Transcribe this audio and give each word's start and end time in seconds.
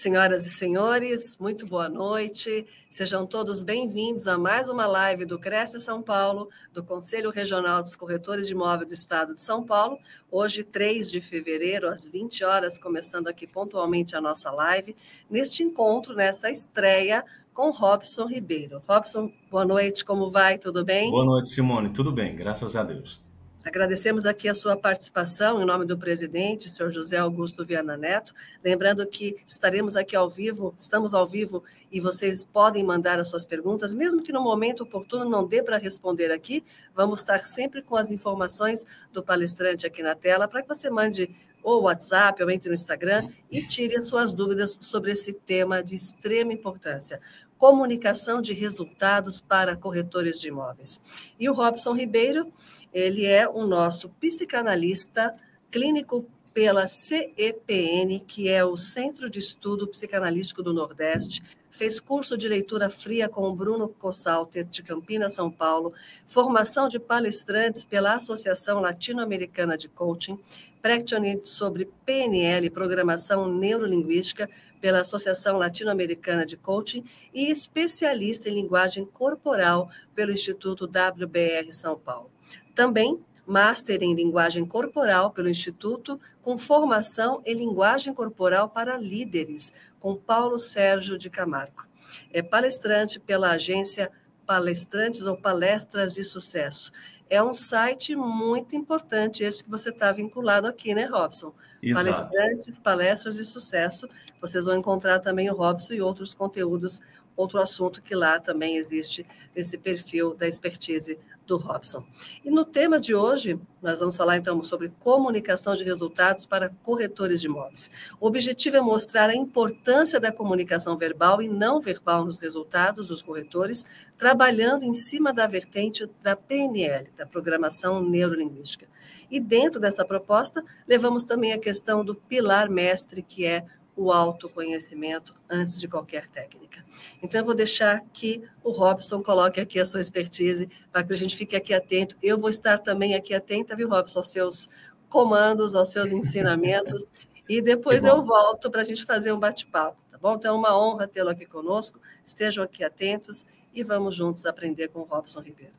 Senhoras 0.00 0.46
e 0.46 0.48
senhores, 0.48 1.36
muito 1.38 1.66
boa 1.66 1.86
noite. 1.86 2.66
Sejam 2.88 3.26
todos 3.26 3.62
bem-vindos 3.62 4.26
a 4.26 4.38
mais 4.38 4.70
uma 4.70 4.86
live 4.86 5.26
do 5.26 5.38
Cresce 5.38 5.78
São 5.78 6.00
Paulo, 6.00 6.48
do 6.72 6.82
Conselho 6.82 7.28
Regional 7.28 7.82
dos 7.82 7.94
Corretores 7.94 8.46
de 8.46 8.54
Imóvel 8.54 8.86
do 8.86 8.94
Estado 8.94 9.34
de 9.34 9.42
São 9.42 9.62
Paulo. 9.62 9.98
Hoje, 10.30 10.64
3 10.64 11.10
de 11.10 11.20
fevereiro, 11.20 11.86
às 11.86 12.06
20 12.06 12.42
horas, 12.44 12.78
começando 12.78 13.28
aqui 13.28 13.46
pontualmente 13.46 14.16
a 14.16 14.22
nossa 14.22 14.50
live, 14.50 14.96
neste 15.28 15.62
encontro, 15.62 16.14
nessa 16.14 16.50
estreia 16.50 17.22
com 17.52 17.68
Robson 17.70 18.24
Ribeiro. 18.24 18.82
Robson, 18.88 19.30
boa 19.50 19.66
noite, 19.66 20.02
como 20.02 20.30
vai? 20.30 20.56
Tudo 20.56 20.82
bem? 20.82 21.10
Boa 21.10 21.26
noite, 21.26 21.50
Simone. 21.50 21.90
Tudo 21.90 22.10
bem, 22.10 22.34
graças 22.34 22.74
a 22.74 22.82
Deus. 22.82 23.19
Agradecemos 23.62 24.24
aqui 24.24 24.48
a 24.48 24.54
sua 24.54 24.74
participação 24.74 25.60
em 25.60 25.66
nome 25.66 25.84
do 25.84 25.96
presidente, 25.96 26.70
senhor 26.70 26.90
José 26.90 27.18
Augusto 27.18 27.62
Viana 27.62 27.94
Neto. 27.94 28.32
Lembrando 28.64 29.06
que 29.06 29.36
estaremos 29.46 29.96
aqui 29.96 30.16
ao 30.16 30.30
vivo, 30.30 30.72
estamos 30.78 31.12
ao 31.12 31.26
vivo 31.26 31.62
e 31.92 32.00
vocês 32.00 32.42
podem 32.42 32.82
mandar 32.82 33.18
as 33.18 33.28
suas 33.28 33.44
perguntas, 33.44 33.92
mesmo 33.92 34.22
que 34.22 34.32
no 34.32 34.42
momento 34.42 34.84
oportuno 34.84 35.28
não 35.28 35.46
dê 35.46 35.62
para 35.62 35.76
responder 35.76 36.32
aqui, 36.32 36.64
vamos 36.94 37.20
estar 37.20 37.46
sempre 37.46 37.82
com 37.82 37.96
as 37.96 38.10
informações 38.10 38.86
do 39.12 39.22
palestrante 39.22 39.86
aqui 39.86 40.02
na 40.02 40.14
tela 40.14 40.48
para 40.48 40.62
que 40.62 40.68
você 40.68 40.88
mande 40.88 41.28
ou 41.62 41.82
WhatsApp 41.82 42.42
ou 42.42 42.50
entre 42.50 42.70
no 42.70 42.74
Instagram 42.74 43.28
e 43.50 43.66
tire 43.66 43.94
as 43.94 44.08
suas 44.08 44.32
dúvidas 44.32 44.78
sobre 44.80 45.12
esse 45.12 45.34
tema 45.34 45.82
de 45.82 45.94
extrema 45.94 46.54
importância 46.54 47.20
comunicação 47.60 48.40
de 48.40 48.54
resultados 48.54 49.38
para 49.38 49.76
corretores 49.76 50.40
de 50.40 50.48
imóveis. 50.48 50.98
E 51.38 51.46
o 51.46 51.52
Robson 51.52 51.92
Ribeiro, 51.92 52.50
ele 52.92 53.26
é 53.26 53.48
o 53.48 53.66
nosso 53.66 54.08
psicanalista 54.08 55.34
clínico 55.70 56.26
pela 56.52 56.88
CEPN, 56.88 58.20
que 58.26 58.48
é 58.48 58.64
o 58.64 58.76
Centro 58.76 59.30
de 59.30 59.38
Estudo 59.38 59.86
Psicanalítico 59.86 60.62
do 60.62 60.74
Nordeste, 60.74 61.42
fez 61.70 62.00
curso 62.00 62.36
de 62.36 62.48
leitura 62.48 62.90
fria 62.90 63.28
com 63.28 63.48
o 63.48 63.54
Bruno 63.54 63.88
Cossalter, 63.88 64.64
de 64.64 64.82
Campinas, 64.82 65.34
São 65.34 65.50
Paulo, 65.50 65.94
formação 66.26 66.88
de 66.88 66.98
palestrantes 66.98 67.84
pela 67.84 68.14
Associação 68.14 68.80
Latino-Americana 68.80 69.78
de 69.78 69.88
Coaching, 69.88 70.38
practitioner 70.82 71.40
sobre 71.44 71.88
PNL, 72.04 72.68
Programação 72.70 73.46
Neurolinguística, 73.46 74.48
pela 74.80 75.00
Associação 75.00 75.58
Latino-Americana 75.58 76.44
de 76.44 76.56
Coaching. 76.56 77.04
E 77.32 77.50
especialista 77.50 78.48
em 78.48 78.54
linguagem 78.54 79.04
corporal 79.04 79.90
pelo 80.14 80.32
Instituto 80.32 80.86
WBR 80.86 81.72
São 81.72 81.98
Paulo. 81.98 82.30
Também 82.74 83.20
Master 83.46 84.02
em 84.02 84.14
Linguagem 84.14 84.64
Corporal 84.64 85.30
pelo 85.30 85.48
Instituto, 85.48 86.20
com 86.40 86.56
formação 86.56 87.42
em 87.44 87.54
Linguagem 87.54 88.14
Corporal 88.14 88.68
para 88.68 88.96
Líderes, 88.96 89.72
com 89.98 90.14
Paulo 90.14 90.58
Sérgio 90.58 91.18
de 91.18 91.28
Camargo. 91.28 91.84
É 92.32 92.42
palestrante 92.42 93.18
pela 93.18 93.50
agência 93.50 94.10
Palestrantes 94.46 95.26
ou 95.26 95.36
Palestras 95.36 96.12
de 96.12 96.24
Sucesso 96.24 96.90
é 97.30 97.40
um 97.40 97.54
site 97.54 98.16
muito 98.16 98.74
importante, 98.74 99.44
esse 99.44 99.62
que 99.62 99.70
você 99.70 99.90
está 99.90 100.10
vinculado 100.10 100.66
aqui, 100.66 100.92
né, 100.92 101.06
Robson? 101.06 101.54
Exato. 101.80 102.04
Palestrantes, 102.04 102.78
palestras 102.78 103.36
de 103.36 103.44
sucesso. 103.44 104.08
Vocês 104.40 104.64
vão 104.64 104.76
encontrar 104.76 105.20
também 105.20 105.48
o 105.48 105.54
Robson 105.54 105.94
e 105.94 106.02
outros 106.02 106.34
conteúdos, 106.34 107.00
outro 107.36 107.60
assunto 107.60 108.02
que 108.02 108.16
lá 108.16 108.40
também 108.40 108.76
existe 108.76 109.24
nesse 109.54 109.78
perfil 109.78 110.34
da 110.34 110.48
expertise 110.48 111.20
do 111.50 111.56
Robson. 111.56 112.04
E 112.44 112.50
no 112.50 112.64
tema 112.64 113.00
de 113.00 113.12
hoje, 113.12 113.58
nós 113.82 113.98
vamos 113.98 114.16
falar 114.16 114.36
então 114.36 114.62
sobre 114.62 114.92
comunicação 115.00 115.74
de 115.74 115.82
resultados 115.82 116.46
para 116.46 116.70
corretores 116.84 117.40
de 117.40 117.48
imóveis. 117.48 117.90
O 118.20 118.28
objetivo 118.28 118.76
é 118.76 118.80
mostrar 118.80 119.28
a 119.28 119.34
importância 119.34 120.20
da 120.20 120.30
comunicação 120.30 120.96
verbal 120.96 121.42
e 121.42 121.48
não 121.48 121.80
verbal 121.80 122.24
nos 122.24 122.38
resultados 122.38 123.08
dos 123.08 123.20
corretores, 123.20 123.84
trabalhando 124.16 124.84
em 124.84 124.94
cima 124.94 125.32
da 125.32 125.48
vertente 125.48 126.08
da 126.22 126.36
PNL, 126.36 127.08
da 127.16 127.26
Programação 127.26 128.00
Neurolinguística. 128.00 128.86
E 129.28 129.40
dentro 129.40 129.80
dessa 129.80 130.04
proposta, 130.04 130.62
levamos 130.86 131.24
também 131.24 131.52
a 131.52 131.58
questão 131.58 132.04
do 132.04 132.14
pilar 132.14 132.70
mestre, 132.70 133.22
que 133.22 133.44
é 133.44 133.64
o 134.00 134.10
autoconhecimento 134.10 135.34
antes 135.48 135.78
de 135.78 135.86
qualquer 135.86 136.26
técnica. 136.26 136.82
Então, 137.22 137.42
eu 137.42 137.44
vou 137.44 137.54
deixar 137.54 138.00
que 138.14 138.42
o 138.64 138.70
Robson 138.70 139.22
coloque 139.22 139.60
aqui 139.60 139.78
a 139.78 139.84
sua 139.84 140.00
expertise 140.00 140.70
para 140.90 141.04
que 141.04 141.12
a 141.12 141.16
gente 141.16 141.36
fique 141.36 141.54
aqui 141.54 141.74
atento. 141.74 142.16
Eu 142.22 142.38
vou 142.38 142.48
estar 142.48 142.78
também 142.78 143.14
aqui 143.14 143.34
atenta, 143.34 143.76
viu, 143.76 143.90
Robson, 143.90 144.20
aos 144.20 144.32
seus 144.32 144.68
comandos, 145.06 145.74
aos 145.74 145.90
seus 145.90 146.12
ensinamentos, 146.12 147.12
e 147.46 147.60
depois 147.60 148.06
eu 148.06 148.22
volto 148.22 148.70
para 148.70 148.80
a 148.80 148.84
gente 148.84 149.04
fazer 149.04 149.32
um 149.32 149.38
bate-papo, 149.38 150.00
tá 150.10 150.16
bom? 150.16 150.36
Então, 150.36 150.54
é 150.54 150.58
uma 150.58 150.78
honra 150.78 151.06
tê-lo 151.06 151.28
aqui 151.28 151.44
conosco. 151.44 152.00
Estejam 152.24 152.64
aqui 152.64 152.82
atentos 152.82 153.44
e 153.74 153.82
vamos 153.82 154.14
juntos 154.14 154.46
aprender 154.46 154.88
com 154.88 155.00
o 155.00 155.04
Robson 155.04 155.40
Ribeiro. 155.40 155.74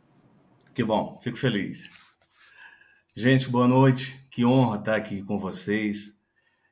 Que 0.75 0.83
bom, 0.83 1.19
fico 1.23 1.37
feliz. 1.37 1.89
Gente, 3.15 3.49
boa 3.49 3.67
noite. 3.67 4.23
Que 4.29 4.45
honra 4.45 4.77
estar 4.77 4.95
aqui 4.95 5.23
com 5.23 5.39
vocês 5.39 6.20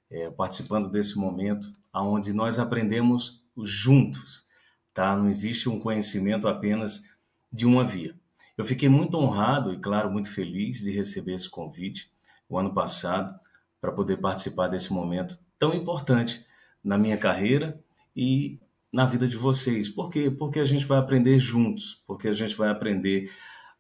é, 0.10 0.30
participando 0.30 0.90
desse 0.90 1.18
momento, 1.18 1.68
onde 1.94 2.34
nós 2.34 2.60
aprendemos 2.60 3.44
juntos, 3.58 4.46
tá? 4.94 5.16
Não 5.16 5.28
existe 5.28 5.70
um 5.70 5.80
conhecimento 5.80 6.48
apenas 6.48 7.04
de 7.52 7.66
uma 7.66 7.84
via. 7.84 8.16
Eu 8.58 8.66
fiquei 8.66 8.90
muito 8.90 9.18
honrado 9.18 9.74
e, 9.74 9.80
claro, 9.80 10.12
muito 10.12 10.30
feliz 10.30 10.80
de 10.82 10.92
receber 10.92 11.34
esse 11.34 11.50
convite 11.50 12.12
o 12.48 12.58
ano 12.58 12.74
passado 12.74 13.40
para 13.80 13.92
poder 13.92 14.18
participar 14.18 14.68
desse 14.68 14.92
momento 14.92 15.40
tão 15.58 15.74
importante 15.74 16.46
na 16.84 16.98
minha 16.98 17.18
carreira 17.18 17.82
e 18.16 18.60
na 18.92 19.06
vida 19.06 19.28
de 19.28 19.38
vocês. 19.38 19.88
Por 19.88 20.10
quê? 20.10 20.30
Porque 20.32 20.60
a 20.60 20.66
gente 20.66 20.86
vai 20.86 20.98
aprender 20.98 21.40
juntos, 21.40 22.04
porque 22.06 22.28
a 22.28 22.34
gente 22.34 22.56
vai 22.56 22.70
aprender 22.70 23.32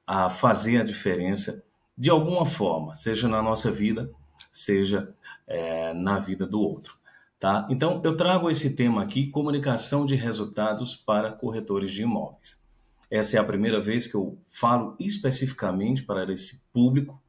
a 0.05 0.29
fazer 0.29 0.79
a 0.79 0.83
diferença 0.83 1.63
de 1.97 2.09
alguma 2.09 2.45
forma, 2.45 2.93
seja 2.93 3.27
na 3.27 3.41
nossa 3.41 3.69
vida, 3.69 4.09
seja 4.51 5.13
é, 5.49 5.93
na 5.93 6.17
vida 6.19 6.45
do 6.45 6.61
outro. 6.61 6.93
Tá? 7.39 7.67
Então, 7.69 8.01
eu 8.03 8.15
trago 8.15 8.49
esse 8.49 8.75
tema 8.75 9.01
aqui, 9.01 9.27
comunicação 9.27 10.05
de 10.05 10.15
resultados 10.15 10.95
para 10.95 11.31
corretores 11.31 11.91
de 11.91 12.03
imóveis. 12.03 12.61
Essa 13.09 13.37
é 13.37 13.39
a 13.39 13.43
primeira 13.43 13.81
vez 13.81 14.05
que 14.05 14.15
eu 14.15 14.37
falo 14.47 14.95
especificamente 14.99 16.03
para 16.03 16.31
esse 16.31 16.63
público 16.71 17.19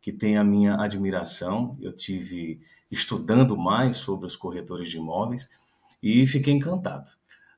que 0.00 0.12
tem 0.12 0.36
a 0.36 0.44
minha 0.44 0.76
admiração. 0.76 1.76
Eu 1.80 1.92
tive 1.92 2.60
estudando 2.90 3.56
mais 3.56 3.96
sobre 3.96 4.26
os 4.26 4.36
corretores 4.36 4.88
de 4.88 4.98
imóveis 4.98 5.48
e 6.02 6.26
fiquei 6.26 6.52
encantado, 6.52 7.10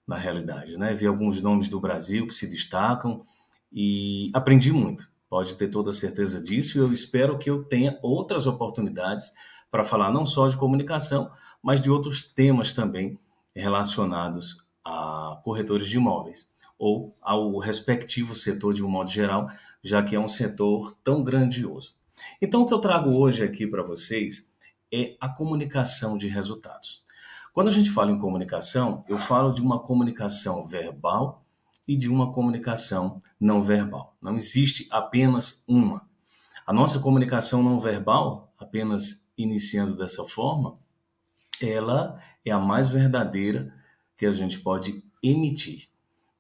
na 0.07 0.17
realidade. 0.17 0.79
Né? 0.79 0.95
Vi 0.95 1.07
alguns 1.07 1.43
nomes 1.43 1.69
do 1.69 1.81
Brasil 1.81 2.27
que 2.27 2.33
se 2.33 2.47
destacam 2.47 3.23
e 3.71 4.31
aprendi 4.33 4.73
muito. 4.73 5.11
Pode 5.29 5.57
ter 5.57 5.69
toda 5.69 5.93
certeza 5.93 6.41
disso 6.41 6.79
e 6.79 6.81
eu 6.81 6.93
espero 6.93 7.37
que 7.37 7.51
eu 7.51 7.65
tenha 7.65 7.99
outras 8.01 8.47
oportunidades 8.47 9.33
para 9.77 9.85
falar 9.85 10.11
não 10.11 10.25
só 10.25 10.49
de 10.49 10.57
comunicação, 10.57 11.31
mas 11.63 11.83
de 11.83 11.91
outros 11.91 12.23
temas 12.23 12.73
também 12.73 13.21
relacionados 13.55 14.65
a 14.83 15.39
corretores 15.45 15.87
de 15.87 15.99
imóveis 15.99 16.51
ou 16.79 17.15
ao 17.21 17.59
respectivo 17.59 18.35
setor 18.35 18.73
de 18.73 18.83
um 18.83 18.89
modo 18.89 19.11
geral, 19.11 19.51
já 19.83 20.03
que 20.03 20.17
é 20.17 20.19
um 20.19 20.29
setor 20.29 20.97
tão 21.05 21.23
grandioso. 21.23 21.95
Então, 22.41 22.63
o 22.63 22.67
que 22.67 22.73
eu 22.73 22.79
trago 22.79 23.19
hoje 23.19 23.45
aqui 23.45 23.67
para 23.67 23.83
vocês 23.83 24.51
é 24.91 25.15
a 25.21 25.29
comunicação 25.29 26.17
de 26.17 26.27
resultados. 26.27 27.05
Quando 27.53 27.69
a 27.69 27.73
gente 27.73 27.91
fala 27.91 28.11
em 28.11 28.19
comunicação, 28.19 29.05
eu 29.07 29.19
falo 29.19 29.53
de 29.53 29.61
uma 29.61 29.79
comunicação 29.79 30.67
verbal 30.67 31.45
e 31.87 31.99
de 31.99 32.09
uma 32.09 32.33
comunicação 32.33 33.21
não 33.39 33.61
verbal. 33.61 34.17
Não 34.23 34.37
existe 34.37 34.89
apenas 34.91 35.63
uma. 35.69 36.09
A 36.67 36.73
nossa 36.73 36.99
comunicação 36.99 37.63
não 37.63 37.79
verbal, 37.79 38.55
apenas 38.59 39.26
iniciando 39.37 39.97
dessa 39.97 40.25
forma, 40.25 40.79
ela 41.61 42.23
é 42.45 42.51
a 42.51 42.59
mais 42.59 42.89
verdadeira 42.89 43.73
que 44.17 44.27
a 44.27 44.31
gente 44.31 44.59
pode 44.61 45.03
emitir, 45.23 45.89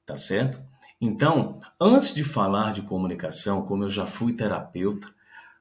tá 0.04 0.16
certo? 0.16 0.58
Então, 1.00 1.60
antes 1.80 2.14
de 2.14 2.24
falar 2.24 2.72
de 2.72 2.82
comunicação, 2.82 3.66
como 3.66 3.84
eu 3.84 3.88
já 3.88 4.06
fui 4.06 4.32
terapeuta, 4.32 5.12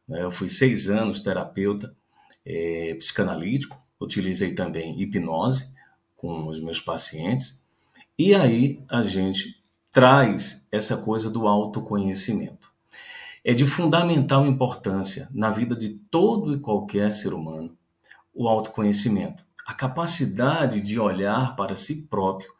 né, 0.07 0.23
eu 0.23 0.31
fui 0.31 0.47
seis 0.47 0.89
anos 0.89 1.21
terapeuta 1.21 1.95
é, 2.45 2.93
psicanalítico, 2.95 3.77
utilizei 3.99 4.53
também 4.53 5.01
hipnose 5.01 5.73
com 6.15 6.47
os 6.47 6.59
meus 6.59 6.79
pacientes, 6.79 7.61
e 8.17 8.33
aí 8.33 8.81
a 8.87 9.01
gente 9.01 9.61
traz 9.91 10.67
essa 10.71 10.97
coisa 10.97 11.29
do 11.29 11.47
autoconhecimento 11.47 12.74
é 13.45 13.53
de 13.53 13.63
fundamental 13.63 14.47
importância 14.47 15.29
na 15.31 15.51
vida 15.51 15.75
de 15.75 15.89
todo 15.89 16.55
e 16.55 16.59
qualquer 16.59 17.13
ser 17.13 17.31
humano 17.31 17.77
o 18.33 18.49
autoconhecimento. 18.49 19.45
a 19.65 19.73
capacidade 19.73 20.79
de 20.79 20.99
olhar 20.99 21.55
para 21.55 21.75
si 21.75 22.07
próprio 22.07 22.51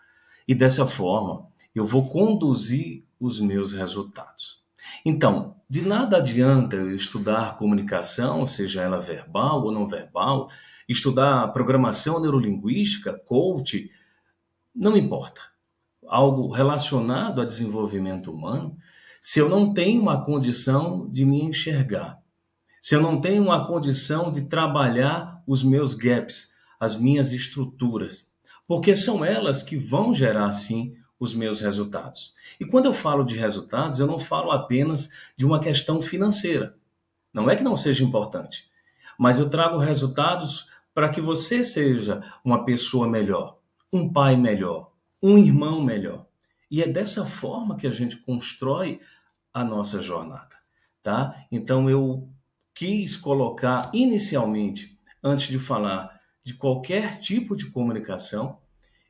e 0.48 0.56
dessa 0.56 0.88
forma 0.88 1.48
eu 1.74 1.84
vou 1.84 2.10
conduzir 2.10 3.06
os 3.20 3.40
meus 3.40 3.74
resultados. 3.74 4.64
Então, 5.06 5.56
de 5.70 5.82
nada 5.88 6.18
adianta 6.18 6.76
eu 6.76 6.96
estudar 6.96 7.58
comunicação, 7.58 8.48
seja 8.48 8.82
ela 8.82 9.00
verbal 9.00 9.64
ou 9.64 9.72
não 9.72 9.88
verbal, 9.88 10.48
estudar 10.90 11.48
programação 11.50 12.20
neurolinguística, 12.20 13.14
coach, 13.28 13.90
não 14.74 14.98
importa. 14.98 15.42
Algo 16.08 16.50
relacionado 16.52 17.42
a 17.42 17.46
desenvolvimento 17.46 18.32
humano, 18.32 18.78
se 19.28 19.40
eu 19.40 19.50
não 19.50 19.74
tenho 19.74 20.00
uma 20.00 20.24
condição 20.24 21.10
de 21.10 21.26
me 21.26 21.42
enxergar, 21.42 22.22
se 22.80 22.94
eu 22.94 23.02
não 23.02 23.20
tenho 23.20 23.42
uma 23.42 23.66
condição 23.66 24.32
de 24.32 24.44
trabalhar 24.44 25.42
os 25.48 25.64
meus 25.64 25.96
gaps, 25.96 26.54
as 26.80 26.96
minhas 26.96 27.34
estruturas, 27.34 28.32
porque 28.68 28.94
são 28.94 29.26
elas 29.26 29.64
que 29.64 29.78
vão 29.78 30.14
gerar, 30.14 30.52
sim, 30.52 30.94
os 31.20 31.34
meus 31.34 31.60
resultados. 31.60 32.36
E 32.60 32.66
quando 32.66 32.86
eu 32.86 32.94
falo 32.94 33.24
de 33.24 33.36
resultados, 33.36 34.00
eu 34.00 34.06
não 34.06 34.20
falo 34.20 34.52
apenas 34.52 35.10
de 35.36 35.44
uma 35.44 35.60
questão 35.60 36.00
financeira. 36.00 36.78
Não 37.34 37.50
é 37.50 37.56
que 37.56 37.64
não 37.64 37.76
seja 37.76 38.04
importante, 38.04 38.70
mas 39.18 39.40
eu 39.40 39.50
trago 39.50 39.80
resultados 39.80 40.68
para 40.94 41.10
que 41.10 41.20
você 41.20 41.64
seja 41.64 42.22
uma 42.44 42.64
pessoa 42.64 43.10
melhor, 43.10 43.58
um 43.92 44.08
pai 44.08 44.36
melhor, 44.36 44.92
um 45.20 45.36
irmão 45.36 45.84
melhor. 45.84 46.28
E 46.70 46.82
é 46.82 46.88
dessa 46.88 47.26
forma 47.26 47.76
que 47.76 47.88
a 47.88 47.92
gente 47.92 48.18
constrói 48.18 49.00
a 49.56 49.64
nossa 49.64 50.02
jornada, 50.02 50.54
tá? 51.02 51.48
Então 51.50 51.90
eu 51.90 52.30
quis 52.74 53.16
colocar 53.16 53.90
inicialmente, 53.94 55.00
antes 55.24 55.48
de 55.48 55.58
falar 55.58 56.20
de 56.44 56.56
qualquer 56.56 57.22
tipo 57.22 57.56
de 57.56 57.68
comunicação, 57.68 58.60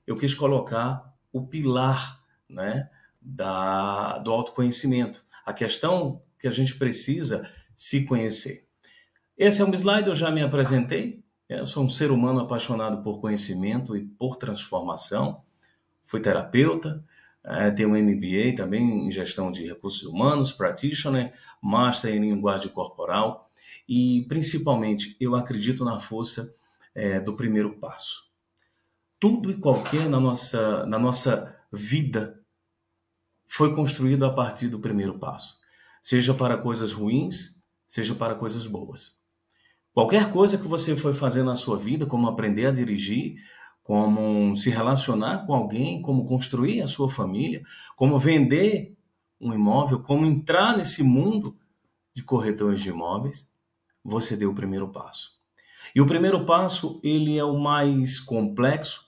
eu 0.06 0.16
quis 0.16 0.36
colocar 0.36 1.12
o 1.34 1.48
pilar 1.48 2.24
né, 2.48 2.88
da, 3.20 4.20
do 4.20 4.32
autoconhecimento. 4.32 5.26
A 5.44 5.52
questão 5.52 6.22
que 6.38 6.48
a 6.48 6.52
gente 6.52 6.76
precisa 6.76 7.52
se 7.76 8.06
conhecer. 8.06 8.68
Esse 9.36 9.64
é 9.64 9.66
um 9.66 9.74
slide, 9.74 10.10
eu 10.10 10.16
já 10.16 10.30
me 10.30 10.44
apresentei. 10.44 11.24
Eu 11.50 11.66
sou 11.66 11.84
um 11.84 11.90
ser 11.90 12.12
humano 12.12 12.42
apaixonado 12.42 13.02
por 13.02 13.20
conhecimento 13.20 13.98
e 13.98 14.06
por 14.06 14.36
transformação. 14.36 15.42
Fui 16.06 16.20
terapeuta, 16.20 17.04
é, 17.48 17.70
tenho 17.70 17.90
um 17.90 17.98
MBA 17.98 18.56
também 18.56 19.06
em 19.06 19.12
gestão 19.12 19.52
de 19.52 19.66
recursos 19.66 20.04
humanos, 20.04 20.52
practitioner, 20.52 21.34
master 21.62 22.14
em 22.14 22.20
linguagem 22.20 22.70
corporal. 22.70 23.52
E, 23.88 24.26
principalmente, 24.28 25.16
eu 25.20 25.36
acredito 25.36 25.86
na 25.86 26.00
força 26.00 26.54
é, 26.94 27.20
do 27.20 27.36
primeiro 27.36 27.78
passo. 27.78 28.26
Tudo 29.20 29.52
e 29.52 29.58
qualquer 29.58 30.10
na 30.10 30.20
nossa, 30.20 30.86
na 30.88 30.98
nossa 30.98 31.56
vida 31.72 32.42
foi 33.46 33.76
construído 33.76 34.26
a 34.26 34.34
partir 34.34 34.68
do 34.68 34.80
primeiro 34.80 35.20
passo, 35.20 35.58
seja 36.02 36.34
para 36.34 36.58
coisas 36.58 36.94
ruins, 36.94 37.62
seja 37.88 38.16
para 38.16 38.36
coisas 38.36 38.66
boas. 38.66 39.18
Qualquer 39.94 40.32
coisa 40.32 40.58
que 40.58 40.68
você 40.68 40.96
foi 40.96 41.14
fazer 41.14 41.44
na 41.44 41.56
sua 41.56 41.78
vida, 41.78 42.06
como 42.06 42.28
aprender 42.28 42.66
a 42.66 42.72
dirigir, 42.72 43.36
como 43.86 44.56
se 44.56 44.72
relacionar 44.72 45.46
com 45.46 45.54
alguém, 45.54 46.02
como 46.02 46.26
construir 46.26 46.82
a 46.82 46.88
sua 46.88 47.08
família, 47.08 47.64
como 47.96 48.18
vender 48.18 48.98
um 49.40 49.54
imóvel, 49.54 50.02
como 50.02 50.26
entrar 50.26 50.76
nesse 50.76 51.04
mundo 51.04 51.56
de 52.12 52.24
corretores 52.24 52.82
de 52.82 52.90
imóveis, 52.90 53.48
você 54.04 54.36
deu 54.36 54.50
o 54.50 54.56
primeiro 54.56 54.88
passo. 54.88 55.40
E 55.94 56.02
o 56.02 56.08
primeiro 56.08 56.48
passo, 56.48 57.00
ele 57.04 57.38
é 57.38 57.44
o 57.44 57.60
mais 57.60 58.20
complexo, 58.20 59.08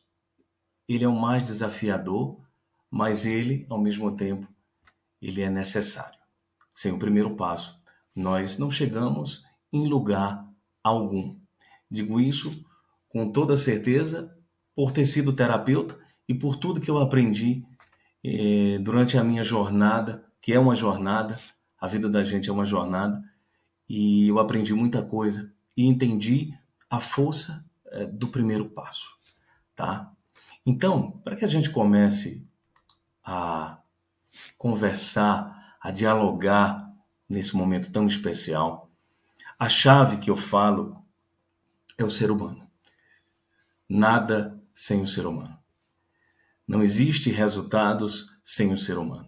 ele 0.88 1.04
é 1.04 1.08
o 1.08 1.20
mais 1.20 1.44
desafiador, 1.44 2.40
mas 2.88 3.26
ele, 3.26 3.66
ao 3.72 3.82
mesmo 3.82 4.16
tempo, 4.16 4.48
ele 5.20 5.42
é 5.42 5.50
necessário. 5.50 6.20
Sem 6.76 6.92
o 6.92 7.00
primeiro 7.00 7.36
passo, 7.36 7.82
nós 8.16 8.60
não 8.60 8.70
chegamos 8.70 9.44
em 9.74 9.88
lugar 9.88 10.48
algum. 10.84 11.36
Digo 11.90 12.20
isso 12.20 12.64
com 13.10 13.32
toda 13.32 13.56
certeza 13.56 14.37
por 14.78 14.92
ter 14.92 15.06
sido 15.06 15.34
terapeuta 15.34 15.98
e 16.30 16.36
por 16.36 16.56
tudo 16.56 16.80
que 16.80 16.92
eu 16.92 17.00
aprendi 17.00 17.66
eh, 18.24 18.78
durante 18.80 19.18
a 19.18 19.24
minha 19.24 19.44
jornada, 19.44 20.24
que 20.40 20.54
é 20.54 20.60
uma 20.60 20.76
jornada, 20.76 21.36
a 21.82 21.88
vida 21.88 22.08
da 22.08 22.24
gente 22.24 22.48
é 22.48 22.54
uma 22.54 22.64
jornada, 22.64 23.24
e 23.90 24.28
eu 24.28 24.38
aprendi 24.38 24.76
muita 24.76 25.02
coisa 25.02 25.52
e 25.76 25.84
entendi 25.84 26.54
a 26.88 27.00
força 27.00 27.68
eh, 27.88 28.06
do 28.06 28.28
primeiro 28.28 28.70
passo, 28.70 29.18
tá? 29.76 30.12
Então, 30.64 31.10
para 31.24 31.36
que 31.36 31.44
a 31.44 31.48
gente 31.48 31.72
comece 31.72 32.48
a 33.24 33.80
conversar, 34.60 35.76
a 35.82 35.90
dialogar 35.90 36.94
nesse 37.28 37.58
momento 37.58 37.92
tão 37.92 38.06
especial, 38.06 38.92
a 39.58 39.68
chave 39.68 40.18
que 40.18 40.30
eu 40.30 40.36
falo 40.36 41.04
é 41.98 42.04
o 42.04 42.12
ser 42.12 42.30
humano. 42.30 42.70
Nada 43.90 44.57
sem 44.78 45.02
o 45.02 45.08
ser 45.08 45.26
humano. 45.26 45.58
Não 46.68 46.84
existe 46.84 47.32
resultados 47.32 48.28
sem 48.44 48.72
o 48.72 48.78
ser 48.78 49.00
humano. 49.00 49.28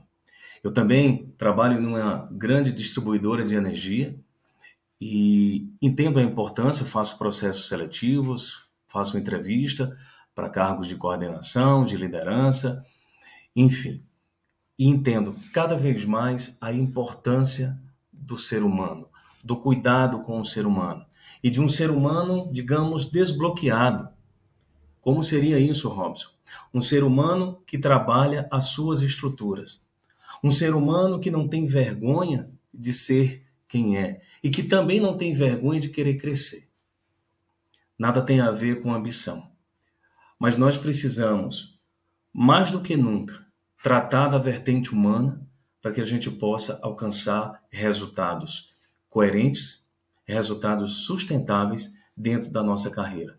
Eu 0.64 0.72
também 0.72 1.34
trabalho 1.40 1.82
numa 1.82 2.30
grande 2.32 2.72
distribuidora 2.72 3.44
de 3.44 3.56
energia 3.56 4.16
e 5.02 5.74
entendo 5.82 6.20
a 6.20 6.24
importância, 6.24 6.86
faço 6.86 7.18
processos 7.18 7.68
seletivos, 7.68 8.68
faço 8.88 9.18
entrevista, 9.18 9.98
para 10.36 10.52
cargos 10.52 10.88
de 10.88 10.96
coordenação, 10.96 11.84
de 11.84 11.98
liderança, 11.98 12.86
enfim. 13.56 14.04
E 14.78 14.88
entendo 14.88 15.34
cada 15.52 15.76
vez 15.76 16.06
mais 16.06 16.60
a 16.62 16.72
importância 16.72 17.76
do 18.14 18.38
ser 18.38 18.62
humano, 18.62 19.10
do 19.44 19.58
cuidado 19.58 20.22
com 20.22 20.40
o 20.40 20.46
ser 20.46 20.68
humano 20.68 21.04
e 21.42 21.50
de 21.50 21.60
um 21.60 21.68
ser 21.68 21.90
humano, 21.90 22.52
digamos, 22.52 23.10
desbloqueado. 23.10 24.19
Como 25.02 25.24
seria 25.24 25.60
isso, 25.60 25.90
Robson? 25.90 26.30
Um 26.74 26.82
ser 26.82 27.04
humano 27.04 27.62
que 27.66 27.78
trabalha 27.78 28.48
as 28.52 28.66
suas 28.66 29.02
estruturas. 29.02 29.88
Um 30.44 30.52
ser 30.52 30.76
humano 30.76 31.20
que 31.20 31.32
não 31.32 31.48
tem 31.48 31.66
vergonha 31.66 32.50
de 32.74 32.94
ser 32.94 33.46
quem 33.68 33.98
é 33.98 34.22
e 34.44 34.50
que 34.50 34.64
também 34.64 35.00
não 35.00 35.18
tem 35.18 35.34
vergonha 35.34 35.80
de 35.80 35.90
querer 35.90 36.16
crescer. 36.16 36.68
Nada 37.98 38.22
tem 38.22 38.40
a 38.40 38.52
ver 38.52 38.82
com 38.82 38.94
ambição. 38.94 39.52
Mas 40.38 40.56
nós 40.56 40.78
precisamos, 40.78 41.78
mais 42.34 42.72
do 42.72 42.82
que 42.82 42.96
nunca, 42.96 43.46
tratar 43.84 44.30
da 44.30 44.38
vertente 44.38 44.94
humana 44.94 45.46
para 45.82 45.92
que 45.92 46.02
a 46.02 46.06
gente 46.06 46.30
possa 46.30 46.80
alcançar 46.82 47.64
resultados 47.70 48.70
coerentes, 49.10 49.88
resultados 50.26 51.06
sustentáveis 51.06 51.98
dentro 52.16 52.52
da 52.52 52.62
nossa 52.62 52.92
carreira. 52.92 53.39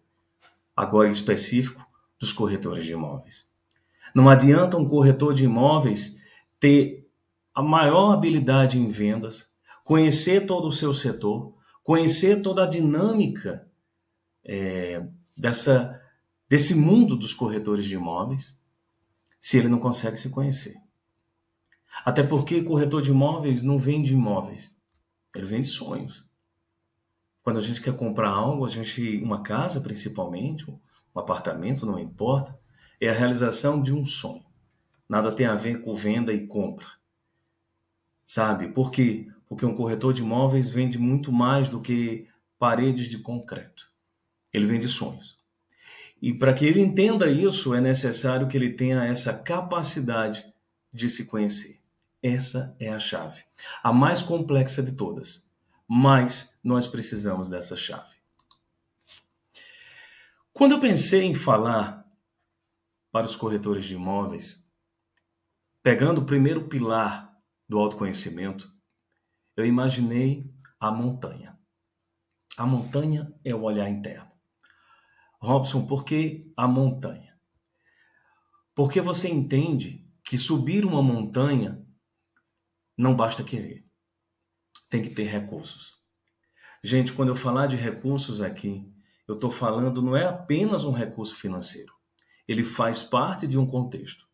Agora 0.80 1.10
específico 1.10 1.86
dos 2.18 2.32
corretores 2.32 2.84
de 2.84 2.94
imóveis. 2.94 3.46
Não 4.14 4.30
adianta 4.30 4.78
um 4.78 4.88
corretor 4.88 5.34
de 5.34 5.44
imóveis 5.44 6.18
ter 6.58 7.06
a 7.54 7.62
maior 7.62 8.14
habilidade 8.14 8.78
em 8.78 8.88
vendas, 8.88 9.52
conhecer 9.84 10.46
todo 10.46 10.66
o 10.66 10.72
seu 10.72 10.94
setor, 10.94 11.54
conhecer 11.84 12.40
toda 12.40 12.64
a 12.64 12.66
dinâmica 12.66 13.68
é, 14.42 15.06
dessa 15.36 16.00
desse 16.48 16.74
mundo 16.74 17.14
dos 17.14 17.34
corretores 17.34 17.84
de 17.84 17.96
imóveis 17.96 18.58
se 19.38 19.58
ele 19.58 19.68
não 19.68 19.78
consegue 19.78 20.16
se 20.16 20.30
conhecer. 20.30 20.76
Até 22.06 22.22
porque 22.22 22.62
corretor 22.62 23.02
de 23.02 23.10
imóveis 23.10 23.62
não 23.62 23.78
vende 23.78 24.14
imóveis, 24.14 24.80
ele 25.34 25.44
vende 25.44 25.66
sonhos. 25.66 26.29
Quando 27.42 27.58
a 27.58 27.62
gente 27.62 27.80
quer 27.80 27.96
comprar 27.96 28.28
algo, 28.28 28.64
a 28.64 28.68
gente, 28.68 29.18
uma 29.22 29.42
casa 29.42 29.80
principalmente, 29.80 30.70
um 30.70 30.78
apartamento, 31.14 31.86
não 31.86 31.98
importa, 31.98 32.58
é 33.00 33.08
a 33.08 33.14
realização 33.14 33.80
de 33.80 33.92
um 33.94 34.04
sonho. 34.04 34.44
Nada 35.08 35.32
tem 35.32 35.46
a 35.46 35.54
ver 35.54 35.82
com 35.82 35.94
venda 35.94 36.32
e 36.32 36.46
compra. 36.46 36.86
Sabe? 38.24 38.68
Por 38.68 38.90
quê? 38.90 39.26
Porque 39.48 39.66
um 39.66 39.74
corretor 39.74 40.12
de 40.12 40.22
imóveis 40.22 40.68
vende 40.68 40.98
muito 40.98 41.32
mais 41.32 41.68
do 41.68 41.80
que 41.80 42.28
paredes 42.58 43.08
de 43.08 43.18
concreto. 43.18 43.90
Ele 44.52 44.66
vende 44.66 44.86
sonhos. 44.86 45.38
E 46.20 46.34
para 46.34 46.52
que 46.52 46.66
ele 46.66 46.80
entenda 46.80 47.30
isso, 47.30 47.74
é 47.74 47.80
necessário 47.80 48.46
que 48.46 48.56
ele 48.56 48.74
tenha 48.74 49.04
essa 49.04 49.32
capacidade 49.32 50.44
de 50.92 51.08
se 51.08 51.24
conhecer. 51.24 51.80
Essa 52.22 52.76
é 52.78 52.90
a 52.90 52.98
chave, 52.98 53.44
a 53.82 53.90
mais 53.92 54.20
complexa 54.20 54.82
de 54.82 54.92
todas, 54.92 55.48
mas 55.88 56.49
nós 56.62 56.86
precisamos 56.86 57.48
dessa 57.48 57.76
chave. 57.76 58.16
Quando 60.52 60.72
eu 60.72 60.80
pensei 60.80 61.22
em 61.22 61.34
falar 61.34 62.06
para 63.10 63.26
os 63.26 63.34
corretores 63.34 63.84
de 63.84 63.94
imóveis, 63.94 64.68
pegando 65.82 66.20
o 66.20 66.26
primeiro 66.26 66.68
pilar 66.68 67.34
do 67.68 67.78
autoconhecimento, 67.78 68.70
eu 69.56 69.64
imaginei 69.64 70.52
a 70.78 70.90
montanha. 70.90 71.58
A 72.56 72.66
montanha 72.66 73.32
é 73.44 73.54
o 73.54 73.62
olhar 73.62 73.88
interno. 73.88 74.30
Robson, 75.40 75.86
por 75.86 76.04
que 76.04 76.52
a 76.56 76.68
montanha? 76.68 77.38
Porque 78.74 79.00
você 79.00 79.28
entende 79.28 80.06
que 80.24 80.36
subir 80.36 80.84
uma 80.84 81.02
montanha 81.02 81.84
não 82.96 83.16
basta 83.16 83.42
querer. 83.42 83.88
Tem 84.88 85.02
que 85.02 85.10
ter 85.10 85.24
recursos. 85.24 85.99
Gente, 86.82 87.12
quando 87.12 87.28
eu 87.28 87.34
falar 87.34 87.66
de 87.66 87.76
recursos 87.76 88.40
aqui, 88.40 88.90
eu 89.28 89.34
estou 89.34 89.50
falando 89.50 90.00
não 90.00 90.16
é 90.16 90.24
apenas 90.24 90.84
um 90.84 90.92
recurso 90.92 91.36
financeiro. 91.36 91.92
Ele 92.48 92.62
faz 92.62 93.02
parte 93.02 93.46
de 93.46 93.58
um 93.58 93.66
contexto. 93.66 94.26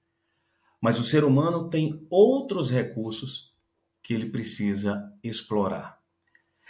Mas 0.80 0.98
o 0.98 1.04
ser 1.04 1.24
humano 1.24 1.68
tem 1.68 2.06
outros 2.08 2.70
recursos 2.70 3.52
que 4.02 4.14
ele 4.14 4.30
precisa 4.30 5.12
explorar. 5.22 6.00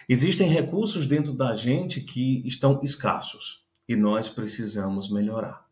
Existem 0.09 0.49
recursos 0.49 1.07
dentro 1.07 1.35
da 1.35 1.53
gente 1.53 2.01
que 2.01 2.47
estão 2.47 2.81
escassos 2.83 3.67
e 3.89 3.95
nós 3.95 4.29
precisamos 4.29 5.11
melhorar. 5.11 5.67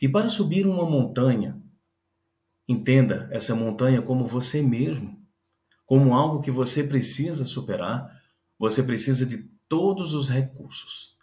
E 0.00 0.08
para 0.08 0.28
subir 0.28 0.66
uma 0.66 0.88
montanha, 0.88 1.60
entenda 2.68 3.28
essa 3.32 3.54
montanha 3.54 4.02
como 4.02 4.26
você 4.26 4.62
mesmo, 4.62 5.20
como 5.86 6.14
algo 6.14 6.40
que 6.40 6.50
você 6.50 6.84
precisa 6.84 7.44
superar, 7.44 8.23
você 8.58 8.82
precisa 8.82 9.26
de 9.26 9.38
todos 9.68 10.14
os 10.14 10.28
recursos. 10.28 11.16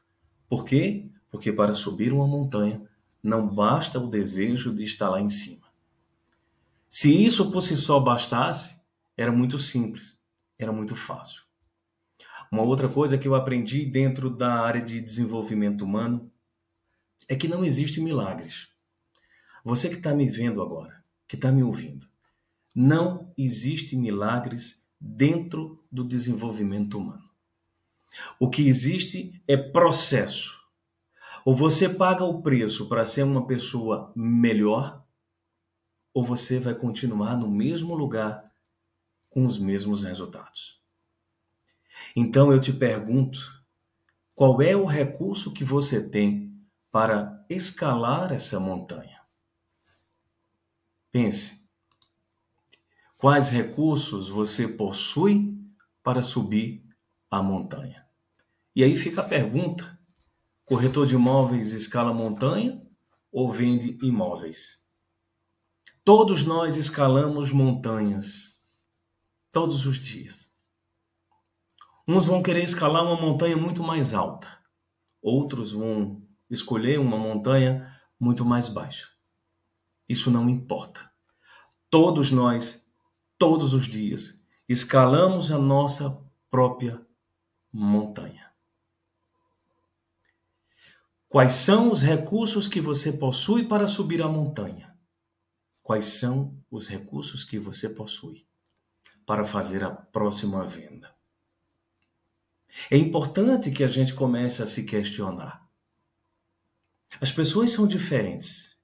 Por 0.50 0.66
quê? 0.66 1.10
Porque 1.30 1.52
para 1.52 1.74
subir 1.74 2.12
uma 2.12 2.28
montanha 2.28 2.82
não 3.24 3.48
basta 3.48 4.00
o 4.00 4.10
desejo 4.10 4.74
de 4.74 4.84
estar 4.84 5.10
lá 5.10 5.22
em 5.22 5.30
cima. 5.30 5.68
Se 6.90 7.24
isso 7.24 7.52
por 7.52 7.62
si 7.62 7.78
só 7.78 8.00
bastasse, 8.00 8.82
era 9.16 9.32
muito 9.32 9.58
simples, 9.58 10.22
era 10.58 10.72
muito 10.72 10.96
fácil. 10.96 11.44
Uma 12.52 12.64
outra 12.64 12.90
coisa 12.90 13.18
que 13.18 13.28
eu 13.28 13.36
aprendi 13.36 13.86
dentro 13.86 14.30
da 14.30 14.56
área 14.60 14.82
de 14.82 15.00
desenvolvimento 15.00 15.86
humano 15.86 16.30
é 17.30 17.36
que 17.36 17.48
não 17.48 17.64
existe 17.64 18.02
milagres. 18.02 18.68
Você 19.64 19.88
que 19.88 19.96
está 19.96 20.14
me 20.14 20.28
vendo 20.28 20.62
agora, 20.62 21.02
que 21.28 21.38
está 21.38 21.50
me 21.50 21.64
ouvindo, 21.64 22.06
não 22.76 23.32
existe 23.38 23.96
milagres 23.96 24.86
dentro 25.00 25.81
do 25.92 26.04
desenvolvimento 26.04 26.98
humano. 26.98 27.30
O 28.40 28.50
que 28.50 28.68
existe 28.68 29.42
é 29.48 29.58
processo. 29.58 30.60
Ou 31.44 31.56
você 31.56 31.90
paga 31.90 32.24
o 32.24 32.42
preço 32.42 32.88
para 32.88 33.06
ser 33.06 33.24
uma 33.24 33.48
pessoa 33.48 34.12
melhor, 34.16 35.04
ou 36.14 36.24
você 36.24 36.60
vai 36.60 36.76
continuar 36.76 37.38
no 37.38 37.50
mesmo 37.50 37.96
lugar 37.96 38.52
com 39.30 39.46
os 39.46 39.58
mesmos 39.58 40.04
resultados. 40.04 40.82
Então 42.16 42.52
eu 42.52 42.60
te 42.60 42.72
pergunto: 42.72 43.40
qual 44.36 44.62
é 44.62 44.76
o 44.76 44.86
recurso 44.86 45.54
que 45.54 45.64
você 45.64 46.10
tem 46.10 46.52
para 46.92 47.44
escalar 47.50 48.32
essa 48.32 48.60
montanha? 48.60 49.22
Pense. 51.12 51.62
Quais 53.18 53.50
recursos 53.50 54.28
você 54.30 54.68
possui 54.68 55.51
para 56.04 56.22
subir 56.22 56.84
a 57.30 57.42
montanha? 57.42 58.06
E 58.76 58.84
aí 58.84 58.96
fica 58.96 59.22
a 59.22 59.26
pergunta: 59.26 60.00
corretor 60.66 61.06
de 61.06 61.16
imóveis 61.16 61.74
escala 61.74 62.14
montanha 62.14 62.82
ou 63.32 63.52
vende 63.52 63.98
imóveis? 64.02 64.86
Todos 66.04 66.46
nós 66.46 66.78
escalamos 66.78 67.52
montanhas 67.52 68.60
todos 69.52 69.86
os 69.86 70.00
dias. 70.00 70.52
Uns 72.08 72.26
vão 72.26 72.42
querer 72.42 72.64
escalar 72.64 73.04
uma 73.04 73.20
montanha 73.20 73.56
muito 73.56 73.84
mais 73.84 74.14
alta, 74.14 74.48
outros 75.22 75.74
vão 75.74 76.26
escolher 76.50 77.00
uma 77.00 77.18
montanha 77.18 77.96
muito 78.20 78.44
mais 78.44 78.68
baixa. 78.68 79.08
Isso 80.10 80.32
não 80.32 80.50
importa. 80.50 81.10
Todos 81.90 82.32
nós, 82.32 82.90
todos 83.38 83.74
os 83.74 83.88
dias, 83.88 84.41
escalamos 84.72 85.52
a 85.52 85.58
nossa 85.58 86.24
própria 86.50 87.06
montanha. 87.72 88.52
Quais 91.28 91.54
são 91.54 91.92
os 91.92 92.02
recursos 92.02 92.68
que 92.68 92.82
você 92.82 93.14
possui 93.14 93.68
para 93.68 93.88
subir 93.88 94.22
a 94.22 94.28
montanha? 94.28 94.98
Quais 95.82 96.06
são 96.06 96.62
os 96.70 96.88
recursos 96.88 97.44
que 97.44 97.58
você 97.58 97.90
possui 97.90 98.46
para 99.26 99.44
fazer 99.44 99.84
a 99.84 99.92
próxima 99.92 100.66
venda? 100.66 101.14
É 102.90 102.98
importante 102.98 103.72
que 103.72 103.84
a 103.84 103.88
gente 103.88 104.14
comece 104.14 104.62
a 104.62 104.66
se 104.66 104.86
questionar. 104.86 105.70
As 107.20 107.32
pessoas 107.32 107.72
são 107.72 107.88
diferentes. 107.88 108.78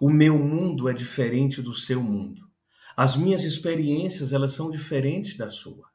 O 0.00 0.10
meu 0.10 0.38
mundo 0.38 0.88
é 0.88 0.92
diferente 0.92 1.60
do 1.60 1.74
seu 1.74 2.00
mundo. 2.00 2.47
As 3.00 3.14
minhas 3.14 3.44
experiências, 3.44 4.32
elas 4.32 4.54
são 4.54 4.72
diferentes 4.72 5.36
da 5.36 5.48
sua. 5.48 5.88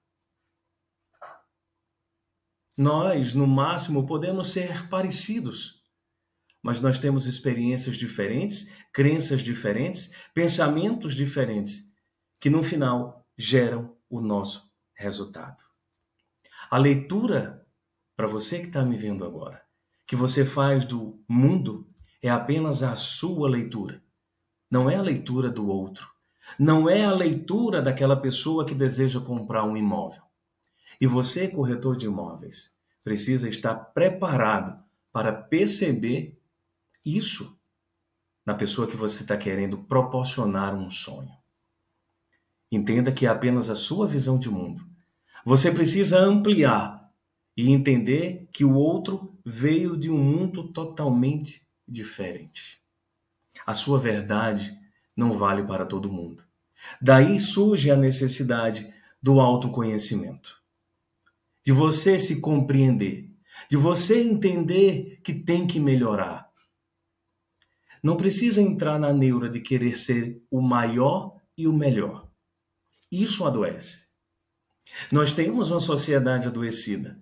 Nós, 2.77 3.33
no 3.33 3.45
máximo, 3.45 4.07
podemos 4.07 4.53
ser 4.53 4.87
parecidos, 4.87 5.83
mas 6.61 6.79
nós 6.79 6.97
temos 6.97 7.25
experiências 7.25 7.97
diferentes, 7.97 8.73
crenças 8.93 9.41
diferentes, 9.41 10.15
pensamentos 10.33 11.13
diferentes, 11.13 11.91
que 12.39 12.49
no 12.49 12.63
final 12.63 13.27
geram 13.37 13.97
o 14.09 14.21
nosso 14.21 14.71
resultado. 14.95 15.61
A 16.71 16.77
leitura, 16.77 17.67
para 18.15 18.27
você 18.27 18.61
que 18.61 18.67
está 18.67 18.81
me 18.85 18.95
vendo 18.95 19.25
agora, 19.25 19.61
que 20.07 20.15
você 20.15 20.45
faz 20.45 20.85
do 20.85 21.21
mundo 21.27 21.85
é 22.21 22.29
apenas 22.29 22.81
a 22.81 22.95
sua 22.95 23.49
leitura. 23.49 24.01
Não 24.71 24.89
é 24.89 24.95
a 24.95 25.01
leitura 25.01 25.49
do 25.49 25.67
outro. 25.67 26.13
Não 26.57 26.89
é 26.89 27.05
a 27.05 27.13
leitura 27.13 27.81
daquela 27.81 28.15
pessoa 28.15 28.65
que 28.65 28.75
deseja 28.75 29.19
comprar 29.19 29.63
um 29.63 29.77
imóvel. 29.77 30.21
E 30.99 31.07
você, 31.07 31.47
corretor 31.47 31.95
de 31.95 32.05
imóveis, 32.05 32.75
precisa 33.03 33.49
estar 33.49 33.75
preparado 33.75 34.81
para 35.11 35.31
perceber 35.33 36.39
isso 37.05 37.57
na 38.45 38.53
pessoa 38.53 38.87
que 38.87 38.95
você 38.95 39.23
está 39.23 39.37
querendo 39.37 39.77
proporcionar 39.77 40.75
um 40.75 40.89
sonho. 40.89 41.31
Entenda 42.71 43.11
que 43.11 43.25
é 43.25 43.29
apenas 43.29 43.69
a 43.69 43.75
sua 43.75 44.07
visão 44.07 44.37
de 44.37 44.49
mundo 44.49 44.93
você 45.45 45.71
precisa 45.71 46.19
ampliar 46.19 47.11
e 47.55 47.69
entender 47.69 48.47
que 48.51 48.63
o 48.63 48.73
outro 48.73 49.37
veio 49.45 49.97
de 49.97 50.09
um 50.09 50.17
mundo 50.17 50.71
totalmente 50.71 51.67
diferente. 51.85 52.81
A 53.65 53.73
sua 53.73 53.99
verdade 53.99 54.77
não 55.15 55.33
vale 55.33 55.63
para 55.63 55.85
todo 55.85 56.11
mundo. 56.11 56.43
Daí 57.01 57.39
surge 57.39 57.89
a 57.91 57.95
necessidade 57.95 58.93
do 59.21 59.39
autoconhecimento. 59.39 60.61
De 61.65 61.71
você 61.71 62.19
se 62.19 62.41
compreender, 62.41 63.31
de 63.69 63.77
você 63.77 64.21
entender 64.21 65.21
que 65.23 65.33
tem 65.33 65.65
que 65.65 65.79
melhorar. 65.79 66.51
Não 68.01 68.17
precisa 68.17 68.61
entrar 68.61 68.99
na 68.99 69.13
neura 69.13 69.49
de 69.49 69.61
querer 69.61 69.93
ser 69.93 70.43
o 70.51 70.61
maior 70.61 71.37
e 71.57 71.67
o 71.67 71.73
melhor. 71.73 72.29
Isso 73.09 73.45
adoece. 73.45 74.07
Nós 75.11 75.31
temos 75.31 75.71
uma 75.71 75.79
sociedade 75.79 76.47
adoecida. 76.47 77.21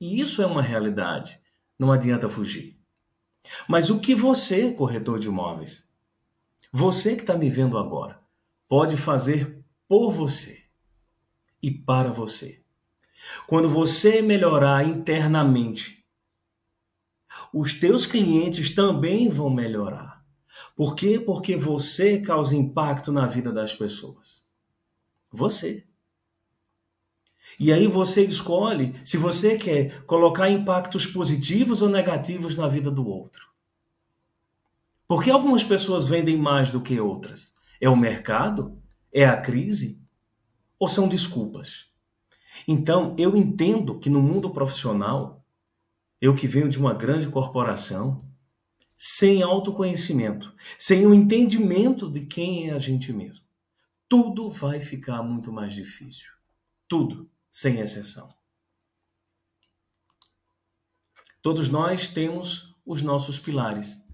E 0.00 0.20
isso 0.20 0.42
é 0.42 0.46
uma 0.46 0.62
realidade. 0.62 1.40
Não 1.78 1.90
adianta 1.90 2.28
fugir. 2.28 2.78
Mas 3.68 3.90
o 3.90 4.00
que 4.00 4.14
você, 4.14 4.72
corretor 4.72 5.18
de 5.18 5.28
imóveis, 5.28 5.85
você 6.78 7.16
que 7.16 7.22
está 7.22 7.34
me 7.34 7.48
vendo 7.48 7.78
agora, 7.78 8.20
pode 8.68 8.98
fazer 8.98 9.64
por 9.88 10.10
você 10.10 10.62
e 11.62 11.70
para 11.70 12.12
você? 12.12 12.62
Quando 13.46 13.66
você 13.66 14.20
melhorar 14.20 14.86
internamente, 14.86 16.04
os 17.50 17.72
teus 17.72 18.04
clientes 18.04 18.74
também 18.74 19.30
vão 19.30 19.48
melhorar. 19.48 20.22
Por 20.76 20.94
quê? 20.94 21.18
Porque 21.18 21.56
você 21.56 22.20
causa 22.20 22.54
impacto 22.54 23.10
na 23.10 23.24
vida 23.24 23.50
das 23.50 23.72
pessoas. 23.72 24.44
Você. 25.32 25.86
E 27.58 27.72
aí 27.72 27.86
você 27.86 28.22
escolhe 28.22 28.94
se 29.02 29.16
você 29.16 29.56
quer 29.56 30.04
colocar 30.04 30.50
impactos 30.50 31.06
positivos 31.06 31.80
ou 31.80 31.88
negativos 31.88 32.54
na 32.54 32.68
vida 32.68 32.90
do 32.90 33.08
outro. 33.08 33.55
Por 35.06 35.22
que 35.22 35.30
algumas 35.30 35.62
pessoas 35.62 36.06
vendem 36.06 36.36
mais 36.36 36.70
do 36.70 36.80
que 36.80 37.00
outras? 37.00 37.54
É 37.80 37.88
o 37.88 37.96
mercado? 37.96 38.80
É 39.12 39.24
a 39.24 39.40
crise? 39.40 40.02
Ou 40.78 40.88
são 40.88 41.08
desculpas? 41.08 41.86
Então, 42.66 43.14
eu 43.18 43.36
entendo 43.36 43.98
que 43.98 44.10
no 44.10 44.20
mundo 44.20 44.50
profissional, 44.50 45.44
eu 46.20 46.34
que 46.34 46.46
venho 46.46 46.68
de 46.68 46.78
uma 46.78 46.94
grande 46.94 47.28
corporação, 47.28 48.24
sem 48.96 49.42
autoconhecimento, 49.42 50.54
sem 50.78 51.06
o 51.06 51.12
entendimento 51.12 52.10
de 52.10 52.24
quem 52.24 52.70
é 52.70 52.72
a 52.72 52.78
gente 52.78 53.12
mesmo, 53.12 53.44
tudo 54.08 54.50
vai 54.50 54.80
ficar 54.80 55.22
muito 55.22 55.52
mais 55.52 55.74
difícil. 55.74 56.30
Tudo 56.88 57.28
sem 57.50 57.80
exceção. 57.80 58.32
Todos 61.42 61.68
nós 61.68 62.08
temos 62.08 62.74
os 62.84 63.02
nossos 63.02 63.38
pilares. 63.38 64.05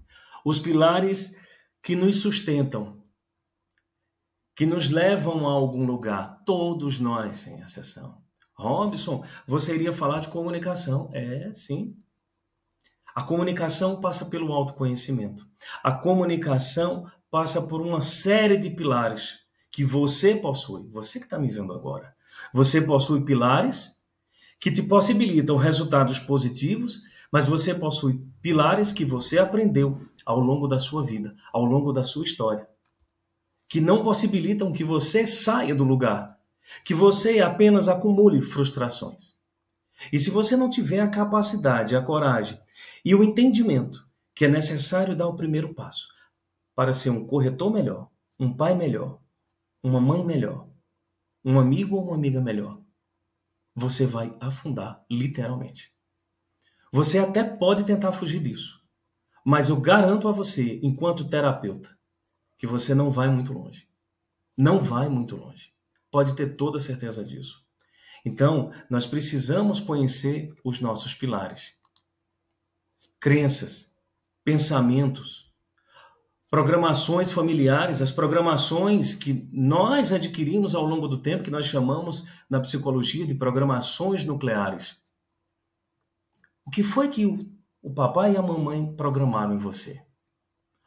Os 0.43 0.59
pilares 0.59 1.37
que 1.81 1.95
nos 1.95 2.17
sustentam, 2.17 3.03
que 4.55 4.65
nos 4.65 4.89
levam 4.89 5.47
a 5.47 5.51
algum 5.51 5.85
lugar. 5.85 6.41
Todos 6.45 6.99
nós, 6.99 7.37
sem 7.37 7.59
exceção. 7.59 8.21
Robson, 8.53 9.25
você 9.47 9.75
iria 9.75 9.91
falar 9.91 10.19
de 10.19 10.29
comunicação. 10.29 11.09
É, 11.13 11.51
sim. 11.53 11.97
A 13.15 13.21
comunicação 13.21 13.99
passa 13.99 14.25
pelo 14.25 14.51
autoconhecimento. 14.53 15.47
A 15.83 15.91
comunicação 15.91 17.11
passa 17.29 17.61
por 17.61 17.81
uma 17.81 18.01
série 18.01 18.57
de 18.57 18.69
pilares 18.69 19.39
que 19.71 19.83
você 19.83 20.35
possui. 20.35 20.87
Você 20.89 21.19
que 21.19 21.25
está 21.25 21.37
me 21.37 21.47
vendo 21.47 21.73
agora. 21.73 22.15
Você 22.53 22.81
possui 22.81 23.23
pilares 23.23 24.01
que 24.59 24.71
te 24.71 24.81
possibilitam 24.81 25.57
resultados 25.57 26.19
positivos, 26.19 27.01
mas 27.33 27.47
você 27.47 27.73
possui 27.73 28.23
pilares 28.43 28.91
que 28.91 29.03
você 29.03 29.39
aprendeu 29.39 30.07
ao 30.23 30.39
longo 30.39 30.67
da 30.67 30.77
sua 30.77 31.03
vida, 31.03 31.35
ao 31.51 31.65
longo 31.65 31.91
da 31.91 32.03
sua 32.03 32.23
história, 32.23 32.69
que 33.67 33.81
não 33.81 34.03
possibilitam 34.03 34.71
que 34.71 34.83
você 34.83 35.25
saia 35.25 35.73
do 35.73 35.83
lugar, 35.83 36.39
que 36.85 36.93
você 36.93 37.39
apenas 37.39 37.89
acumule 37.89 38.39
frustrações. 38.39 39.35
E 40.11 40.19
se 40.19 40.29
você 40.29 40.55
não 40.55 40.69
tiver 40.69 40.99
a 40.99 41.09
capacidade, 41.09 41.95
a 41.95 42.03
coragem 42.03 42.59
e 43.03 43.15
o 43.15 43.23
entendimento 43.23 44.07
que 44.35 44.45
é 44.45 44.47
necessário 44.47 45.15
dar 45.15 45.27
o 45.27 45.35
primeiro 45.35 45.73
passo 45.73 46.09
para 46.75 46.93
ser 46.93 47.09
um 47.09 47.25
corretor 47.25 47.73
melhor, 47.73 48.11
um 48.39 48.55
pai 48.55 48.75
melhor, 48.75 49.19
uma 49.81 49.99
mãe 49.99 50.23
melhor, 50.23 50.67
um 51.43 51.59
amigo 51.59 51.95
ou 51.95 52.03
uma 52.03 52.15
amiga 52.15 52.39
melhor, 52.39 52.79
você 53.73 54.05
vai 54.05 54.37
afundar 54.39 55.03
literalmente. 55.09 55.91
Você 56.93 57.17
até 57.17 57.43
pode 57.43 57.85
tentar 57.85 58.11
fugir 58.11 58.39
disso, 58.39 58.79
mas 59.43 59.67
eu 59.67 59.81
garanto 59.81 60.27
a 60.27 60.31
você, 60.31 60.79
enquanto 60.83 61.27
terapeuta, 61.27 61.89
que 62.55 62.67
você 62.67 62.93
não 62.93 63.09
vai 63.09 63.27
muito 63.29 63.51
longe. 63.51 63.87
Não 64.55 64.77
vai 64.77 65.09
muito 65.09 65.35
longe. 65.35 65.73
Pode 66.11 66.35
ter 66.35 66.55
toda 66.55 66.77
certeza 66.77 67.25
disso. 67.25 67.65
Então, 68.23 68.71
nós 68.87 69.07
precisamos 69.07 69.79
conhecer 69.79 70.53
os 70.63 70.79
nossos 70.79 71.15
pilares. 71.15 71.73
Crenças, 73.19 73.97
pensamentos, 74.43 75.51
programações 76.47 77.31
familiares, 77.31 78.03
as 78.03 78.11
programações 78.11 79.15
que 79.15 79.49
nós 79.51 80.11
adquirimos 80.11 80.75
ao 80.75 80.85
longo 80.85 81.07
do 81.07 81.19
tempo, 81.19 81.43
que 81.43 81.49
nós 81.49 81.65
chamamos 81.65 82.27
na 82.47 82.59
psicologia 82.59 83.25
de 83.25 83.33
programações 83.33 84.23
nucleares. 84.23 85.01
O 86.65 86.71
que 86.71 86.83
foi 86.83 87.09
que 87.09 87.25
o, 87.25 87.49
o 87.81 87.93
papai 87.93 88.33
e 88.33 88.37
a 88.37 88.41
mamãe 88.41 88.95
programaram 88.95 89.53
em 89.53 89.57
você? 89.57 90.03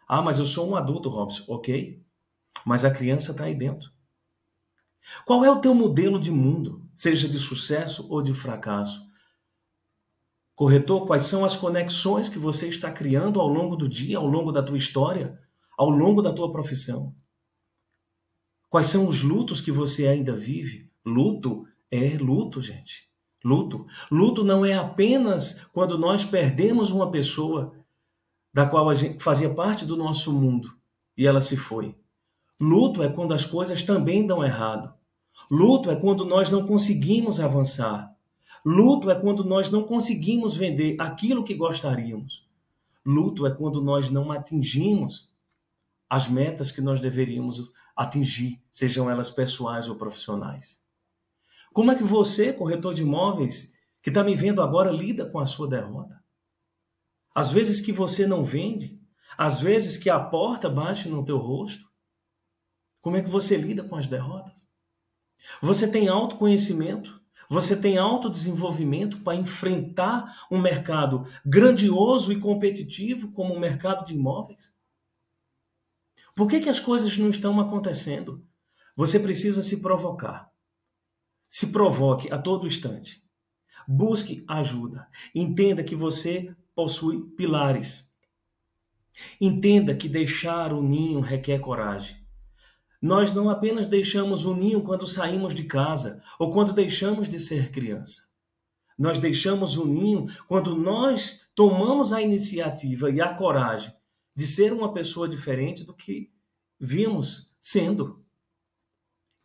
Ah, 0.08 0.22
mas 0.22 0.38
eu 0.38 0.44
sou 0.44 0.68
um 0.68 0.76
adulto, 0.76 1.08
Robson. 1.08 1.44
Ok, 1.48 2.04
mas 2.64 2.84
a 2.84 2.90
criança 2.90 3.32
está 3.32 3.44
aí 3.44 3.54
dentro. 3.54 3.90
Qual 5.24 5.44
é 5.44 5.50
o 5.50 5.60
teu 5.60 5.74
modelo 5.74 6.18
de 6.18 6.30
mundo, 6.30 6.88
seja 6.94 7.28
de 7.28 7.38
sucesso 7.38 8.06
ou 8.10 8.22
de 8.22 8.32
fracasso? 8.32 9.06
Corretor, 10.54 11.06
quais 11.06 11.26
são 11.26 11.44
as 11.44 11.54
conexões 11.54 12.28
que 12.28 12.38
você 12.38 12.68
está 12.68 12.90
criando 12.90 13.40
ao 13.40 13.46
longo 13.46 13.76
do 13.76 13.88
dia, 13.88 14.18
ao 14.18 14.26
longo 14.26 14.50
da 14.50 14.62
tua 14.62 14.78
história, 14.78 15.38
ao 15.76 15.90
longo 15.90 16.22
da 16.22 16.32
tua 16.32 16.50
profissão? 16.50 17.14
Quais 18.68 18.86
são 18.86 19.06
os 19.06 19.22
lutos 19.22 19.60
que 19.60 19.70
você 19.70 20.08
ainda 20.08 20.34
vive? 20.34 20.90
Luto 21.04 21.66
é 21.90 22.16
luto, 22.16 22.60
gente. 22.60 23.08
Luto. 23.46 23.86
Luto 24.10 24.42
não 24.42 24.66
é 24.66 24.74
apenas 24.74 25.64
quando 25.72 25.96
nós 25.96 26.24
perdemos 26.24 26.90
uma 26.90 27.12
pessoa 27.12 27.72
da 28.52 28.66
qual 28.66 28.90
a 28.90 28.94
gente 28.94 29.22
fazia 29.22 29.54
parte 29.54 29.86
do 29.86 29.96
nosso 29.96 30.32
mundo 30.32 30.76
e 31.16 31.28
ela 31.28 31.40
se 31.40 31.56
foi. 31.56 31.94
Luto 32.60 33.04
é 33.04 33.08
quando 33.08 33.32
as 33.32 33.44
coisas 33.44 33.82
também 33.82 34.26
dão 34.26 34.44
errado. 34.44 34.92
Luto 35.48 35.92
é 35.92 35.94
quando 35.94 36.24
nós 36.24 36.50
não 36.50 36.66
conseguimos 36.66 37.38
avançar. 37.38 38.12
Luto 38.64 39.08
é 39.12 39.14
quando 39.14 39.44
nós 39.44 39.70
não 39.70 39.84
conseguimos 39.84 40.56
vender 40.56 40.96
aquilo 41.00 41.44
que 41.44 41.54
gostaríamos. 41.54 42.44
Luto 43.04 43.46
é 43.46 43.54
quando 43.54 43.80
nós 43.80 44.10
não 44.10 44.32
atingimos 44.32 45.30
as 46.10 46.28
metas 46.28 46.72
que 46.72 46.80
nós 46.80 46.98
deveríamos 46.98 47.70
atingir, 47.94 48.60
sejam 48.72 49.08
elas 49.08 49.30
pessoais 49.30 49.88
ou 49.88 49.94
profissionais. 49.94 50.84
Como 51.76 51.92
é 51.92 51.94
que 51.94 52.02
você, 52.02 52.54
corretor 52.54 52.94
de 52.94 53.02
imóveis, 53.02 53.74
que 54.00 54.08
está 54.08 54.24
me 54.24 54.34
vendo 54.34 54.62
agora, 54.62 54.90
lida 54.90 55.28
com 55.28 55.38
a 55.38 55.44
sua 55.44 55.68
derrota? 55.68 56.24
Às 57.34 57.50
vezes 57.50 57.82
que 57.82 57.92
você 57.92 58.26
não 58.26 58.42
vende, 58.42 58.98
às 59.36 59.60
vezes 59.60 59.98
que 59.98 60.08
a 60.08 60.18
porta 60.18 60.70
bate 60.70 61.06
no 61.06 61.22
teu 61.22 61.36
rosto. 61.36 61.84
Como 63.02 63.18
é 63.18 63.22
que 63.22 63.28
você 63.28 63.58
lida 63.58 63.84
com 63.84 63.94
as 63.94 64.08
derrotas? 64.08 64.66
Você 65.60 65.86
tem 65.86 66.08
autoconhecimento, 66.08 67.20
você 67.46 67.78
tem 67.78 67.98
autodesenvolvimento 67.98 69.20
para 69.20 69.36
enfrentar 69.36 70.46
um 70.50 70.58
mercado 70.58 71.28
grandioso 71.44 72.32
e 72.32 72.40
competitivo 72.40 73.32
como 73.32 73.52
o 73.52 73.60
mercado 73.60 74.02
de 74.02 74.14
imóveis? 74.14 74.74
Por 76.34 76.48
que, 76.48 76.58
que 76.58 76.70
as 76.70 76.80
coisas 76.80 77.18
não 77.18 77.28
estão 77.28 77.60
acontecendo? 77.60 78.42
Você 78.96 79.20
precisa 79.20 79.62
se 79.62 79.82
provocar. 79.82 80.55
Se 81.48 81.68
provoque 81.68 82.32
a 82.32 82.38
todo 82.38 82.66
instante. 82.66 83.22
Busque 83.86 84.44
ajuda. 84.48 85.08
Entenda 85.34 85.84
que 85.84 85.94
você 85.94 86.54
possui 86.74 87.22
pilares. 87.36 88.10
Entenda 89.40 89.94
que 89.94 90.08
deixar 90.08 90.72
o 90.72 90.82
ninho 90.82 91.20
requer 91.20 91.58
coragem. 91.60 92.16
Nós 93.00 93.32
não 93.32 93.48
apenas 93.48 93.86
deixamos 93.86 94.44
o 94.44 94.54
ninho 94.54 94.82
quando 94.82 95.06
saímos 95.06 95.54
de 95.54 95.64
casa 95.64 96.22
ou 96.38 96.50
quando 96.50 96.72
deixamos 96.72 97.28
de 97.28 97.38
ser 97.38 97.70
criança. 97.70 98.22
Nós 98.98 99.18
deixamos 99.18 99.76
o 99.76 99.86
ninho 99.86 100.26
quando 100.48 100.74
nós 100.74 101.40
tomamos 101.54 102.12
a 102.12 102.22
iniciativa 102.22 103.10
e 103.10 103.20
a 103.20 103.34
coragem 103.34 103.94
de 104.34 104.46
ser 104.46 104.72
uma 104.72 104.92
pessoa 104.92 105.28
diferente 105.28 105.84
do 105.84 105.94
que 105.94 106.30
vimos 106.80 107.54
sendo. 107.60 108.24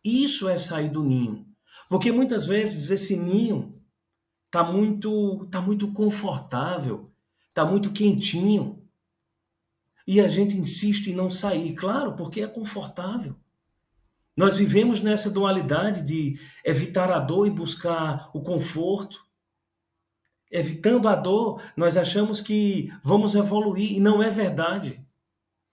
Isso 0.03 0.49
é 0.49 0.57
sair 0.57 0.89
do 0.89 1.03
ninho. 1.03 1.50
Porque 1.91 2.09
muitas 2.09 2.47
vezes 2.47 2.89
esse 2.89 3.17
ninho 3.17 3.77
está 4.45 4.63
muito, 4.63 5.45
tá 5.47 5.59
muito 5.59 5.91
confortável, 5.91 7.11
está 7.49 7.65
muito 7.65 7.91
quentinho. 7.91 8.81
E 10.07 10.21
a 10.21 10.27
gente 10.29 10.55
insiste 10.55 11.07
em 11.07 11.13
não 11.13 11.29
sair, 11.29 11.73
claro, 11.73 12.15
porque 12.15 12.39
é 12.39 12.47
confortável. 12.47 13.35
Nós 14.37 14.55
vivemos 14.55 15.01
nessa 15.01 15.29
dualidade 15.29 16.01
de 16.01 16.39
evitar 16.63 17.11
a 17.11 17.19
dor 17.19 17.45
e 17.45 17.51
buscar 17.51 18.31
o 18.33 18.41
conforto. 18.41 19.27
Evitando 20.49 21.09
a 21.09 21.15
dor, 21.17 21.61
nós 21.75 21.97
achamos 21.97 22.39
que 22.39 22.89
vamos 23.03 23.35
evoluir 23.35 23.91
e 23.91 23.99
não 23.99 24.23
é 24.23 24.29
verdade. 24.29 25.05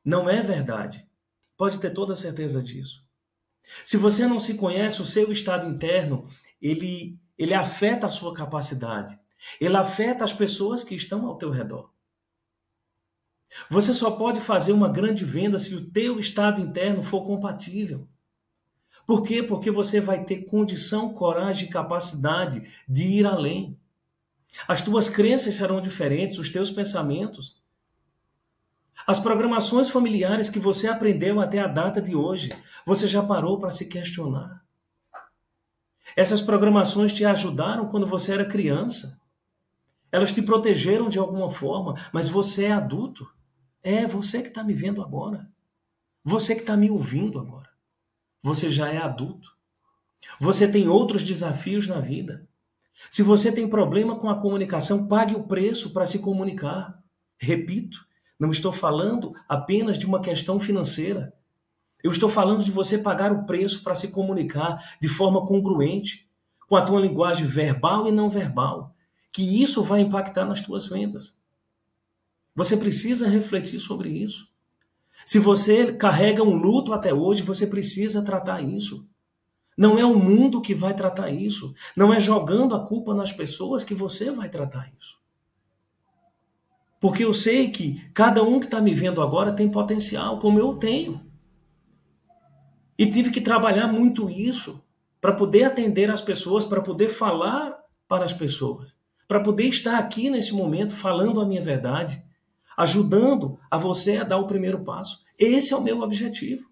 Não 0.05 0.29
é 0.29 0.43
verdade. 0.43 1.09
Pode 1.57 1.79
ter 1.79 1.91
toda 1.95 2.15
a 2.15 2.17
certeza 2.17 2.61
disso. 2.61 3.08
Se 3.85 3.97
você 3.97 4.27
não 4.27 4.41
se 4.41 4.55
conhece, 4.55 5.03
o 5.03 5.07
seu 5.07 5.31
estado 5.31 5.67
interno, 5.67 6.29
ele, 6.61 7.19
ele 7.37 7.55
afeta 7.55 8.07
a 8.07 8.11
sua 8.11 8.33
capacidade. 8.35 9.19
Ele 9.61 9.77
afeta 9.77 10.25
as 10.25 10.33
pessoas 10.33 10.83
que 10.83 10.95
estão 10.95 11.27
ao 11.27 11.37
teu 11.37 11.51
redor. 11.51 11.91
Você 13.71 13.95
só 13.95 14.11
pode 14.11 14.41
fazer 14.41 14.73
uma 14.73 14.89
grande 14.89 15.25
venda 15.25 15.59
se 15.59 15.75
o 15.75 15.91
teu 15.91 16.21
estado 16.21 16.61
interno 16.61 17.03
for 17.03 17.25
compatível. 17.25 18.07
Por 19.07 19.23
quê? 19.23 19.43
Porque 19.43 19.71
você 19.71 20.01
vai 20.01 20.23
ter 20.23 20.45
condição, 20.45 21.15
coragem 21.15 21.67
e 21.67 21.71
capacidade 21.71 22.71
de 22.87 23.05
ir 23.05 23.27
além. 23.27 23.79
As 24.67 24.83
tuas 24.83 25.09
crenças 25.09 25.55
serão 25.55 25.81
diferentes, 25.81 26.39
os 26.39 26.51
teus 26.51 26.71
pensamentos. 26.71 27.63
As 29.09 29.19
programações 29.19 29.89
familiares 29.89 30.51
que 30.51 30.59
você 30.59 30.87
aprendeu 30.87 31.41
até 31.41 31.61
a 31.61 31.67
data 31.67 31.99
de 31.99 32.15
hoje, 32.15 32.51
você 32.85 33.09
já 33.09 33.23
parou 33.23 33.59
para 33.59 33.71
se 33.71 33.87
questionar? 33.87 34.63
Essas 36.15 36.43
programações 36.43 37.11
te 37.11 37.25
ajudaram 37.25 37.89
quando 37.89 38.07
você 38.07 38.35
era 38.35 38.45
criança. 38.45 39.19
Elas 40.13 40.31
te 40.31 40.43
protegeram 40.43 41.09
de 41.09 41.19
alguma 41.19 41.49
forma, 41.49 41.95
mas 42.13 42.29
você 42.29 42.67
é 42.67 42.73
adulto. 42.73 43.27
É 43.83 44.07
você 44.07 44.43
que 44.43 44.49
está 44.49 44.63
me 44.63 44.75
vendo 44.75 45.01
agora. 45.01 45.51
Você 46.23 46.55
que 46.55 46.61
está 46.61 46.77
me 46.77 46.91
ouvindo 46.91 47.39
agora. 47.39 47.71
Você 48.43 48.69
já 48.69 48.91
é 48.91 48.99
adulto. 48.99 49.57
Você 50.39 50.71
tem 50.71 50.87
outros 50.87 51.23
desafios 51.23 51.87
na 51.87 51.99
vida. 51.99 52.47
Se 53.11 53.23
você 53.23 53.51
tem 53.51 53.67
problema 53.71 54.19
com 54.19 54.29
a 54.29 54.39
comunicação, 54.39 55.09
pague 55.09 55.35
o 55.35 55.45
preço 55.45 55.95
para 55.95 56.05
se 56.05 56.19
comunicar. 56.19 57.03
Repito, 57.39 58.07
não 58.39 58.51
estou 58.51 58.73
falando 58.73 59.35
apenas 59.49 59.99
de 59.99 60.07
uma 60.07 60.21
questão 60.21 60.61
financeira. 60.61 61.35
Eu 62.03 62.11
estou 62.11 62.29
falando 62.29 62.65
de 62.65 62.71
você 62.71 62.99
pagar 62.99 63.33
o 63.33 63.45
preço 63.45 63.83
para 63.83 63.95
se 63.95 64.13
comunicar 64.13 64.97
de 65.01 65.09
forma 65.09 65.45
congruente, 65.45 66.29
com 66.69 66.77
a 66.77 66.83
tua 66.83 67.01
linguagem 67.01 67.47
verbal 67.47 68.07
e 68.07 68.13
não 68.13 68.29
verbal, 68.29 68.95
que 69.33 69.63
isso 69.63 69.83
vai 69.83 70.01
impactar 70.01 70.45
nas 70.45 70.61
tuas 70.61 70.87
vendas. 70.87 71.37
Você 72.55 72.77
precisa 72.77 73.29
refletir 73.29 73.81
sobre 73.81 74.11
isso. 74.11 74.49
Se 75.25 75.39
você 75.39 75.93
carrega 75.93 76.43
um 76.43 76.55
luto 76.55 76.93
até 76.93 77.13
hoje, 77.13 77.43
você 77.43 77.67
precisa 77.67 78.25
tratar 78.25 78.63
isso. 78.63 79.07
Não 79.77 79.99
é 79.99 80.05
o 80.05 80.19
mundo 80.19 80.61
que 80.61 80.75
vai 80.75 80.95
tratar 80.95 81.31
isso. 81.31 81.73
Não 81.97 82.13
é 82.13 82.19
jogando 82.19 82.75
a 82.75 82.85
culpa 82.85 83.15
nas 83.15 83.33
pessoas 83.33 83.85
que 83.85 83.95
você 83.95 84.31
vai 84.31 84.49
tratar 84.49 84.93
isso. 84.99 85.19
Porque 87.01 87.25
eu 87.25 87.33
sei 87.33 87.71
que 87.71 88.09
cada 88.13 88.43
um 88.43 88.59
que 88.59 88.67
está 88.67 88.81
me 88.81 88.93
vendo 88.93 89.23
agora 89.23 89.53
tem 89.53 89.71
potencial, 89.71 90.39
como 90.39 90.59
eu 90.59 90.75
tenho. 90.75 91.21
E 92.99 93.07
tive 93.07 93.31
que 93.31 93.41
trabalhar 93.41 93.87
muito 93.87 94.29
isso 94.29 94.83
para 95.21 95.33
poder 95.33 95.65
atender 95.65 96.11
as 96.11 96.21
pessoas, 96.21 96.65
para 96.65 96.81
poder 96.81 97.09
falar 97.09 97.79
para 98.09 98.25
as 98.25 98.33
pessoas, 98.33 98.99
para 99.29 99.41
poder 99.41 99.65
estar 99.65 99.99
aqui 99.99 100.29
nesse 100.29 100.55
momento 100.55 100.97
falando 100.97 101.41
a 101.41 101.47
minha 101.47 101.63
verdade, 101.63 102.23
ajudando 102.77 103.59
a 103.71 103.79
você 103.79 104.17
a 104.17 104.25
dar 104.25 104.39
o 104.39 104.47
primeiro 104.47 104.83
passo. 104.83 105.23
Esse 105.39 105.73
é 105.73 105.77
o 105.77 105.83
meu 105.83 106.01
objetivo. 106.01 106.69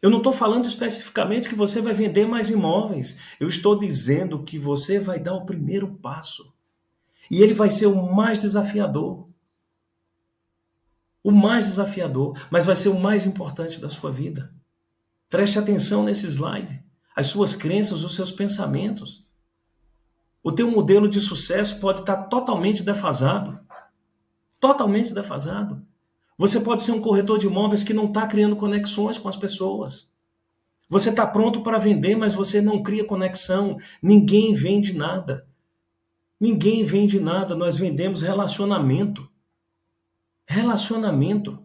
Eu 0.00 0.10
não 0.10 0.18
estou 0.18 0.32
falando 0.32 0.66
especificamente 0.66 1.48
que 1.48 1.54
você 1.54 1.80
vai 1.80 1.94
vender 1.94 2.26
mais 2.26 2.50
imóveis. 2.50 3.18
Eu 3.40 3.48
estou 3.48 3.76
dizendo 3.76 4.42
que 4.42 4.58
você 4.58 4.98
vai 4.98 5.18
dar 5.18 5.34
o 5.34 5.46
primeiro 5.46 5.88
passo. 5.94 6.53
E 7.30 7.42
ele 7.42 7.54
vai 7.54 7.70
ser 7.70 7.86
o 7.86 8.14
mais 8.14 8.38
desafiador. 8.38 9.28
O 11.22 11.30
mais 11.30 11.64
desafiador, 11.64 12.38
mas 12.50 12.64
vai 12.64 12.76
ser 12.76 12.90
o 12.90 13.00
mais 13.00 13.24
importante 13.24 13.80
da 13.80 13.88
sua 13.88 14.10
vida. 14.10 14.52
Preste 15.28 15.58
atenção 15.58 16.04
nesse 16.04 16.26
slide. 16.26 16.84
As 17.16 17.28
suas 17.28 17.56
crenças, 17.56 18.02
os 18.02 18.14
seus 18.14 18.30
pensamentos. 18.30 19.26
O 20.42 20.52
teu 20.52 20.70
modelo 20.70 21.08
de 21.08 21.20
sucesso 21.20 21.80
pode 21.80 22.00
estar 22.00 22.24
totalmente 22.24 22.82
defasado. 22.82 23.58
Totalmente 24.60 25.14
defasado. 25.14 25.82
Você 26.36 26.60
pode 26.60 26.82
ser 26.82 26.92
um 26.92 27.00
corretor 27.00 27.38
de 27.38 27.46
imóveis 27.46 27.82
que 27.82 27.94
não 27.94 28.06
está 28.06 28.26
criando 28.26 28.56
conexões 28.56 29.16
com 29.16 29.28
as 29.28 29.36
pessoas. 29.36 30.12
Você 30.88 31.10
está 31.10 31.26
pronto 31.26 31.62
para 31.62 31.78
vender, 31.78 32.16
mas 32.16 32.32
você 32.32 32.60
não 32.60 32.82
cria 32.82 33.06
conexão. 33.06 33.78
Ninguém 34.02 34.52
vende 34.52 34.92
nada. 34.92 35.46
Ninguém 36.40 36.84
vende 36.84 37.20
nada. 37.20 37.54
Nós 37.54 37.76
vendemos 37.76 38.22
relacionamento. 38.22 39.28
Relacionamento. 40.46 41.62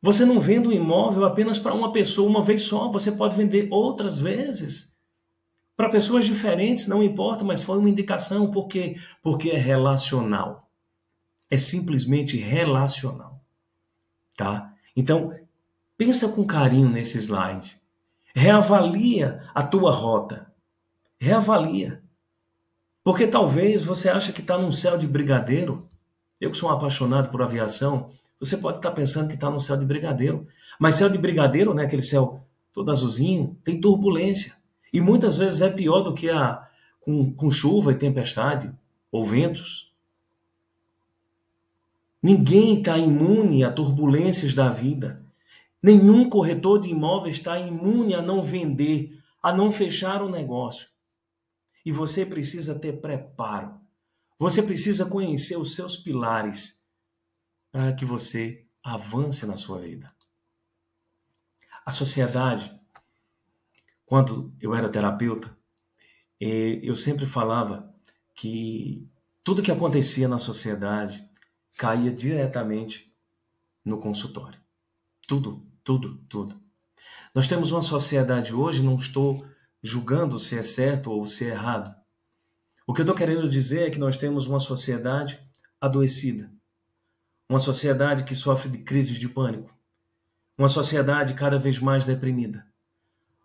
Você 0.00 0.24
não 0.24 0.40
vende 0.40 0.68
um 0.68 0.72
imóvel 0.72 1.24
apenas 1.24 1.58
para 1.58 1.74
uma 1.74 1.92
pessoa 1.92 2.28
uma 2.28 2.44
vez 2.44 2.62
só. 2.62 2.90
Você 2.90 3.12
pode 3.12 3.36
vender 3.36 3.68
outras 3.70 4.18
vezes. 4.18 4.96
Para 5.76 5.88
pessoas 5.88 6.24
diferentes, 6.24 6.86
não 6.86 7.02
importa, 7.02 7.44
mas 7.44 7.60
foi 7.60 7.78
uma 7.78 7.90
indicação. 7.90 8.50
Por 8.50 8.68
quê? 8.68 8.96
Porque 9.22 9.50
é 9.50 9.58
relacional 9.58 10.68
é 11.50 11.56
simplesmente 11.56 12.36
relacional, 12.36 13.42
tá? 14.36 14.74
Então, 14.94 15.34
pensa 15.96 16.28
com 16.30 16.46
carinho 16.46 16.88
nesse 16.88 17.18
slide. 17.18 17.80
Reavalia 18.34 19.48
a 19.54 19.62
tua 19.62 19.90
rota. 19.90 20.52
Reavalia. 21.18 22.02
Porque 23.08 23.26
talvez 23.26 23.82
você 23.82 24.10
acha 24.10 24.34
que 24.34 24.42
está 24.42 24.58
num 24.58 24.70
céu 24.70 24.98
de 24.98 25.06
brigadeiro. 25.06 25.88
Eu 26.38 26.50
que 26.50 26.58
sou 26.58 26.68
um 26.68 26.72
apaixonado 26.74 27.30
por 27.30 27.40
aviação, 27.40 28.10
você 28.38 28.54
pode 28.54 28.76
estar 28.76 28.90
tá 28.90 28.94
pensando 28.94 29.28
que 29.28 29.34
está 29.34 29.48
num 29.48 29.58
céu 29.58 29.78
de 29.78 29.86
brigadeiro. 29.86 30.46
Mas 30.78 30.96
céu 30.96 31.08
de 31.08 31.16
brigadeiro, 31.16 31.72
né, 31.72 31.84
aquele 31.84 32.02
céu 32.02 32.38
todo 32.70 32.90
azulzinho, 32.90 33.56
tem 33.64 33.80
turbulência. 33.80 34.54
E 34.92 35.00
muitas 35.00 35.38
vezes 35.38 35.62
é 35.62 35.70
pior 35.70 36.02
do 36.02 36.12
que 36.12 36.28
a 36.28 36.68
com, 37.00 37.32
com 37.32 37.50
chuva 37.50 37.92
e 37.92 37.94
tempestade 37.94 38.70
ou 39.10 39.24
ventos. 39.24 39.90
Ninguém 42.22 42.80
está 42.80 42.98
imune 42.98 43.64
a 43.64 43.72
turbulências 43.72 44.52
da 44.52 44.68
vida. 44.68 45.22
Nenhum 45.82 46.28
corretor 46.28 46.78
de 46.78 46.90
imóveis 46.90 47.36
está 47.36 47.58
imune 47.58 48.14
a 48.14 48.20
não 48.20 48.42
vender, 48.42 49.18
a 49.42 49.50
não 49.50 49.72
fechar 49.72 50.20
o 50.20 50.28
negócio. 50.28 50.88
E 51.88 51.90
você 51.90 52.26
precisa 52.26 52.78
ter 52.78 53.00
preparo. 53.00 53.80
Você 54.38 54.62
precisa 54.62 55.06
conhecer 55.06 55.56
os 55.56 55.74
seus 55.74 55.96
pilares 55.96 56.84
para 57.72 57.94
que 57.94 58.04
você 58.04 58.66
avance 58.84 59.46
na 59.46 59.56
sua 59.56 59.78
vida. 59.78 60.14
A 61.86 61.90
sociedade, 61.90 62.78
quando 64.04 64.54
eu 64.60 64.74
era 64.74 64.90
terapeuta, 64.90 65.56
eu 66.38 66.94
sempre 66.94 67.24
falava 67.24 67.90
que 68.34 69.08
tudo 69.42 69.62
que 69.62 69.72
acontecia 69.72 70.28
na 70.28 70.38
sociedade 70.38 71.26
caía 71.78 72.12
diretamente 72.12 73.10
no 73.82 73.98
consultório. 73.98 74.60
Tudo, 75.26 75.66
tudo, 75.82 76.18
tudo. 76.28 76.60
Nós 77.34 77.46
temos 77.46 77.72
uma 77.72 77.80
sociedade 77.80 78.54
hoje, 78.54 78.82
não 78.82 78.98
estou 78.98 79.42
julgando 79.82 80.38
se 80.38 80.58
é 80.58 80.62
certo 80.62 81.10
ou 81.10 81.24
se 81.24 81.46
é 81.46 81.50
errado. 81.50 81.94
O 82.86 82.94
que 82.94 83.00
eu 83.00 83.04
estou 83.04 83.14
querendo 83.14 83.48
dizer 83.48 83.86
é 83.86 83.90
que 83.90 83.98
nós 83.98 84.16
temos 84.16 84.46
uma 84.46 84.58
sociedade 84.58 85.38
adoecida, 85.80 86.50
uma 87.48 87.58
sociedade 87.58 88.24
que 88.24 88.34
sofre 88.34 88.68
de 88.68 88.78
crises 88.78 89.18
de 89.18 89.28
pânico, 89.28 89.76
uma 90.56 90.68
sociedade 90.68 91.34
cada 91.34 91.58
vez 91.58 91.78
mais 91.78 92.04
deprimida, 92.04 92.66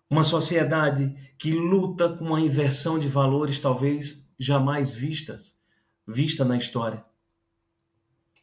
uma 0.10 0.24
sociedade 0.24 1.14
que 1.38 1.52
luta 1.52 2.10
com 2.10 2.26
uma 2.26 2.40
inversão 2.40 2.98
de 2.98 3.08
valores 3.08 3.60
talvez 3.60 4.30
jamais 4.40 4.94
vistas, 4.94 5.58
vista 6.08 6.44
na 6.44 6.58
história. 6.58 7.04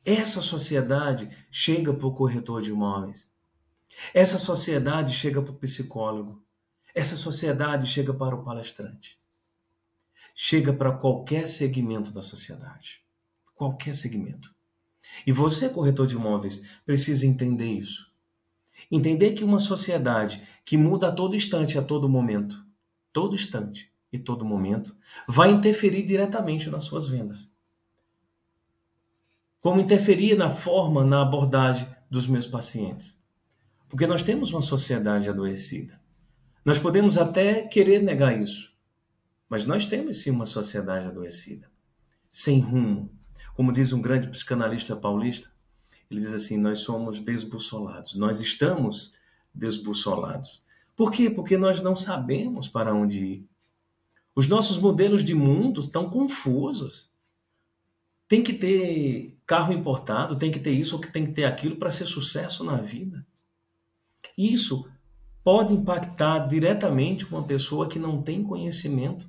Essa 0.04 0.40
sociedade 0.40 1.28
chega 1.50 1.92
para 1.92 2.06
o 2.06 2.14
corretor 2.14 2.62
de 2.62 2.70
imóveis. 2.70 3.36
Essa 4.14 4.38
sociedade 4.38 5.12
chega 5.12 5.42
para 5.42 5.52
o 5.52 5.58
psicólogo. 5.58 6.42
Essa 6.94 7.16
sociedade 7.16 7.86
chega 7.86 8.12
para 8.12 8.34
o 8.34 8.42
palestrante. 8.42 9.18
Chega 10.34 10.72
para 10.72 10.92
qualquer 10.92 11.46
segmento 11.46 12.10
da 12.10 12.22
sociedade. 12.22 13.02
Qualquer 13.54 13.94
segmento. 13.94 14.54
E 15.26 15.32
você, 15.32 15.68
corretor 15.68 16.06
de 16.06 16.14
imóveis, 16.14 16.64
precisa 16.84 17.26
entender 17.26 17.72
isso. 17.72 18.10
Entender 18.90 19.32
que 19.32 19.44
uma 19.44 19.58
sociedade 19.58 20.42
que 20.64 20.76
muda 20.76 21.08
a 21.08 21.12
todo 21.12 21.36
instante, 21.36 21.78
a 21.78 21.82
todo 21.82 22.08
momento, 22.08 22.64
todo 23.12 23.34
instante 23.34 23.92
e 24.12 24.18
todo 24.18 24.44
momento, 24.44 24.96
vai 25.28 25.50
interferir 25.50 26.04
diretamente 26.04 26.70
nas 26.70 26.84
suas 26.84 27.06
vendas 27.06 27.52
como 29.60 29.80
interferir 29.80 30.36
na 30.36 30.48
forma, 30.48 31.04
na 31.04 31.22
abordagem 31.22 31.86
dos 32.10 32.26
meus 32.26 32.46
pacientes. 32.46 33.22
Porque 33.88 34.06
nós 34.06 34.22
temos 34.22 34.52
uma 34.52 34.62
sociedade 34.62 35.28
adoecida. 35.28 35.99
Nós 36.64 36.78
podemos 36.78 37.16
até 37.16 37.62
querer 37.62 38.02
negar 38.02 38.38
isso, 38.38 38.72
mas 39.48 39.64
nós 39.64 39.86
temos 39.86 40.18
sim 40.18 40.30
uma 40.30 40.44
sociedade 40.44 41.06
adoecida, 41.06 41.70
sem 42.30 42.60
rumo. 42.60 43.10
Como 43.54 43.72
diz 43.72 43.92
um 43.92 44.02
grande 44.02 44.28
psicanalista 44.28 44.94
paulista, 44.94 45.50
ele 46.10 46.20
diz 46.20 46.32
assim: 46.34 46.58
nós 46.58 46.78
somos 46.78 47.20
desbussolados, 47.20 48.14
nós 48.14 48.40
estamos 48.40 49.14
desbussolados. 49.54 50.64
Por 50.94 51.10
quê? 51.10 51.30
Porque 51.30 51.56
nós 51.56 51.82
não 51.82 51.96
sabemos 51.96 52.68
para 52.68 52.94
onde 52.94 53.24
ir. 53.24 53.48
Os 54.34 54.46
nossos 54.46 54.78
modelos 54.78 55.24
de 55.24 55.34
mundo 55.34 55.80
estão 55.80 56.10
confusos. 56.10 57.10
Tem 58.28 58.42
que 58.42 58.52
ter 58.52 59.36
carro 59.46 59.72
importado, 59.72 60.36
tem 60.36 60.50
que 60.50 60.60
ter 60.60 60.72
isso 60.72 60.96
ou 60.96 61.00
tem 61.00 61.26
que 61.26 61.32
ter 61.32 61.44
aquilo 61.44 61.76
para 61.76 61.90
ser 61.90 62.06
sucesso 62.06 62.62
na 62.62 62.76
vida. 62.76 63.26
Isso 64.36 64.88
pode 65.42 65.74
impactar 65.74 66.46
diretamente 66.46 67.24
uma 67.26 67.42
pessoa 67.42 67.88
que 67.88 67.98
não 67.98 68.22
tem 68.22 68.42
conhecimento, 68.42 69.28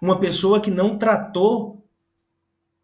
uma 0.00 0.18
pessoa 0.18 0.60
que 0.60 0.70
não 0.70 0.98
tratou 0.98 1.86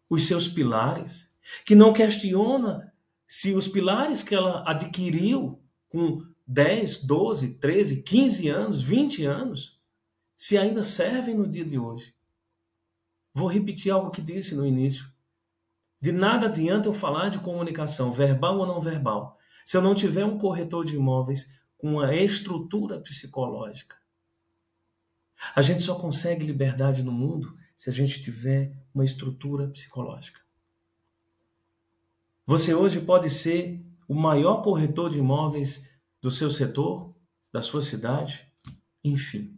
os 0.09 0.25
seus 0.25 0.47
pilares, 0.47 1.33
que 1.65 1.75
não 1.75 1.93
questiona 1.93 2.91
se 3.27 3.53
os 3.53 3.67
pilares 3.67 4.23
que 4.23 4.33
ela 4.33 4.63
adquiriu 4.65 5.59
com 5.89 6.23
10, 6.47 7.03
12, 7.03 7.59
13, 7.59 8.01
15 8.01 8.49
anos, 8.49 8.81
20 8.81 9.25
anos, 9.25 9.79
se 10.35 10.57
ainda 10.57 10.81
servem 10.81 11.35
no 11.35 11.47
dia 11.47 11.65
de 11.65 11.77
hoje. 11.77 12.13
Vou 13.33 13.47
repetir 13.47 13.91
algo 13.91 14.09
que 14.09 14.21
disse 14.21 14.55
no 14.55 14.65
início. 14.65 15.05
De 16.01 16.11
nada 16.11 16.47
adianta 16.47 16.87
eu 16.87 16.93
falar 16.93 17.29
de 17.29 17.39
comunicação, 17.39 18.11
verbal 18.11 18.57
ou 18.57 18.65
não 18.65 18.81
verbal, 18.81 19.37
se 19.65 19.77
eu 19.77 19.81
não 19.81 19.93
tiver 19.93 20.25
um 20.25 20.37
corretor 20.39 20.85
de 20.85 20.95
imóveis 20.95 21.58
com 21.79 21.93
uma 21.93 22.13
estrutura 22.13 22.99
psicológica. 22.99 23.95
A 25.55 25.61
gente 25.61 25.81
só 25.81 25.95
consegue 25.95 26.45
liberdade 26.45 27.01
no 27.01 27.11
mundo 27.11 27.57
se 27.75 27.89
a 27.89 27.93
gente 27.93 28.21
tiver 28.21 28.75
uma 28.93 29.05
estrutura 29.05 29.69
psicológica. 29.69 30.41
Você 32.45 32.75
hoje 32.75 32.99
pode 32.99 33.29
ser 33.29 33.81
o 34.07 34.13
maior 34.13 34.61
corretor 34.61 35.09
de 35.09 35.19
imóveis 35.19 35.89
do 36.21 36.29
seu 36.29 36.51
setor, 36.51 37.15
da 37.53 37.61
sua 37.61 37.81
cidade, 37.81 38.45
enfim. 39.01 39.57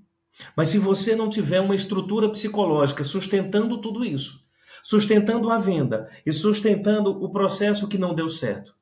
Mas 0.55 0.69
se 0.69 0.77
você 0.77 1.15
não 1.15 1.27
tiver 1.27 1.59
uma 1.59 1.73
estrutura 1.73 2.29
psicológica 2.29 3.03
sustentando 3.03 3.81
tudo 3.81 4.05
isso, 4.05 4.45
sustentando 4.83 5.49
a 5.49 5.57
venda 5.57 6.07
e 6.23 6.31
sustentando 6.31 7.09
o 7.09 7.31
processo 7.31 7.87
que 7.87 7.97
não 7.97 8.13
deu 8.13 8.29
certo, 8.29 8.75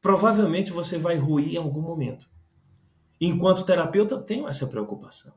provavelmente 0.00 0.72
você 0.72 0.96
vai 0.96 1.16
ruir 1.16 1.54
em 1.54 1.58
algum 1.58 1.82
momento. 1.82 2.32
Enquanto 3.20 3.64
terapeuta, 3.64 4.14
eu 4.14 4.22
tenho 4.22 4.48
essa 4.48 4.66
preocupação. 4.66 5.34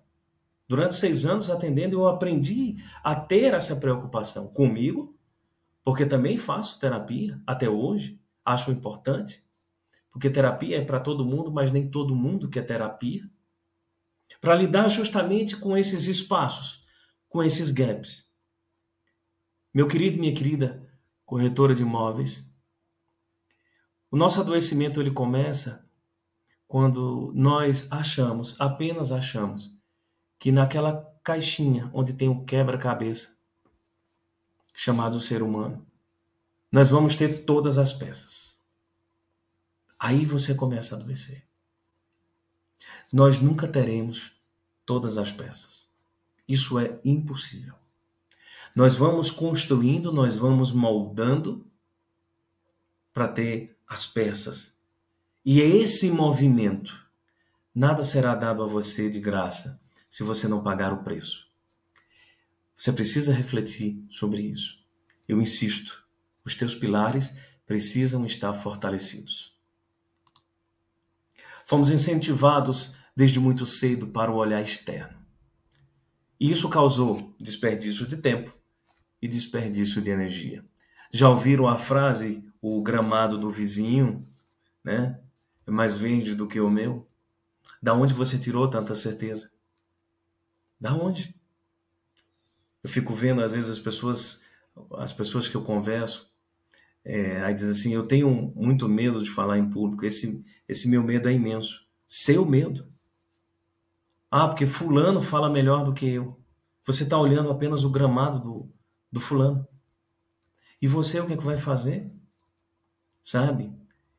Durante 0.67 0.95
seis 0.95 1.25
anos 1.25 1.49
atendendo, 1.49 1.95
eu 1.95 2.07
aprendi 2.07 2.75
a 3.03 3.15
ter 3.15 3.53
essa 3.53 3.75
preocupação 3.77 4.47
comigo, 4.49 5.17
porque 5.83 6.05
também 6.05 6.35
faço 6.35 6.79
terapia 6.79 7.41
até 7.47 7.69
hoje, 7.69 8.19
acho 8.43 8.71
importante, 8.71 9.41
porque 10.11 10.29
terapia 10.29 10.77
é 10.77 10.83
para 10.83 10.99
todo 10.99 11.23
mundo, 11.23 11.51
mas 11.51 11.71
nem 11.71 11.89
todo 11.89 12.15
mundo 12.15 12.49
quer 12.49 12.63
terapia. 12.65 13.29
Para 14.41 14.55
lidar 14.55 14.89
justamente 14.89 15.55
com 15.55 15.77
esses 15.77 16.07
espaços, 16.07 16.85
com 17.29 17.41
esses 17.41 17.71
gaps. 17.71 18.35
Meu 19.73 19.87
querido, 19.87 20.17
minha 20.17 20.33
querida 20.33 20.85
corretora 21.25 21.73
de 21.73 21.83
imóveis, 21.83 22.53
o 24.11 24.17
nosso 24.17 24.41
adoecimento 24.41 24.99
ele 24.99 25.11
começa 25.11 25.86
quando 26.67 27.31
nós 27.33 27.91
achamos, 27.91 28.59
apenas 28.59 29.11
achamos, 29.11 29.73
que 30.37 30.51
naquela 30.51 31.03
caixinha 31.23 31.89
onde 31.93 32.13
tem 32.13 32.29
o 32.29 32.43
quebra-cabeça, 32.43 33.37
chamado 34.73 35.19
ser 35.19 35.41
humano, 35.41 35.85
nós 36.71 36.89
vamos 36.89 37.15
ter 37.15 37.45
todas 37.45 37.77
as 37.77 37.93
peças. 37.93 38.59
Aí 39.97 40.25
você 40.25 40.53
começa 40.53 40.95
a 40.95 40.99
adoecer. 40.99 41.47
Nós 43.11 43.39
nunca 43.39 43.67
teremos 43.67 44.33
todas 44.85 45.17
as 45.17 45.31
peças. 45.31 45.89
Isso 46.47 46.77
é 46.77 46.99
impossível. 47.03 47.73
Nós 48.75 48.93
vamos 48.93 49.31
construindo, 49.31 50.11
nós 50.11 50.35
vamos 50.35 50.71
moldando 50.71 51.65
para 53.11 53.27
ter 53.27 53.75
as 53.87 54.05
peças. 54.05 54.76
E 55.49 55.61
é 55.61 55.65
esse 55.65 56.11
movimento, 56.11 57.07
nada 57.73 58.03
será 58.03 58.35
dado 58.35 58.61
a 58.61 58.65
você 58.65 59.09
de 59.09 59.21
graça 59.21 59.81
se 60.09 60.21
você 60.21 60.45
não 60.45 60.61
pagar 60.61 60.91
o 60.91 61.05
preço. 61.05 61.47
Você 62.75 62.91
precisa 62.91 63.33
refletir 63.33 64.03
sobre 64.09 64.41
isso. 64.41 64.77
Eu 65.25 65.39
insisto, 65.39 66.05
os 66.43 66.53
teus 66.53 66.75
pilares 66.75 67.39
precisam 67.65 68.25
estar 68.25 68.53
fortalecidos. 68.55 69.57
Fomos 71.63 71.91
incentivados 71.91 72.97
desde 73.15 73.39
muito 73.39 73.65
cedo 73.65 74.07
para 74.07 74.29
o 74.29 74.35
olhar 74.35 74.61
externo. 74.61 75.17
E 76.37 76.51
isso 76.51 76.67
causou 76.67 77.33
desperdício 77.39 78.05
de 78.05 78.17
tempo 78.17 78.53
e 79.21 79.29
desperdício 79.29 80.01
de 80.01 80.11
energia. 80.11 80.65
Já 81.09 81.29
ouviram 81.29 81.69
a 81.69 81.77
frase 81.77 82.45
o 82.61 82.81
gramado 82.83 83.37
do 83.37 83.49
vizinho, 83.49 84.19
né? 84.83 85.17
É 85.67 85.71
mais 85.71 85.93
verde 85.93 86.33
do 86.33 86.47
que 86.47 86.59
o 86.61 86.69
meu? 86.69 87.05
Da 87.83 87.93
onde 87.93 88.13
você 88.13 88.39
tirou 88.39 88.69
tanta 88.69 88.95
certeza? 88.95 89.51
Da 90.79 90.93
onde? 90.95 91.35
Eu 92.81 92.89
fico 92.89 93.13
vendo 93.13 93.41
às 93.41 93.53
vezes 93.53 93.69
as 93.69 93.79
pessoas, 93.79 94.45
as 94.93 95.11
pessoas 95.11 95.47
que 95.47 95.55
eu 95.55 95.63
converso, 95.63 96.33
é, 97.03 97.41
aí 97.41 97.53
diz 97.53 97.69
assim, 97.69 97.93
eu 97.93 98.07
tenho 98.07 98.29
muito 98.55 98.87
medo 98.87 99.21
de 99.21 99.29
falar 99.29 99.57
em 99.57 99.69
público. 99.69 100.05
Esse, 100.05 100.45
esse 100.67 100.87
meu 100.87 101.03
medo 101.03 101.27
é 101.27 101.33
imenso. 101.33 101.85
Seu 102.07 102.45
medo. 102.45 102.87
Ah, 104.31 104.47
porque 104.47 104.65
fulano 104.65 105.21
fala 105.21 105.49
melhor 105.49 105.83
do 105.83 105.93
que 105.93 106.05
eu. 106.07 106.39
Você 106.85 107.03
está 107.03 107.17
olhando 107.17 107.49
apenas 107.49 107.83
o 107.83 107.89
gramado 107.89 108.39
do, 108.39 108.69
do 109.11 109.19
fulano. 109.19 109.67
E 110.81 110.87
você 110.87 111.19
o 111.19 111.25
que, 111.25 111.33
é 111.33 111.37
que 111.37 111.43
vai 111.43 111.57
fazer? 111.57 112.11
Sabe? 113.21 113.73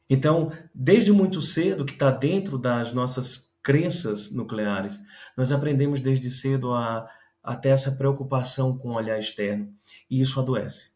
Então, 0.09 0.51
desde 0.75 1.13
muito 1.13 1.43
cedo, 1.43 1.85
que 1.85 1.93
está 1.93 2.11
dentro 2.11 2.59
das 2.59 2.93
nossas 2.93 3.55
crenças 3.63 4.31
nucleares, 4.31 5.01
nós 5.37 5.53
aprendemos 5.53 6.01
desde 6.01 6.31
cedo 6.31 6.73
a, 6.73 7.09
a 7.43 7.55
ter 7.55 7.71
essa 7.71 7.93
preocupação 7.93 8.77
com 8.77 8.91
o 8.91 8.95
olhar 8.95 9.19
externo. 9.19 9.73
E 10.11 10.21
isso 10.21 10.41
adoece. 10.41 10.93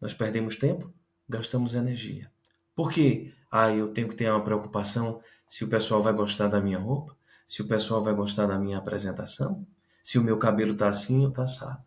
Nós 0.00 0.12
perdemos 0.12 0.56
tempo, 0.56 0.92
gastamos 1.28 1.74
energia. 1.74 2.30
Por 2.74 2.90
quê? 2.90 3.32
Ah, 3.50 3.70
eu 3.70 3.88
tenho 3.88 4.08
que 4.08 4.16
ter 4.16 4.30
uma 4.30 4.42
preocupação 4.42 5.20
se 5.46 5.64
o 5.64 5.68
pessoal 5.68 6.02
vai 6.02 6.12
gostar 6.12 6.48
da 6.48 6.60
minha 6.60 6.78
roupa, 6.78 7.16
se 7.46 7.62
o 7.62 7.66
pessoal 7.66 8.02
vai 8.02 8.14
gostar 8.14 8.46
da 8.46 8.58
minha 8.58 8.78
apresentação, 8.78 9.66
se 10.02 10.18
o 10.18 10.22
meu 10.22 10.38
cabelo 10.38 10.72
está 10.72 10.88
assim 10.88 11.22
ou 11.22 11.28
está 11.28 11.44
assado. 11.44 11.82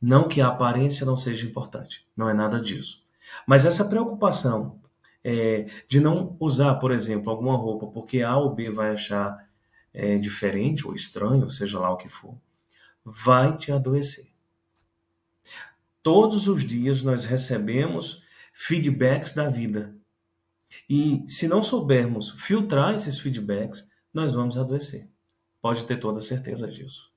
Não 0.00 0.26
que 0.26 0.40
a 0.40 0.48
aparência 0.48 1.06
não 1.06 1.16
seja 1.16 1.46
importante, 1.46 2.06
não 2.16 2.28
é 2.28 2.34
nada 2.34 2.60
disso. 2.60 3.02
Mas 3.46 3.64
essa 3.64 3.84
preocupação 3.84 4.80
é, 5.24 5.66
de 5.88 6.00
não 6.00 6.36
usar, 6.40 6.74
por 6.76 6.90
exemplo, 6.90 7.30
alguma 7.30 7.56
roupa 7.56 7.86
porque 7.86 8.22
A 8.22 8.36
ou 8.36 8.54
B 8.54 8.70
vai 8.70 8.92
achar 8.92 9.48
é, 9.92 10.16
diferente 10.16 10.86
ou 10.86 10.94
estranho, 10.94 11.50
seja 11.50 11.78
lá 11.78 11.90
o 11.90 11.96
que 11.96 12.08
for, 12.08 12.34
vai 13.04 13.56
te 13.56 13.70
adoecer. 13.70 14.30
Todos 16.02 16.48
os 16.48 16.64
dias 16.64 17.02
nós 17.02 17.24
recebemos 17.24 18.22
feedbacks 18.52 19.32
da 19.32 19.48
vida. 19.48 19.94
E 20.88 21.24
se 21.28 21.46
não 21.46 21.62
soubermos 21.62 22.30
filtrar 22.30 22.94
esses 22.94 23.18
feedbacks, 23.18 23.90
nós 24.12 24.32
vamos 24.32 24.58
adoecer. 24.58 25.08
Pode 25.60 25.84
ter 25.86 25.98
toda 25.98 26.20
certeza 26.20 26.66
disso. 26.66 27.12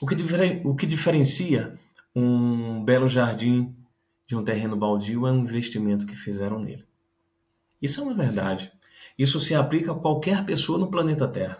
O 0.00 0.06
que, 0.06 0.16
o 0.64 0.74
que 0.74 0.86
diferencia 0.86 1.78
um 2.14 2.82
belo 2.82 3.08
jardim 3.08 3.76
de 4.26 4.36
um 4.36 4.44
terreno 4.44 4.76
baldio 4.76 5.26
é 5.26 5.32
o 5.32 5.36
investimento 5.36 6.06
que 6.06 6.16
fizeram 6.16 6.58
nele. 6.58 6.86
Isso 7.80 8.00
é 8.00 8.04
uma 8.04 8.14
verdade. 8.14 8.72
Isso 9.18 9.40
se 9.40 9.54
aplica 9.54 9.92
a 9.92 9.94
qualquer 9.94 10.44
pessoa 10.44 10.78
no 10.78 10.90
planeta 10.90 11.28
Terra. 11.28 11.58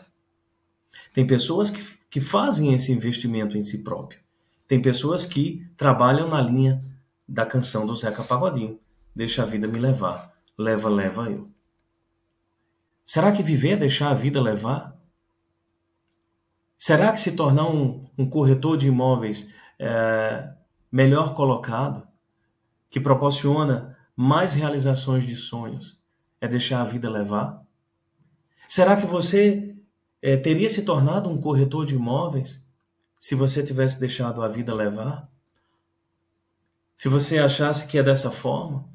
Tem 1.13 1.27
pessoas 1.27 1.71
que, 1.71 1.83
que 2.09 2.21
fazem 2.21 2.75
esse 2.75 2.93
investimento 2.93 3.59
em 3.59 3.63
si 3.63 3.83
próprio. 3.83 4.21
Tem 4.67 4.81
pessoas 4.81 5.27
que 5.27 5.67
trabalham 5.77 6.29
na 6.29 6.41
linha 6.41 6.83
da 7.29 7.45
canção 7.45 7.87
do 7.87 7.95
Zeca 7.95 8.23
Pagodinho. 8.23 8.79
Deixa 9.15 9.43
a 9.43 9.47
vida 9.47 9.67
me 9.69 9.79
levar. 9.79 10.33
Leva, 10.57 10.89
leva 10.89 11.31
eu. 11.31 11.51
Será 13.05 13.33
que 13.33 13.43
viver 13.43 13.73
é 13.73 13.77
deixar 13.77 14.11
a 14.11 14.15
vida 14.15 14.41
levar? 14.41 14.97
Será 16.79 17.13
que 17.13 17.21
se 17.21 17.37
tornar 17.37 17.69
um, 17.69 18.07
um 18.17 18.29
corretor 18.29 18.77
de 18.77 18.89
imóveis 18.89 19.53
é, 19.79 20.53
melhor 20.91 21.35
colocado, 21.35 22.07
que 22.93 23.01
proporciona 23.01 23.97
mais 24.15 24.53
realizações 24.53 25.25
de 25.25 25.35
sonhos, 25.35 25.99
é 26.39 26.47
deixar 26.47 26.83
a 26.83 26.85
vida 26.85 27.09
levar? 27.09 27.67
Será 28.69 29.01
que 29.01 29.07
você 29.07 29.75
é, 30.21 30.37
teria 30.37 30.69
se 30.69 30.85
tornado 30.85 31.31
um 31.31 31.41
corretor 31.41 31.87
de 31.87 31.95
imóveis 31.95 32.69
se 33.19 33.35
você 33.35 33.65
tivesse 33.65 33.99
deixado 33.99 34.43
a 34.43 34.49
vida 34.49 34.75
levar? 34.75 35.27
Se 36.95 37.09
você 37.09 37.39
achasse 37.39 37.89
que 37.89 37.97
é 37.97 38.03
dessa 38.03 38.31
forma? 38.31 38.87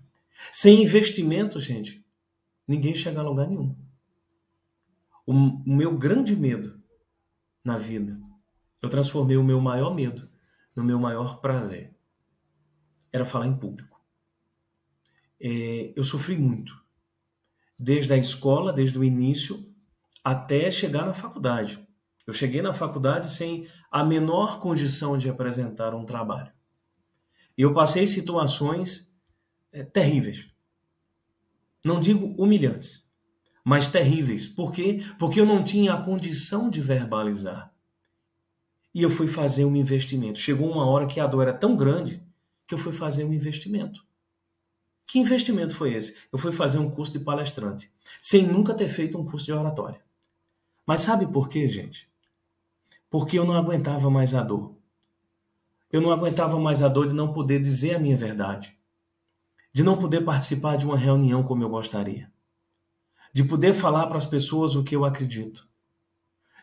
Sem 0.52 0.84
investimento, 0.84 1.60
gente, 1.60 2.06
ninguém 2.68 2.94
chega 2.94 3.20
a 3.20 3.24
lugar 3.24 3.48
nenhum. 3.48 3.76
O, 5.26 5.34
o 5.34 5.76
meu 5.76 5.98
grande 5.98 6.36
medo 6.36 6.80
na 7.64 7.80
vida. 7.80 8.16
Eu 8.80 8.90
transformei 8.90 9.38
o 9.38 9.44
meu 9.44 9.60
maior 9.60 9.96
medo 9.96 10.30
no 10.76 10.84
meu 10.84 11.00
maior 11.00 11.42
prazer. 11.42 11.97
Era 13.12 13.26
falar 13.26 13.48
em 13.48 13.56
público. 13.56 14.02
É, 15.40 15.94
eu 15.96 16.04
sofri 16.04 16.38
muito. 16.38 16.82
Desde 17.78 18.14
a 18.14 18.18
escola, 18.18 18.74
desde 18.74 18.98
o 18.98 19.04
início, 19.04 19.72
até 20.24 20.70
chegar 20.72 21.06
na 21.06 21.14
faculdade. 21.14 21.80
Eu 22.26 22.34
cheguei 22.34 22.62
na 22.62 22.74
faculdade 22.74 23.32
sem 23.32 23.68
a 23.90 24.04
menor 24.04 24.60
condição 24.60 25.18
de 25.18 25.30
apresentar 25.30 25.96
um 25.96 26.06
trabalho. 26.06 26.52
E 27.58 27.62
eu 27.62 27.74
passei 27.74 28.06
situações 28.06 29.16
é, 29.72 29.84
terríveis. 29.84 30.48
Não 31.86 32.00
digo 32.00 32.36
humilhantes, 32.38 33.10
mas 33.64 33.88
terríveis. 33.88 34.46
Por 34.46 34.74
quê? 34.74 35.02
Porque 35.18 35.40
eu 35.40 35.46
não 35.46 35.64
tinha 35.64 35.94
a 35.94 36.02
condição 36.02 36.70
de 36.70 36.82
verbalizar. 36.82 37.74
E 38.94 39.02
eu 39.02 39.10
fui 39.10 39.28
fazer 39.28 39.64
um 39.64 39.76
investimento. 39.76 40.40
Chegou 40.40 40.70
uma 40.70 40.86
hora 40.86 41.08
que 41.08 41.20
a 41.20 41.28
dor 41.28 41.44
era 41.44 41.54
tão 41.54 41.78
grande 41.78 42.27
que 42.68 42.74
eu 42.74 42.78
fui 42.78 42.92
fazer 42.92 43.24
um 43.24 43.34
investimento. 43.34 44.06
Que 45.06 45.20
investimento 45.20 45.76
foi 45.76 45.94
esse? 45.94 46.18
Eu 46.32 46.38
fui 46.38 46.52
fazer 46.52 46.80
um 46.80 46.92
curso 46.92 47.14
de 47.14 47.20
palestrante, 47.20 47.92
sem 48.22 48.46
nunca 48.46 48.74
ter 48.74 48.88
feito 48.88 49.18
um 49.18 49.26
curso 49.26 49.46
de 49.46 49.54
oratória. 49.54 50.02
Mas 50.86 51.02
sabe 51.02 51.26
por 51.26 51.48
quê, 51.48 51.68
gente? 51.68 52.10
Porque 53.10 53.40
eu 53.40 53.46
não 53.46 53.56
aguentava 53.56 54.10
mais 54.10 54.36
a 54.36 54.44
dor. 54.44 54.76
Eu 55.92 56.02
não 56.02 56.12
aguentava 56.12 56.60
mais 56.60 56.84
a 56.84 56.90
dor 56.90 57.08
de 57.08 57.14
não 57.14 57.32
poder 57.32 57.62
dizer 57.62 57.96
a 57.96 58.00
minha 58.00 58.18
verdade, 58.18 58.78
de 59.72 59.84
não 59.84 59.98
poder 59.98 60.22
participar 60.26 60.76
de 60.76 60.86
uma 60.86 60.98
reunião 60.98 61.42
como 61.42 61.64
eu 61.64 61.70
gostaria 61.70 62.30
de 63.38 63.44
poder 63.44 63.74
falar 63.74 64.08
para 64.08 64.18
as 64.18 64.26
pessoas 64.26 64.74
o 64.74 64.84
que 64.84 64.96
eu 64.96 65.06
acredito, 65.06 65.68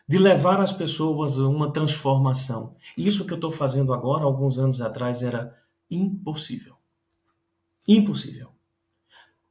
de 0.05 0.17
levar 0.17 0.59
as 0.59 0.73
pessoas 0.73 1.39
a 1.39 1.47
uma 1.47 1.71
transformação. 1.71 2.75
Isso 2.97 3.25
que 3.25 3.31
eu 3.31 3.37
estou 3.37 3.49
fazendo 3.49 3.93
agora, 3.93 4.25
alguns 4.25 4.59
anos 4.59 4.81
atrás, 4.81 5.23
era 5.23 5.55
impossível. 5.89 6.75
Impossível. 7.87 8.51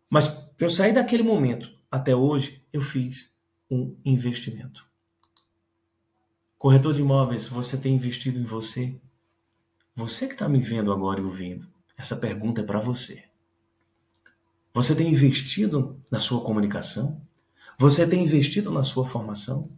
Mas 0.08 0.28
para 0.28 0.66
eu 0.66 0.70
sair 0.70 0.92
daquele 0.92 1.22
momento 1.22 1.72
até 1.90 2.14
hoje, 2.14 2.64
eu 2.72 2.80
fiz 2.80 3.38
um 3.70 3.96
investimento. 4.04 4.86
Corretor 6.58 6.94
de 6.94 7.00
imóveis, 7.00 7.46
você 7.46 7.76
tem 7.76 7.94
investido 7.94 8.38
em 8.38 8.44
você? 8.44 9.00
Você 9.94 10.26
que 10.26 10.32
está 10.32 10.48
me 10.48 10.60
vendo 10.60 10.92
agora 10.92 11.20
e 11.20 11.24
ouvindo, 11.24 11.68
essa 11.96 12.16
pergunta 12.16 12.60
é 12.60 12.64
para 12.64 12.80
você. 12.80 13.24
Você 14.72 14.94
tem 14.96 15.08
investido 15.08 16.02
na 16.10 16.18
sua 16.18 16.44
comunicação? 16.44 17.20
Você 17.78 18.08
tem 18.08 18.24
investido 18.24 18.70
na 18.72 18.82
sua 18.82 19.04
formação? 19.04 19.70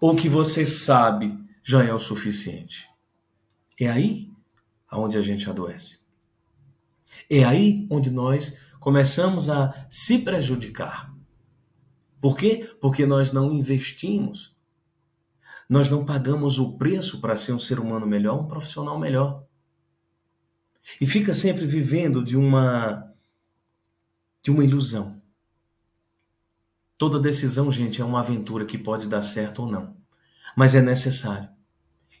Ou 0.00 0.16
que 0.16 0.28
você 0.28 0.66
sabe 0.66 1.38
já 1.62 1.84
é 1.84 1.92
o 1.92 1.98
suficiente? 1.98 2.88
É 3.78 3.88
aí 3.88 4.32
aonde 4.96 5.18
a 5.18 5.22
gente 5.22 5.48
adoece. 5.48 6.00
É 7.30 7.44
aí 7.44 7.86
onde 7.90 8.10
nós 8.10 8.58
começamos 8.80 9.48
a 9.48 9.86
se 9.90 10.18
prejudicar. 10.18 11.14
Por 12.20 12.36
quê? 12.36 12.70
Porque 12.80 13.06
nós 13.06 13.30
não 13.30 13.52
investimos. 13.52 14.56
Nós 15.68 15.88
não 15.88 16.04
pagamos 16.04 16.58
o 16.58 16.76
preço 16.78 17.20
para 17.20 17.36
ser 17.36 17.52
um 17.52 17.58
ser 17.58 17.78
humano 17.78 18.06
melhor, 18.06 18.40
um 18.40 18.46
profissional 18.46 18.98
melhor. 18.98 19.44
E 21.00 21.06
fica 21.06 21.34
sempre 21.34 21.66
vivendo 21.66 22.22
de 22.24 22.36
uma 22.36 23.12
de 24.40 24.50
uma 24.52 24.64
ilusão. 24.64 25.20
Toda 26.96 27.18
decisão, 27.18 27.70
gente, 27.70 28.00
é 28.00 28.04
uma 28.04 28.20
aventura 28.20 28.64
que 28.64 28.78
pode 28.78 29.08
dar 29.08 29.20
certo 29.20 29.62
ou 29.62 29.70
não, 29.70 29.96
mas 30.56 30.76
é 30.76 30.80
necessário. 30.80 31.55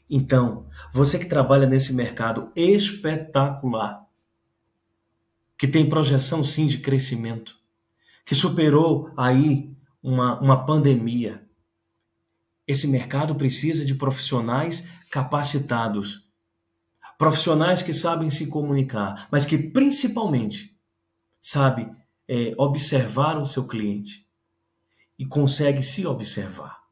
Então, 0.08 0.68
você 0.92 1.18
que 1.18 1.26
trabalha 1.26 1.66
nesse 1.66 1.92
mercado 1.92 2.52
espetacular, 2.54 4.06
que 5.58 5.66
tem 5.66 5.88
projeção 5.88 6.44
sim 6.44 6.66
de 6.66 6.78
crescimento, 6.78 7.56
que 8.24 8.34
superou 8.34 9.10
aí 9.16 9.74
uma, 10.02 10.40
uma 10.40 10.64
pandemia, 10.64 11.44
esse 12.66 12.88
mercado 12.88 13.34
precisa 13.34 13.84
de 13.84 13.94
profissionais 13.94 14.88
capacitados, 15.10 16.24
profissionais 17.16 17.82
que 17.82 17.92
sabem 17.92 18.28
se 18.28 18.48
comunicar, 18.48 19.28
mas 19.30 19.44
que 19.44 19.56
principalmente 19.56 20.76
sabe 21.40 21.90
é, 22.28 22.54
observar 22.58 23.38
o 23.38 23.46
seu 23.46 23.66
cliente 23.66 24.26
e 25.18 25.24
consegue 25.24 25.82
se 25.82 26.06
observar. 26.06 26.82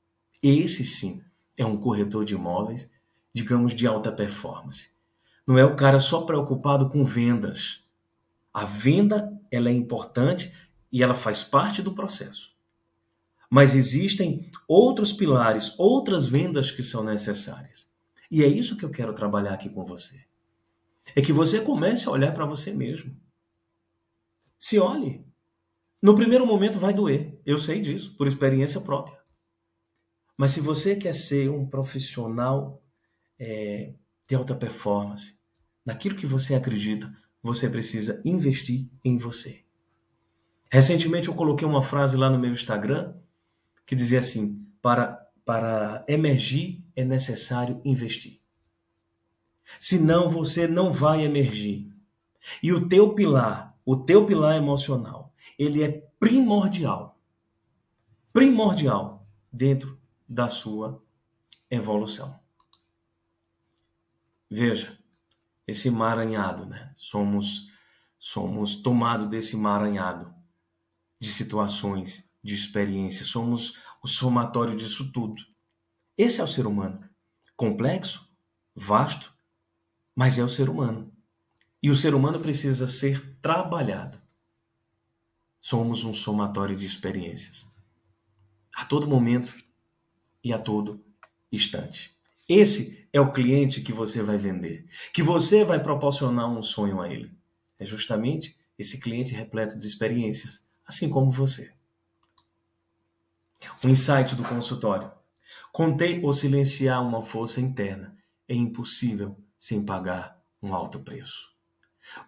Esse 0.43 0.85
sim 0.85 1.23
é 1.57 1.67
um 1.67 1.77
corretor 1.77 2.25
de 2.25 2.35
imóveis, 2.35 2.94
digamos, 3.35 3.75
de 3.75 3.87
alta 3.87 4.13
performance. 4.13 4.95
Não 5.47 5.59
é 5.59 5.65
o 5.65 5.77
cara 5.77 5.99
só 5.99 6.23
preocupado 6.23 6.89
com 6.89 7.05
vendas. 7.05 7.85
A 8.53 8.65
venda 8.65 9.37
ela 9.51 9.69
é 9.69 9.73
importante 9.73 10.55
e 10.91 11.03
ela 11.03 11.15
faz 11.15 11.43
parte 11.43 11.83
do 11.83 11.93
processo. 11.93 12.55
Mas 13.51 13.75
existem 13.75 14.49
outros 14.67 15.13
pilares, 15.13 15.75
outras 15.79 16.27
vendas 16.27 16.71
que 16.71 16.83
são 16.83 17.03
necessárias. 17.05 17.93
E 18.31 18.43
é 18.43 18.47
isso 18.47 18.77
que 18.77 18.85
eu 18.85 18.91
quero 18.91 19.13
trabalhar 19.13 19.55
aqui 19.55 19.69
com 19.69 19.85
você. 19.85 20.25
É 21.15 21.21
que 21.21 21.33
você 21.33 21.61
comece 21.61 22.09
a 22.09 22.13
olhar 22.13 22.33
para 22.33 22.47
você 22.47 22.73
mesmo. 22.73 23.15
Se 24.59 24.79
olhe. 24.79 25.25
No 26.01 26.15
primeiro 26.15 26.47
momento 26.47 26.79
vai 26.79 26.95
doer, 26.95 27.39
eu 27.45 27.59
sei 27.59 27.81
disso, 27.81 28.15
por 28.17 28.27
experiência 28.27 28.81
própria. 28.81 29.19
Mas 30.37 30.53
se 30.53 30.61
você 30.61 30.97
quer 30.97 31.15
ser 31.15 31.51
um 31.51 31.67
profissional 31.67 32.84
é, 33.39 33.93
de 34.27 34.35
alta 34.35 34.55
performance, 34.55 35.39
naquilo 35.85 36.17
que 36.17 36.27
você 36.27 36.55
acredita, 36.55 37.13
você 37.43 37.69
precisa 37.69 38.21
investir 38.25 38.89
em 39.05 39.17
você. 39.17 39.65
Recentemente 40.71 41.29
eu 41.29 41.35
coloquei 41.35 41.67
uma 41.67 41.83
frase 41.83 42.17
lá 42.17 42.31
no 42.31 42.39
meu 42.39 42.51
Instagram 42.51 43.15
que 43.87 43.95
dizia 43.95 44.19
assim: 44.19 44.67
para, 44.81 45.29
para 45.45 46.05
emergir 46.09 46.85
é 46.97 47.05
necessário 47.05 47.81
investir. 47.85 48.41
Senão 49.79 50.29
você 50.29 50.67
não 50.67 50.91
vai 50.91 51.25
emergir. 51.25 51.93
E 52.63 52.73
o 52.73 52.89
teu 52.89 53.15
pilar 53.15 53.75
o 53.85 53.97
teu 53.97 54.25
pilar 54.25 54.57
emocional, 54.57 55.35
ele 55.59 55.83
é 55.83 55.91
primordial. 56.19 57.19
Primordial 58.33 59.27
dentro 59.53 60.01
da 60.27 60.49
sua 60.49 61.03
evolução. 61.71 62.41
Veja, 64.57 64.97
esse 65.67 65.89
emaranhado, 65.89 66.65
né? 66.65 66.93
Somos 66.95 67.73
somos 68.17 68.77
tomados 68.77 69.29
desse 69.29 69.57
emaranhado 69.57 70.33
de 71.21 71.33
situações, 71.33 72.33
de 72.41 72.55
experiências, 72.55 73.27
somos 73.27 73.81
o 74.01 74.07
somatório 74.07 74.77
disso 74.77 75.11
tudo. 75.11 75.43
Esse 76.17 76.41
é 76.41 76.45
o 76.45 76.47
ser 76.47 76.69
humano. 76.69 77.05
Complexo, 77.57 78.31
vasto, 78.77 79.35
mas 80.15 80.39
é 80.39 80.45
o 80.45 80.49
ser 80.49 80.71
humano. 80.71 81.13
E 81.83 81.91
o 81.91 81.97
ser 81.97 82.15
humano 82.15 82.39
precisa 82.39 82.87
ser 82.87 83.37
trabalhado. 83.43 84.23
Somos 85.59 86.05
um 86.05 86.15
somatório 86.15 86.77
de 86.77 86.87
experiências. 86.87 87.77
A 88.77 88.85
todo 88.85 89.09
momento 89.09 89.53
e 90.45 90.53
a 90.53 90.61
todo 90.61 91.05
instante. 91.51 92.14
Esse 92.49 93.09
é 93.13 93.21
o 93.21 93.33
cliente 93.33 93.81
que 93.81 93.93
você 93.93 94.23
vai 94.23 94.37
vender, 94.37 94.87
que 95.13 95.23
você 95.23 95.65
vai 95.65 95.83
proporcionar 95.83 96.51
um 96.51 96.63
sonho 96.63 97.01
a 97.01 97.09
ele. 97.09 97.33
É 97.79 97.85
justamente 97.85 98.57
esse 98.79 99.01
cliente 99.01 99.35
repleto 99.35 99.79
de 99.79 99.87
experiências, 99.87 100.67
assim 100.87 101.09
como 101.09 101.31
você. 101.31 101.73
O 103.83 103.89
insight 103.89 104.35
do 104.35 104.43
consultório. 104.43 105.11
Contei 105.73 106.23
ou 106.23 106.33
silenciar 106.33 107.03
uma 107.03 107.23
força 107.23 107.61
interna 107.61 108.15
é 108.49 108.55
impossível 108.55 109.37
sem 109.59 109.85
pagar 109.85 110.43
um 110.63 110.75
alto 110.75 111.01
preço. 111.01 111.53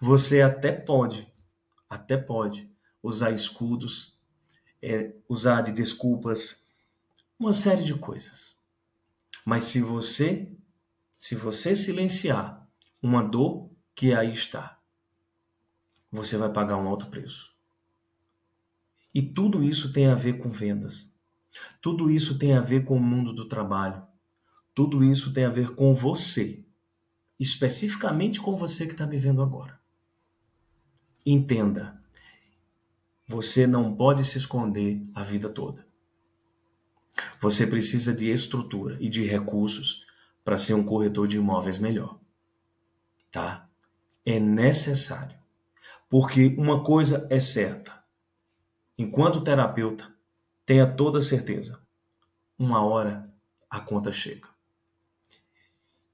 Você 0.01 0.41
até 0.41 0.73
pode, 0.73 1.31
até 1.89 2.17
pode 2.17 2.71
usar 3.03 3.31
escudos, 3.31 4.19
é, 4.83 5.13
usar 5.29 5.61
de 5.61 5.73
desculpas, 5.73 6.67
uma 7.39 7.53
série 7.53 7.85
de 7.85 7.95
coisas. 7.95 8.56
Mas 9.45 9.65
se 9.65 9.81
você, 9.81 10.53
se 11.19 11.35
você 11.35 11.75
silenciar 11.77 12.67
uma 13.03 13.23
dor 13.23 13.71
que 13.95 14.13
aí 14.13 14.33
está, 14.33 14.79
você 16.11 16.37
vai 16.37 16.53
pagar 16.53 16.77
um 16.77 16.89
alto 16.89 17.07
preço. 17.07 17.55
E 19.15 19.23
tudo 19.23 19.63
isso 19.63 19.93
tem 19.93 20.07
a 20.09 20.15
ver 20.15 20.39
com 20.39 20.51
vendas. 20.51 21.15
Tudo 21.81 22.11
isso 22.11 22.39
tem 22.39 22.55
a 22.55 22.61
ver 22.61 22.85
com 22.85 22.97
o 22.97 23.03
mundo 23.03 23.33
do 23.33 23.49
trabalho. 23.49 24.07
Tudo 24.75 25.03
isso 25.03 25.33
tem 25.33 25.45
a 25.45 25.51
ver 25.51 25.75
com 25.75 25.95
você 25.95 26.67
especificamente 27.39 28.41
com 28.41 28.57
você 28.57 28.87
que 28.87 28.93
está 28.93 29.07
me 29.07 29.19
vendo 29.19 29.43
agora. 29.43 29.79
Entenda, 31.25 32.01
você 33.27 33.67
não 33.67 33.95
pode 33.95 34.25
se 34.25 34.39
esconder 34.39 35.03
a 35.15 35.23
vida 35.23 35.49
toda. 35.49 35.86
Você 37.41 37.67
precisa 37.67 38.15
de 38.15 38.31
estrutura 38.31 38.97
e 39.01 39.09
de 39.09 39.25
recursos 39.25 40.07
para 40.45 40.59
ser 40.59 40.75
um 40.75 40.85
corretor 40.85 41.27
de 41.27 41.37
imóveis 41.37 41.79
melhor. 41.79 42.19
Tá? 43.31 43.69
É 44.25 44.39
necessário. 44.39 45.37
Porque 46.09 46.55
uma 46.59 46.85
coisa 46.85 47.27
é 47.31 47.41
certa. 47.41 47.93
Enquanto 48.97 49.43
terapeuta, 49.43 50.13
tenha 50.65 50.87
toda 50.87 51.21
certeza, 51.21 51.81
uma 52.59 52.85
hora 52.85 53.31
a 53.69 53.81
conta 53.81 54.11
chega. 54.11 54.49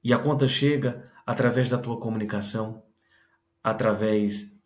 E 0.03 0.13
a 0.13 0.19
conta 0.19 0.49
chega 0.49 1.09
através 1.25 1.69
da 1.69 1.79
tua 1.79 1.99
comunicação, 1.99 2.83
através 3.63 4.59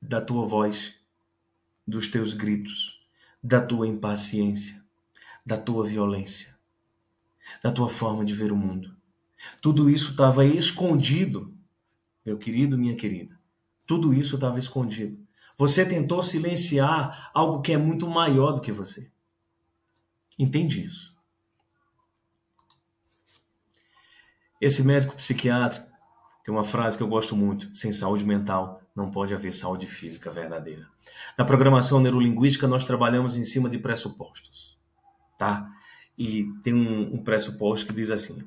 da 0.00 0.20
tua 0.20 0.46
voz, 0.46 0.94
dos 1.86 2.08
teus 2.08 2.32
gritos, 2.32 3.06
da 3.42 3.60
tua 3.60 3.86
impaciência, 3.86 4.82
da 5.48 5.56
tua 5.56 5.82
violência, 5.82 6.54
da 7.62 7.72
tua 7.72 7.88
forma 7.88 8.22
de 8.22 8.34
ver 8.34 8.52
o 8.52 8.56
mundo. 8.56 8.94
Tudo 9.62 9.88
isso 9.88 10.10
estava 10.10 10.44
escondido, 10.44 11.56
meu 12.22 12.36
querido, 12.36 12.76
minha 12.76 12.94
querida. 12.94 13.40
Tudo 13.86 14.12
isso 14.12 14.34
estava 14.34 14.58
escondido. 14.58 15.18
Você 15.56 15.86
tentou 15.86 16.22
silenciar 16.22 17.30
algo 17.32 17.62
que 17.62 17.72
é 17.72 17.78
muito 17.78 18.06
maior 18.06 18.52
do 18.52 18.60
que 18.60 18.70
você. 18.70 19.10
Entende 20.38 20.84
isso? 20.84 21.16
Esse 24.60 24.82
médico 24.82 25.16
psiquiatra 25.16 25.90
tem 26.44 26.52
uma 26.52 26.62
frase 26.62 26.98
que 26.98 27.02
eu 27.02 27.08
gosto 27.08 27.34
muito: 27.34 27.74
sem 27.74 27.90
saúde 27.90 28.26
mental 28.26 28.82
não 28.94 29.10
pode 29.10 29.34
haver 29.34 29.54
saúde 29.54 29.86
física 29.86 30.30
verdadeira. 30.30 30.86
Na 31.38 31.44
programação 31.46 32.00
neurolinguística, 32.00 32.68
nós 32.68 32.84
trabalhamos 32.84 33.34
em 33.34 33.44
cima 33.44 33.70
de 33.70 33.78
pressupostos, 33.78 34.77
tá? 35.38 35.70
e 36.18 36.52
tem 36.64 36.74
um, 36.74 37.14
um 37.14 37.22
pressuposto 37.22 37.86
que 37.86 37.92
diz 37.92 38.10
assim: 38.10 38.46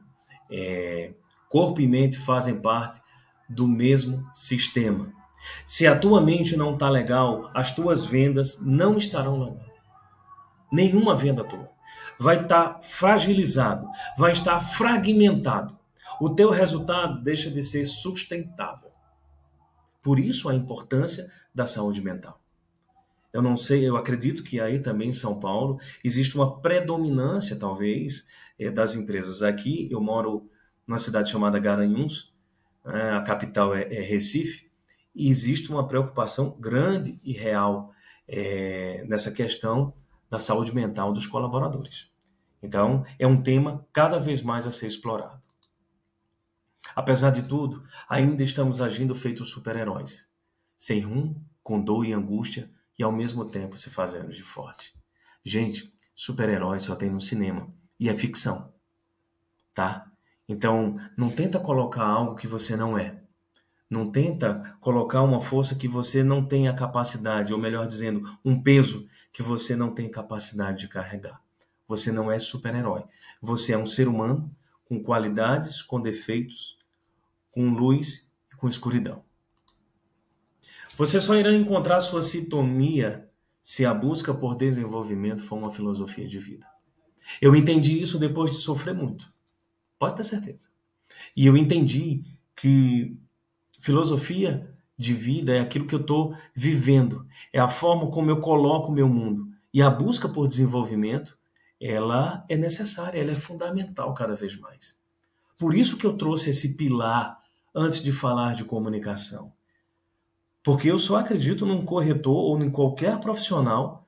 é, 0.51 1.13
corpo 1.49 1.79
e 1.79 1.87
mente 1.87 2.19
fazem 2.19 2.61
parte 2.61 3.01
do 3.47 3.67
mesmo 3.67 4.27
sistema. 4.33 5.11
Se 5.65 5.87
a 5.87 5.97
tua 5.97 6.21
mente 6.21 6.55
não 6.55 6.73
está 6.73 6.89
legal, 6.89 7.49
as 7.55 7.73
tuas 7.73 8.05
vendas 8.05 8.61
não 8.61 8.97
estarão 8.97 9.39
legais. 9.39 9.71
Nenhuma 10.71 11.15
venda 11.15 11.43
tua. 11.43 11.71
Vai 12.19 12.43
estar 12.43 12.75
tá 12.75 12.81
fragilizado, 12.81 13.87
vai 14.17 14.31
estar 14.31 14.59
fragmentado. 14.59 15.79
O 16.19 16.29
teu 16.29 16.51
resultado 16.51 17.23
deixa 17.23 17.49
de 17.49 17.63
ser 17.63 17.83
sustentável. 17.85 18.91
Por 20.03 20.19
isso 20.19 20.47
a 20.47 20.53
importância 20.53 21.31
da 21.53 21.65
saúde 21.65 22.01
mental. 22.01 22.39
Eu 23.33 23.41
não 23.41 23.55
sei, 23.55 23.87
eu 23.87 23.95
acredito 23.95 24.43
que 24.43 24.59
aí 24.59 24.79
também 24.79 25.09
em 25.09 25.13
São 25.13 25.39
Paulo 25.39 25.79
existe 26.03 26.35
uma 26.35 26.59
predominância, 26.61 27.55
talvez, 27.55 28.25
eh, 28.59 28.69
das 28.69 28.95
empresas. 28.95 29.41
Aqui 29.41 29.87
eu 29.91 30.01
moro 30.01 30.49
numa 30.85 30.99
cidade 30.99 31.31
chamada 31.31 31.59
Garanhuns, 31.59 32.33
eh, 32.85 33.11
a 33.11 33.21
capital 33.21 33.73
é, 33.73 33.83
é 33.93 34.01
Recife, 34.01 34.69
e 35.15 35.29
existe 35.29 35.71
uma 35.71 35.87
preocupação 35.87 36.57
grande 36.59 37.19
e 37.23 37.33
real 37.33 37.93
é, 38.27 39.03
nessa 39.07 39.31
questão 39.31 39.93
da 40.29 40.39
saúde 40.39 40.73
mental 40.73 41.11
dos 41.11 41.27
colaboradores. 41.27 42.09
Então, 42.63 43.03
é 43.19 43.27
um 43.27 43.41
tema 43.41 43.85
cada 43.91 44.17
vez 44.17 44.41
mais 44.41 44.65
a 44.65 44.71
ser 44.71 44.87
explorado. 44.87 45.41
Apesar 46.95 47.31
de 47.31 47.43
tudo, 47.43 47.83
ainda 48.07 48.43
estamos 48.43 48.81
agindo 48.81 49.15
feitos 49.15 49.49
super-heróis, 49.49 50.31
sem 50.77 51.01
rumo, 51.01 51.45
com 51.63 51.81
dor 51.81 52.05
e 52.05 52.13
angústia, 52.13 52.69
e 53.01 53.03
ao 53.03 53.11
mesmo 53.11 53.45
tempo 53.45 53.75
se 53.75 53.89
fazendo 53.89 54.29
de 54.29 54.43
forte. 54.43 54.93
Gente, 55.43 55.91
super-heróis 56.13 56.83
só 56.83 56.95
tem 56.95 57.09
no 57.09 57.19
cinema 57.19 57.67
e 57.99 58.07
é 58.07 58.13
ficção, 58.13 58.71
tá? 59.73 60.05
Então, 60.47 60.97
não 61.17 61.27
tenta 61.27 61.59
colocar 61.59 62.03
algo 62.03 62.35
que 62.35 62.45
você 62.45 62.75
não 62.75 62.95
é. 62.95 63.19
Não 63.89 64.11
tenta 64.11 64.77
colocar 64.79 65.23
uma 65.23 65.41
força 65.41 65.75
que 65.75 65.87
você 65.87 66.23
não 66.23 66.45
tem 66.45 66.67
a 66.67 66.75
capacidade, 66.75 67.51
ou 67.51 67.59
melhor 67.59 67.87
dizendo, 67.87 68.37
um 68.45 68.61
peso 68.61 69.09
que 69.33 69.41
você 69.41 69.75
não 69.75 69.91
tem 69.91 70.07
capacidade 70.07 70.81
de 70.81 70.87
carregar. 70.87 71.41
Você 71.87 72.11
não 72.11 72.31
é 72.31 72.37
super-herói. 72.37 73.03
Você 73.41 73.73
é 73.73 73.77
um 73.77 73.87
ser 73.87 74.07
humano 74.07 74.55
com 74.85 75.01
qualidades, 75.01 75.81
com 75.81 75.99
defeitos, 75.99 76.77
com 77.51 77.71
luz 77.71 78.31
e 78.53 78.55
com 78.55 78.67
escuridão. 78.67 79.23
Você 81.01 81.19
só 81.19 81.33
irá 81.33 81.51
encontrar 81.51 81.99
sua 81.99 82.21
sintonia 82.21 83.27
se 83.59 83.83
a 83.83 83.91
busca 83.91 84.35
por 84.35 84.53
desenvolvimento 84.53 85.43
for 85.43 85.57
uma 85.57 85.71
filosofia 85.71 86.27
de 86.27 86.37
vida. 86.37 86.67
Eu 87.41 87.55
entendi 87.55 87.99
isso 87.99 88.19
depois 88.19 88.51
de 88.51 88.57
sofrer 88.57 88.93
muito. 88.93 89.33
Pode 89.97 90.17
ter 90.17 90.23
certeza. 90.23 90.69
E 91.35 91.47
eu 91.47 91.57
entendi 91.57 92.23
que 92.55 93.17
filosofia 93.79 94.71
de 94.95 95.11
vida 95.11 95.55
é 95.55 95.59
aquilo 95.59 95.87
que 95.87 95.95
eu 95.95 96.01
estou 96.01 96.37
vivendo, 96.53 97.25
é 97.51 97.59
a 97.59 97.67
forma 97.67 98.11
como 98.11 98.29
eu 98.29 98.39
coloco 98.39 98.91
o 98.91 98.93
meu 98.93 99.09
mundo. 99.09 99.47
E 99.73 99.81
a 99.81 99.89
busca 99.89 100.29
por 100.29 100.47
desenvolvimento, 100.47 101.35
ela 101.81 102.45
é 102.47 102.55
necessária, 102.55 103.19
ela 103.19 103.31
é 103.31 103.35
fundamental 103.35 104.13
cada 104.13 104.35
vez 104.35 104.55
mais. 104.55 104.99
Por 105.57 105.73
isso 105.73 105.97
que 105.97 106.05
eu 106.05 106.15
trouxe 106.15 106.51
esse 106.51 106.77
pilar 106.77 107.41
antes 107.73 108.03
de 108.03 108.11
falar 108.11 108.53
de 108.53 108.63
comunicação. 108.65 109.51
Porque 110.63 110.91
eu 110.91 110.97
só 110.97 111.17
acredito 111.17 111.65
num 111.65 111.83
corretor 111.83 112.35
ou 112.35 112.63
em 112.63 112.69
qualquer 112.69 113.19
profissional 113.19 114.07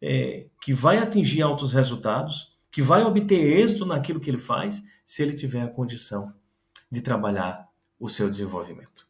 é, 0.00 0.46
que 0.62 0.72
vai 0.72 0.98
atingir 0.98 1.42
altos 1.42 1.72
resultados, 1.72 2.52
que 2.70 2.80
vai 2.80 3.02
obter 3.02 3.58
êxito 3.58 3.84
naquilo 3.84 4.20
que 4.20 4.30
ele 4.30 4.38
faz, 4.38 4.82
se 5.04 5.22
ele 5.22 5.34
tiver 5.34 5.62
a 5.62 5.68
condição 5.68 6.32
de 6.90 7.02
trabalhar 7.02 7.68
o 7.98 8.08
seu 8.08 8.28
desenvolvimento. 8.28 9.06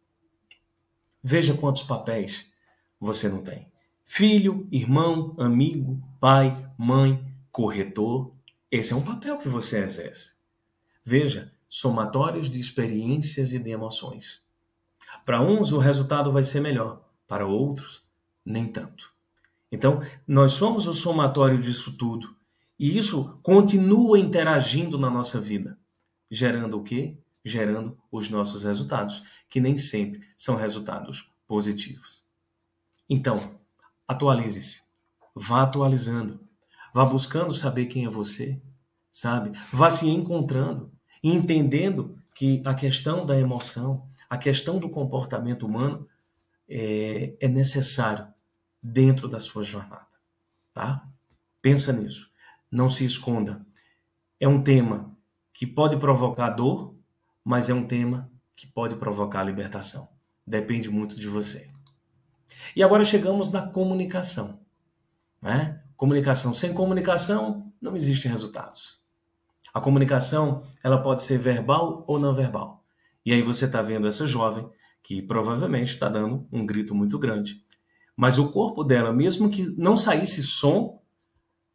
Veja 1.23 1.55
quantos 1.55 1.83
papéis 1.83 2.51
você 2.99 3.29
não 3.29 3.43
tem: 3.43 3.71
filho, 4.05 4.67
irmão, 4.73 5.35
amigo, 5.39 6.03
pai, 6.19 6.57
mãe, 6.77 7.25
corretor. 7.53 8.33
Esse 8.71 8.93
é 8.93 8.97
um 8.97 9.03
papel 9.03 9.37
que 9.37 9.49
você 9.49 9.79
exerce. 9.79 10.35
Veja, 11.05 11.53
somatórios 11.69 12.49
de 12.49 12.61
experiências 12.61 13.53
e 13.53 13.59
de 13.59 13.71
emoções. 13.71 14.41
Para 15.25 15.41
uns, 15.41 15.73
o 15.73 15.79
resultado 15.79 16.33
vai 16.33 16.43
ser 16.43 16.61
melhor, 16.61 17.03
para 17.27 17.47
outros, 17.47 18.03
nem 18.45 18.67
tanto. 18.67 19.13
Então, 19.71 20.03
nós 20.27 20.53
somos 20.53 20.87
o 20.87 20.95
somatório 20.95 21.61
disso 21.61 21.97
tudo. 21.97 22.35
E 22.79 22.97
isso 22.97 23.39
continua 23.43 24.19
interagindo 24.19 24.99
na 24.99 25.11
nossa 25.11 25.41
vida, 25.41 25.79
gerando 26.31 26.79
o 26.79 26.83
quê? 26.83 27.17
Gerando 27.45 27.97
os 28.11 28.29
nossos 28.29 28.65
resultados, 28.65 29.23
que 29.49 29.61
nem 29.61 29.77
sempre 29.77 30.23
são 30.37 30.57
resultados 30.57 31.31
positivos. 31.47 32.25
Então, 33.09 33.59
atualize-se. 34.07 34.83
Vá 35.35 35.63
atualizando. 35.63 36.41
Vá 36.93 37.05
buscando 37.05 37.55
saber 37.55 37.87
quem 37.87 38.05
é 38.05 38.09
você, 38.09 38.61
sabe? 39.13 39.53
Vá 39.73 39.91
se 39.91 40.09
encontrando 40.09 40.91
e 41.23 41.33
entendendo 41.33 42.19
que 42.35 42.63
a 42.65 42.75
questão 42.75 43.27
da 43.27 43.39
emoção, 43.39 44.09
a 44.31 44.39
questão 44.39 44.79
do 44.79 44.89
comportamento 44.89 45.67
humano 45.67 46.09
é, 46.69 47.35
é 47.41 47.49
necessário 47.49 48.29
dentro 48.81 49.29
da 49.29 49.41
sua 49.41 49.65
jornada, 49.65 50.07
tá? 50.73 51.05
Pensa 51.61 51.93
nisso. 51.93 52.31
Não 52.71 52.89
se 52.89 53.05
esconda. 53.05 53.67
É 54.39 54.47
um 54.47 54.63
tema 54.63 55.15
que 55.53 55.67
pode 55.67 55.97
provocar 55.97 56.51
dor, 56.51 56.95
mas 57.45 57.69
é 57.69 57.75
um 57.75 57.85
tema 57.85 58.31
que 58.55 58.69
pode 58.69 58.95
provocar 58.95 59.43
libertação. 59.43 60.09
Depende 60.47 60.89
muito 60.89 61.17
de 61.17 61.27
você. 61.27 61.69
E 62.75 62.83
agora 62.83 63.05
chegamos 63.05 63.51
na 63.51 63.67
comunicação. 63.67 64.61
Né? 65.43 65.83
Comunicação. 65.97 66.55
Sem 66.55 66.73
comunicação, 66.73 67.73
não 67.81 67.97
existem 67.97 68.31
resultados. 68.31 69.03
A 69.75 69.81
comunicação 69.81 70.63
ela 70.83 71.03
pode 71.03 71.23
ser 71.23 71.39
verbal 71.39 72.05
ou 72.07 72.19
não 72.19 72.33
verbal. 72.33 72.80
E 73.31 73.33
aí 73.33 73.43
você 73.43 73.67
está 73.67 73.81
vendo 73.81 74.09
essa 74.09 74.27
jovem 74.27 74.69
que 75.05 75.23
provavelmente 75.23 75.95
está 75.95 76.09
dando 76.09 76.49
um 76.51 76.67
grito 76.67 76.97
muito 76.97 77.17
grande. 77.17 77.65
Mas 78.17 78.41
o 78.41 78.51
corpo 78.51 78.83
dela, 78.83 79.13
mesmo 79.13 79.49
que 79.49 79.67
não 79.79 79.97
saísse 79.97 80.43
som 80.43 81.01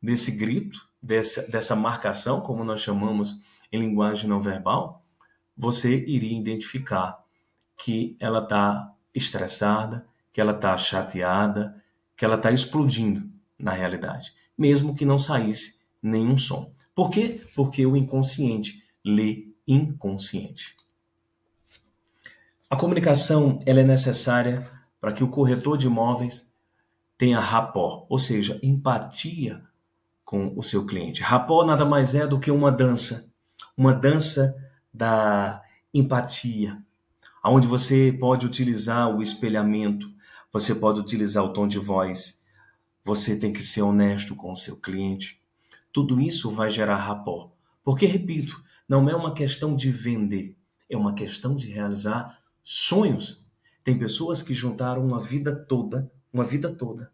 desse 0.02 0.32
grito, 0.32 0.86
dessa, 1.02 1.50
dessa 1.50 1.74
marcação, 1.74 2.42
como 2.42 2.62
nós 2.66 2.82
chamamos 2.82 3.40
em 3.72 3.80
linguagem 3.80 4.30
não 4.30 4.42
verbal, 4.42 5.06
você 5.56 6.04
iria 6.06 6.38
identificar 6.38 7.24
que 7.78 8.18
ela 8.20 8.44
está 8.44 8.94
estressada, 9.14 10.06
que 10.34 10.42
ela 10.42 10.52
está 10.52 10.78
chateada, 10.78 11.82
que 12.18 12.26
ela 12.26 12.36
está 12.36 12.52
explodindo 12.52 13.32
na 13.58 13.72
realidade, 13.72 14.34
mesmo 14.58 14.94
que 14.94 15.06
não 15.06 15.18
saísse 15.18 15.80
nenhum 16.04 16.36
som. 16.36 16.74
Por 16.94 17.10
quê? 17.10 17.40
Porque 17.56 17.86
o 17.86 17.96
inconsciente 17.96 18.84
lê 19.06 19.48
inconsciente. 19.66 20.76
A 22.68 22.76
comunicação 22.76 23.62
ela 23.64 23.82
é 23.82 23.84
necessária 23.84 24.68
para 25.00 25.12
que 25.12 25.24
o 25.24 25.30
corretor 25.30 25.78
de 25.78 25.86
imóveis 25.86 26.52
tenha 27.16 27.40
rapport, 27.40 28.06
ou 28.10 28.18
seja, 28.18 28.60
empatia 28.64 29.62
com 30.26 30.52
o 30.58 30.64
seu 30.64 30.84
cliente. 30.84 31.22
Rapport 31.22 31.68
nada 31.68 31.86
mais 31.86 32.16
é 32.16 32.26
do 32.26 32.40
que 32.40 32.50
uma 32.50 32.72
dança, 32.72 33.32
uma 33.78 33.94
dança 33.94 34.56
da 34.92 35.62
empatia, 35.94 36.82
onde 37.44 37.68
você 37.68 38.12
pode 38.12 38.48
utilizar 38.48 39.16
o 39.16 39.22
espelhamento, 39.22 40.10
você 40.52 40.74
pode 40.74 41.00
utilizar 41.00 41.44
o 41.44 41.54
tom 41.54 41.68
de 41.68 41.78
voz, 41.78 42.42
você 43.04 43.40
tem 43.40 43.54
que 43.54 43.62
ser 43.62 43.84
honesto 43.84 44.36
com 44.36 44.52
o 44.52 44.56
seu 44.56 44.82
cliente. 44.82 45.40
Tudo 45.94 46.20
isso 46.20 46.50
vai 46.50 46.72
gerar 46.72 46.98
rapport. 46.98 47.52
Porque, 47.84 48.08
repito, 48.08 48.60
não 48.90 49.08
é 49.08 49.16
uma 49.16 49.36
questão 49.36 49.76
de 49.76 49.92
vender, 49.92 50.58
é 50.90 50.98
uma 50.98 51.14
questão 51.14 51.56
de 51.56 51.70
realizar 51.70 52.40
sonhos. 52.68 53.46
Tem 53.84 53.98
pessoas 53.98 54.42
que 54.42 54.56
juntaram 54.56 55.06
uma 55.06 55.20
vida 55.20 55.56
toda, 55.56 56.12
uma 56.34 56.44
vida 56.44 56.74
toda, 56.74 57.12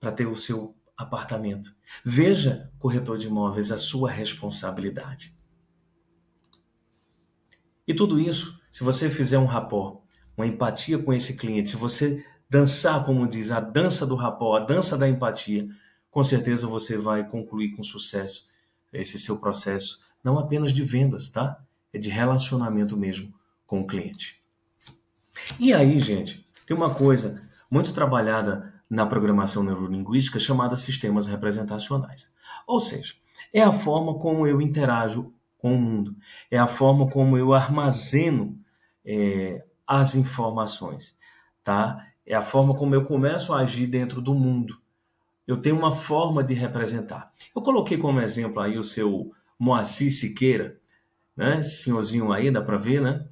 para 0.00 0.10
ter 0.10 0.26
o 0.26 0.34
seu 0.34 0.74
apartamento. 0.96 1.76
Veja, 2.02 2.72
corretor 2.78 3.18
de 3.18 3.26
imóveis, 3.26 3.70
a 3.70 3.76
sua 3.76 4.10
responsabilidade. 4.10 5.36
E 7.86 7.92
tudo 7.92 8.18
isso, 8.18 8.58
se 8.70 8.82
você 8.82 9.10
fizer 9.10 9.38
um 9.38 9.44
rapó, 9.44 10.02
uma 10.34 10.46
empatia 10.46 10.98
com 10.98 11.12
esse 11.12 11.36
cliente, 11.36 11.68
se 11.68 11.76
você 11.76 12.24
dançar, 12.48 13.04
como 13.04 13.28
diz, 13.28 13.50
a 13.50 13.60
dança 13.60 14.06
do 14.06 14.14
rapó, 14.14 14.56
a 14.56 14.60
dança 14.60 14.96
da 14.96 15.06
empatia, 15.06 15.68
com 16.10 16.24
certeza 16.24 16.66
você 16.66 16.96
vai 16.96 17.28
concluir 17.28 17.76
com 17.76 17.82
sucesso 17.82 18.48
esse 18.90 19.18
seu 19.18 19.40
processo, 19.40 20.00
não 20.22 20.38
apenas 20.38 20.72
de 20.72 20.82
vendas, 20.82 21.28
tá? 21.28 21.62
É 21.92 21.98
de 21.98 22.08
relacionamento 22.08 22.96
mesmo 22.96 23.34
com 23.66 23.80
o 23.80 23.86
cliente. 23.86 24.43
E 25.58 25.72
aí, 25.72 25.98
gente, 25.98 26.46
tem 26.66 26.76
uma 26.76 26.94
coisa 26.94 27.42
muito 27.70 27.92
trabalhada 27.92 28.72
na 28.88 29.06
programação 29.06 29.62
neurolinguística 29.62 30.38
chamada 30.38 30.76
sistemas 30.76 31.26
representacionais. 31.26 32.32
Ou 32.66 32.80
seja, 32.80 33.14
É 33.52 33.62
a 33.62 33.72
forma 33.72 34.18
como 34.18 34.46
eu 34.46 34.60
interajo 34.60 35.32
com 35.58 35.74
o 35.76 35.78
mundo, 35.80 36.16
é 36.50 36.58
a 36.58 36.66
forma 36.66 37.08
como 37.08 37.38
eu 37.38 37.54
armazeno 37.54 38.58
é, 39.04 39.64
as 39.86 40.14
informações, 40.16 41.16
tá? 41.62 42.04
É 42.26 42.34
a 42.34 42.42
forma 42.42 42.74
como 42.74 42.94
eu 42.94 43.04
começo 43.04 43.52
a 43.54 43.60
agir 43.60 43.86
dentro 43.86 44.20
do 44.20 44.34
mundo. 44.34 44.78
Eu 45.46 45.56
tenho 45.58 45.76
uma 45.76 45.92
forma 45.92 46.42
de 46.42 46.54
representar. 46.54 47.32
Eu 47.54 47.62
coloquei 47.62 47.98
como 47.98 48.20
exemplo 48.20 48.60
aí 48.60 48.78
o 48.78 48.82
seu 48.82 49.32
Moacir 49.58 50.12
Siqueira, 50.12 50.78
né? 51.36 51.62
Senhorzinho 51.62 52.32
aí, 52.32 52.50
dá 52.50 52.62
para 52.62 52.76
ver, 52.76 53.00
né? 53.00 53.26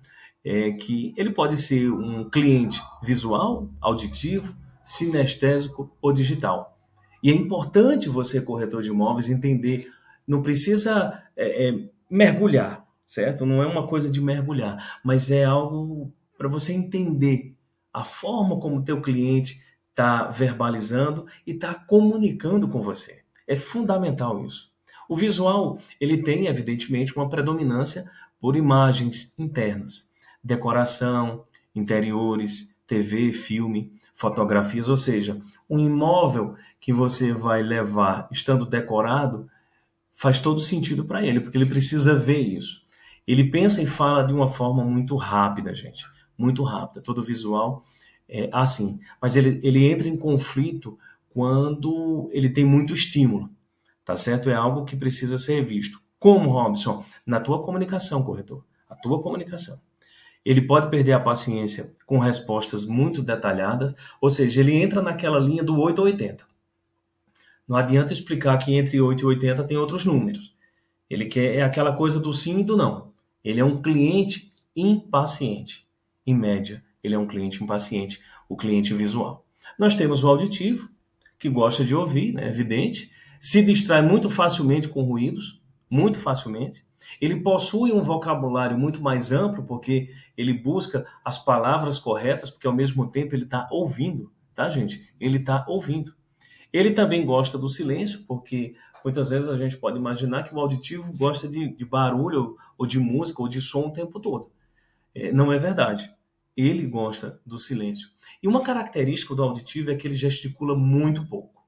É 0.44 0.72
que 0.72 1.14
ele 1.16 1.30
pode 1.30 1.56
ser 1.56 1.90
um 1.90 2.28
cliente 2.28 2.82
visual, 3.02 3.68
auditivo, 3.80 4.56
sinestésico 4.84 5.90
ou 6.00 6.12
digital. 6.12 6.76
E 7.22 7.30
é 7.30 7.34
importante 7.34 8.08
você, 8.08 8.40
corretor 8.40 8.82
de 8.82 8.88
imóveis, 8.88 9.28
entender. 9.28 9.88
Não 10.26 10.42
precisa 10.42 11.22
é, 11.36 11.68
é, 11.68 11.88
mergulhar, 12.10 12.84
certo? 13.06 13.46
Não 13.46 13.62
é 13.62 13.66
uma 13.66 13.86
coisa 13.86 14.10
de 14.10 14.20
mergulhar, 14.20 15.00
mas 15.04 15.30
é 15.30 15.44
algo 15.44 16.12
para 16.36 16.48
você 16.48 16.72
entender 16.72 17.54
a 17.92 18.02
forma 18.02 18.58
como 18.58 18.78
o 18.78 18.84
teu 18.84 19.00
cliente 19.00 19.60
está 19.90 20.24
verbalizando 20.28 21.26
e 21.46 21.52
está 21.52 21.74
comunicando 21.74 22.66
com 22.66 22.82
você. 22.82 23.22
É 23.46 23.54
fundamental 23.54 24.44
isso. 24.44 24.72
O 25.08 25.16
visual, 25.16 25.78
ele 26.00 26.22
tem, 26.22 26.46
evidentemente, 26.46 27.14
uma 27.14 27.28
predominância 27.28 28.10
por 28.40 28.56
imagens 28.56 29.38
internas, 29.38 30.11
decoração, 30.42 31.44
interiores, 31.74 32.78
TV, 32.86 33.32
filme, 33.32 33.92
fotografias, 34.14 34.88
ou 34.88 34.96
seja, 34.96 35.40
um 35.68 35.78
imóvel 35.78 36.54
que 36.80 36.92
você 36.92 37.32
vai 37.32 37.62
levar 37.62 38.28
estando 38.30 38.66
decorado 38.66 39.48
faz 40.12 40.38
todo 40.38 40.60
sentido 40.60 41.04
para 41.04 41.24
ele, 41.24 41.40
porque 41.40 41.56
ele 41.56 41.66
precisa 41.66 42.14
ver 42.14 42.40
isso. 42.40 42.82
Ele 43.26 43.44
pensa 43.44 43.80
e 43.80 43.86
fala 43.86 44.22
de 44.22 44.34
uma 44.34 44.48
forma 44.48 44.84
muito 44.84 45.16
rápida, 45.16 45.74
gente, 45.74 46.04
muito 46.36 46.62
rápida. 46.62 47.00
Todo 47.00 47.22
visual 47.22 47.82
é 48.28 48.48
assim, 48.52 49.00
mas 49.20 49.36
ele, 49.36 49.60
ele 49.62 49.90
entra 49.90 50.08
em 50.08 50.16
conflito 50.16 50.98
quando 51.30 52.28
ele 52.32 52.50
tem 52.50 52.64
muito 52.64 52.92
estímulo, 52.92 53.48
tá 54.04 54.14
certo? 54.16 54.50
É 54.50 54.54
algo 54.54 54.84
que 54.84 54.96
precisa 54.96 55.38
ser 55.38 55.64
visto. 55.64 56.00
Como, 56.18 56.50
Robson? 56.50 57.04
Na 57.26 57.40
tua 57.40 57.62
comunicação, 57.64 58.22
corretor. 58.22 58.64
A 58.88 58.94
tua 58.94 59.20
comunicação. 59.20 59.80
Ele 60.44 60.60
pode 60.60 60.90
perder 60.90 61.12
a 61.12 61.20
paciência 61.20 61.94
com 62.04 62.18
respostas 62.18 62.84
muito 62.84 63.22
detalhadas, 63.22 63.94
ou 64.20 64.28
seja, 64.28 64.60
ele 64.60 64.74
entra 64.74 65.00
naquela 65.00 65.38
linha 65.38 65.62
do 65.62 65.80
8 65.80 65.98
ou 66.00 66.04
80. 66.06 66.44
Não 67.66 67.76
adianta 67.76 68.12
explicar 68.12 68.58
que 68.58 68.74
entre 68.74 69.00
8 69.00 69.20
e 69.20 69.24
80 69.24 69.64
tem 69.64 69.76
outros 69.76 70.04
números. 70.04 70.54
Ele 71.08 71.26
quer 71.26 71.56
é 71.56 71.62
aquela 71.62 71.92
coisa 71.92 72.18
do 72.18 72.32
sim 72.32 72.60
e 72.60 72.64
do 72.64 72.76
não. 72.76 73.12
Ele 73.44 73.60
é 73.60 73.64
um 73.64 73.80
cliente 73.80 74.52
impaciente. 74.74 75.86
Em 76.26 76.34
média, 76.34 76.82
ele 77.02 77.14
é 77.14 77.18
um 77.18 77.26
cliente 77.26 77.62
impaciente, 77.62 78.20
o 78.48 78.56
cliente 78.56 78.94
visual. 78.94 79.44
Nós 79.78 79.94
temos 79.94 80.24
o 80.24 80.28
auditivo, 80.28 80.88
que 81.38 81.48
gosta 81.48 81.84
de 81.84 81.94
ouvir, 81.94 82.32
né, 82.32 82.48
evidente, 82.48 83.10
se 83.40 83.62
distrai 83.62 84.02
muito 84.02 84.30
facilmente 84.30 84.88
com 84.88 85.02
ruídos, 85.02 85.60
muito 85.92 86.18
facilmente. 86.18 86.86
Ele 87.20 87.42
possui 87.42 87.92
um 87.92 88.00
vocabulário 88.00 88.78
muito 88.78 89.02
mais 89.02 89.30
amplo, 89.30 89.62
porque 89.62 90.08
ele 90.38 90.54
busca 90.54 91.06
as 91.22 91.36
palavras 91.36 91.98
corretas, 91.98 92.50
porque 92.50 92.66
ao 92.66 92.72
mesmo 92.72 93.10
tempo 93.10 93.34
ele 93.34 93.44
está 93.44 93.68
ouvindo, 93.70 94.32
tá, 94.54 94.70
gente? 94.70 95.06
Ele 95.20 95.36
está 95.36 95.66
ouvindo. 95.68 96.14
Ele 96.72 96.92
também 96.92 97.26
gosta 97.26 97.58
do 97.58 97.68
silêncio, 97.68 98.24
porque 98.26 98.74
muitas 99.04 99.28
vezes 99.28 99.50
a 99.50 99.56
gente 99.58 99.76
pode 99.76 99.98
imaginar 99.98 100.44
que 100.44 100.54
o 100.54 100.58
auditivo 100.58 101.12
gosta 101.14 101.46
de, 101.46 101.76
de 101.76 101.84
barulho, 101.84 102.56
ou 102.78 102.86
de 102.86 102.98
música, 102.98 103.42
ou 103.42 103.48
de 103.48 103.60
som 103.60 103.88
o 103.88 103.92
tempo 103.92 104.18
todo. 104.18 104.50
É, 105.14 105.30
não 105.30 105.52
é 105.52 105.58
verdade. 105.58 106.10
Ele 106.56 106.86
gosta 106.86 107.38
do 107.44 107.58
silêncio. 107.58 108.08
E 108.42 108.48
uma 108.48 108.62
característica 108.62 109.34
do 109.34 109.42
auditivo 109.42 109.90
é 109.90 109.94
que 109.94 110.08
ele 110.08 110.16
gesticula 110.16 110.74
muito 110.74 111.26
pouco. 111.26 111.62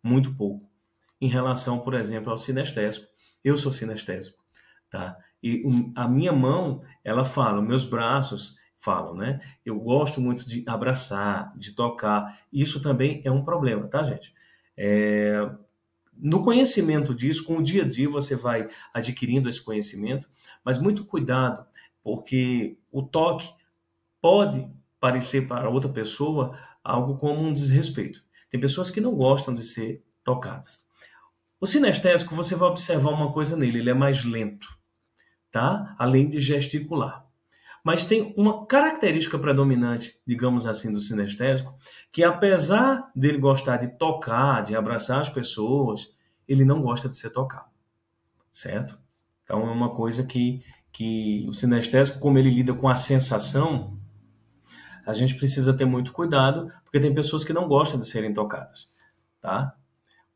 Muito 0.00 0.32
pouco. 0.32 0.70
Em 1.20 1.26
relação, 1.26 1.80
por 1.80 1.94
exemplo, 1.94 2.30
ao 2.30 2.38
sinestésico. 2.38 3.12
Eu 3.44 3.56
sou 3.56 3.70
sinestésico, 3.70 4.42
tá? 4.90 5.16
E 5.42 5.62
a 5.94 6.08
minha 6.08 6.32
mão, 6.32 6.82
ela 7.04 7.24
fala, 7.24 7.60
meus 7.60 7.84
braços 7.84 8.56
falam, 8.78 9.14
né? 9.14 9.40
Eu 9.64 9.78
gosto 9.78 10.20
muito 10.20 10.46
de 10.46 10.64
abraçar, 10.66 11.52
de 11.56 11.72
tocar. 11.72 12.40
Isso 12.52 12.80
também 12.80 13.20
é 13.24 13.30
um 13.30 13.44
problema, 13.44 13.86
tá, 13.86 14.02
gente? 14.02 14.34
É, 14.76 15.48
no 16.16 16.42
conhecimento 16.42 17.14
disso, 17.14 17.44
com 17.44 17.58
o 17.58 17.62
dia 17.62 17.82
a 17.82 17.88
dia 17.88 18.08
você 18.08 18.36
vai 18.36 18.68
adquirindo 18.92 19.48
esse 19.48 19.60
conhecimento, 19.60 20.28
mas 20.64 20.78
muito 20.78 21.04
cuidado, 21.04 21.66
porque 22.02 22.76
o 22.90 23.02
toque 23.02 23.52
pode 24.20 24.66
parecer 25.00 25.46
para 25.48 25.68
outra 25.68 25.90
pessoa 25.90 26.58
algo 26.82 27.18
como 27.18 27.40
um 27.40 27.52
desrespeito. 27.52 28.22
Tem 28.48 28.60
pessoas 28.60 28.90
que 28.90 29.00
não 29.00 29.14
gostam 29.14 29.54
de 29.54 29.64
ser 29.64 30.02
tocadas. 30.22 30.84
O 31.64 31.66
sinestésico, 31.66 32.34
você 32.34 32.54
vai 32.54 32.68
observar 32.68 33.08
uma 33.08 33.32
coisa 33.32 33.56
nele, 33.56 33.78
ele 33.78 33.88
é 33.88 33.94
mais 33.94 34.22
lento, 34.22 34.68
tá? 35.50 35.96
Além 35.98 36.28
de 36.28 36.38
gesticular. 36.38 37.24
Mas 37.82 38.04
tem 38.04 38.34
uma 38.36 38.66
característica 38.66 39.38
predominante, 39.38 40.12
digamos 40.26 40.66
assim, 40.66 40.92
do 40.92 41.00
sinestésico, 41.00 41.74
que 42.12 42.22
apesar 42.22 43.10
dele 43.16 43.38
gostar 43.38 43.78
de 43.78 43.88
tocar, 43.96 44.60
de 44.60 44.76
abraçar 44.76 45.22
as 45.22 45.30
pessoas, 45.30 46.12
ele 46.46 46.66
não 46.66 46.82
gosta 46.82 47.08
de 47.08 47.16
ser 47.16 47.30
tocado, 47.30 47.70
certo? 48.52 48.98
Então 49.42 49.66
é 49.66 49.72
uma 49.72 49.94
coisa 49.94 50.22
que, 50.26 50.62
que 50.92 51.46
o 51.48 51.54
sinestésico, 51.54 52.18
como 52.18 52.38
ele 52.38 52.50
lida 52.50 52.74
com 52.74 52.90
a 52.90 52.94
sensação, 52.94 53.98
a 55.06 55.14
gente 55.14 55.34
precisa 55.34 55.74
ter 55.74 55.86
muito 55.86 56.12
cuidado, 56.12 56.70
porque 56.84 57.00
tem 57.00 57.14
pessoas 57.14 57.42
que 57.42 57.54
não 57.54 57.66
gostam 57.66 57.98
de 57.98 58.06
serem 58.06 58.34
tocadas, 58.34 58.86
tá? 59.40 59.74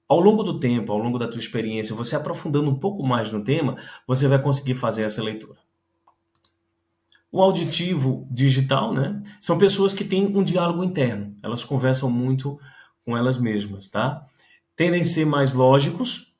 Ao 0.09 0.19
longo 0.19 0.43
do 0.43 0.59
tempo, 0.59 0.91
ao 0.91 0.99
longo 0.99 1.19
da 1.19 1.29
tua 1.29 1.39
experiência, 1.39 1.95
você 1.95 2.17
aprofundando 2.17 2.71
um 2.71 2.79
pouco 2.79 3.07
mais 3.07 3.31
no 3.31 3.45
tema, 3.45 3.77
você 4.07 4.27
vai 4.27 4.41
conseguir 4.41 4.75
fazer 4.75 5.03
essa 5.03 5.23
leitura. 5.23 5.59
O 7.31 7.43
auditivo 7.43 8.27
digital, 8.31 8.95
né? 8.95 9.23
São 9.39 9.59
pessoas 9.59 9.93
que 9.93 10.03
têm 10.03 10.35
um 10.35 10.43
diálogo 10.43 10.83
interno. 10.83 11.37
Elas 11.43 11.63
conversam 11.63 12.11
muito 12.11 12.59
com 13.05 13.15
elas 13.15 13.39
mesmas, 13.39 13.91
tá? 13.91 14.27
Tendem 14.75 15.03
a 15.03 15.05
ser 15.05 15.27
mais 15.27 15.53
lógicos, 15.53 16.35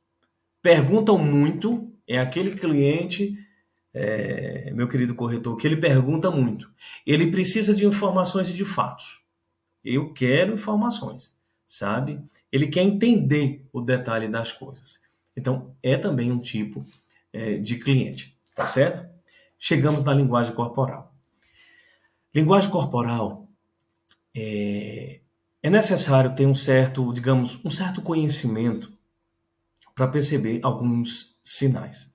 perguntam 0.63 1.19
muito. 1.19 1.93
É 2.07 2.19
aquele 2.19 2.53
cliente, 2.53 3.37
é, 3.93 4.73
meu 4.73 4.89
querido 4.89 5.15
corretor, 5.15 5.57
que 5.57 5.67
ele 5.67 5.77
pergunta 5.77 6.31
muito. 6.31 6.71
Ele 7.07 7.31
precisa 7.31 7.75
de 7.75 7.85
informações 7.85 8.49
e 8.49 8.55
de 8.55 8.65
fatos. 8.65 9.21
Eu 9.85 10.15
quero 10.15 10.55
informações, 10.55 11.39
sabe? 11.67 12.19
Ele 12.51 12.67
quer 12.67 12.83
entender 12.83 13.67
o 13.73 13.81
detalhe 13.81 14.29
das 14.29 14.53
coisas. 14.53 15.01
Então, 15.37 15.75
é 15.83 15.97
também 15.97 16.33
um 16.33 16.41
tipo 16.41 16.85
é, 17.33 17.59
de 17.59 17.77
cliente, 17.77 18.37
tá 18.55 18.65
certo? 18.65 19.09
chegamos 19.59 20.05
na 20.05 20.15
linguagem 20.15 20.55
corporal. 20.55 21.13
Linguagem 22.33 22.71
corporal 22.71 23.49
é, 24.35 25.21
é 25.63 25.71
necessário 25.71 26.35
ter 26.35 26.47
um 26.47 26.55
certo, 26.55 27.13
digamos, 27.13 27.63
um 27.65 27.71
certo 27.71 28.01
conhecimento 28.01 28.93
para 29.95 30.07
perceber 30.07 30.61
alguns 30.63 31.41
sinais. 31.43 32.15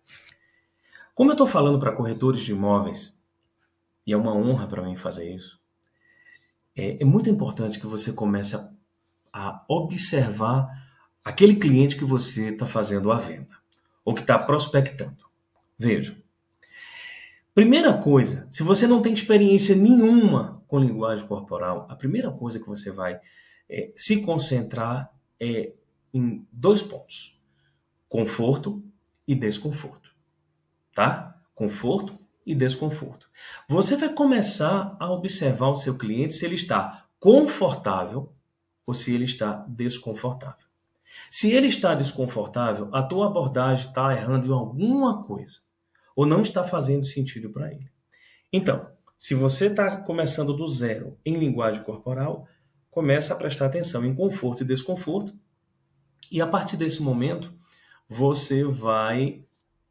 Como 1.13 1.29
eu 1.29 1.33
estou 1.33 1.45
falando 1.45 1.77
para 1.77 1.91
corretores 1.91 2.43
de 2.43 2.53
imóveis, 2.53 3.19
e 4.07 4.13
é 4.13 4.17
uma 4.17 4.33
honra 4.33 4.65
para 4.67 4.81
mim 4.81 4.95
fazer 4.95 5.33
isso, 5.33 5.59
é, 6.75 7.01
é, 7.01 7.05
muito 7.05 7.29
importante 7.29 7.79
que 7.79 7.85
você 7.85 8.13
comece 8.13 8.55
a, 8.55 8.72
a 9.33 9.65
observar 9.67 10.69
aquele 11.25 11.55
cliente 11.55 11.95
que 11.95 12.05
você 12.05 12.49
está 12.49 12.65
fazendo 12.65 13.11
a 13.11 13.17
venda, 13.17 13.57
ou 14.05 14.13
que 14.13 14.21
está 14.21 14.37
prospectando. 14.37 15.25
Veja, 15.77 16.15
Primeira 17.53 17.95
coisa, 17.95 18.47
se 18.49 18.63
você 18.63 18.87
não 18.87 18.99
tem 18.99 19.13
experiência 19.13 19.75
nenhuma 19.75 20.63
com 20.67 20.79
linguagem 20.79 21.27
corporal, 21.27 21.85
a 21.87 21.95
primeira 21.95 22.31
coisa 22.31 22.59
que 22.59 22.65
você 22.65 22.91
vai 22.91 23.19
é, 23.69 23.93
se 23.95 24.23
concentrar 24.23 25.13
é 25.39 25.71
em 26.11 26.47
dois 26.51 26.81
pontos: 26.81 27.39
conforto 28.09 28.83
e 29.27 29.35
desconforto. 29.35 30.09
Tá? 30.95 31.39
Conforto 31.53 32.17
e 32.43 32.55
desconforto. 32.55 33.29
Você 33.69 33.97
vai 33.97 34.11
começar 34.11 34.97
a 34.99 35.11
observar 35.11 35.67
o 35.67 35.75
seu 35.75 35.95
cliente 35.95 36.33
se 36.33 36.45
ele 36.45 36.55
está 36.55 37.05
confortável 37.19 38.32
ou 38.85 38.93
se 38.93 39.13
ele 39.13 39.25
está 39.25 39.65
desconfortável. 39.67 40.65
Se 41.29 41.51
ele 41.51 41.67
está 41.67 41.93
desconfortável, 41.93 42.89
a 42.93 43.03
tua 43.03 43.27
abordagem 43.27 43.87
está 43.87 44.13
errando 44.13 44.47
em 44.47 44.51
alguma 44.51 45.23
coisa 45.23 45.59
ou 46.15 46.25
não 46.25 46.41
está 46.41 46.63
fazendo 46.63 47.05
sentido 47.05 47.49
para 47.49 47.71
ele. 47.71 47.89
Então, 48.51 48.87
se 49.17 49.33
você 49.33 49.67
está 49.67 49.97
começando 49.97 50.53
do 50.53 50.67
zero 50.67 51.17
em 51.25 51.35
linguagem 51.35 51.83
corporal, 51.83 52.47
começa 52.91 53.33
a 53.33 53.37
prestar 53.37 53.67
atenção 53.67 54.05
em 54.05 54.13
conforto 54.13 54.61
e 54.61 54.67
desconforto, 54.67 55.33
e 56.31 56.41
a 56.41 56.47
partir 56.47 56.77
desse 56.77 57.01
momento, 57.01 57.53
você 58.07 58.63
vai 58.63 59.43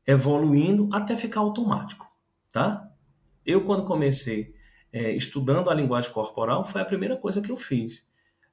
evoluindo 0.07 0.89
até 0.93 1.17
ficar 1.17 1.41
automático, 1.41 2.07
tá? 2.51 2.89
Eu, 3.45 3.65
quando 3.65 3.85
comecei 3.85 4.55
é, 4.93 5.13
estudando 5.13 5.71
a 5.71 5.75
linguagem 5.75 6.13
corporal, 6.13 6.63
foi 6.63 6.81
a 6.81 6.85
primeira 6.85 7.17
coisa 7.17 7.41
que 7.41 7.51
eu 7.51 7.57
fiz. 7.57 8.07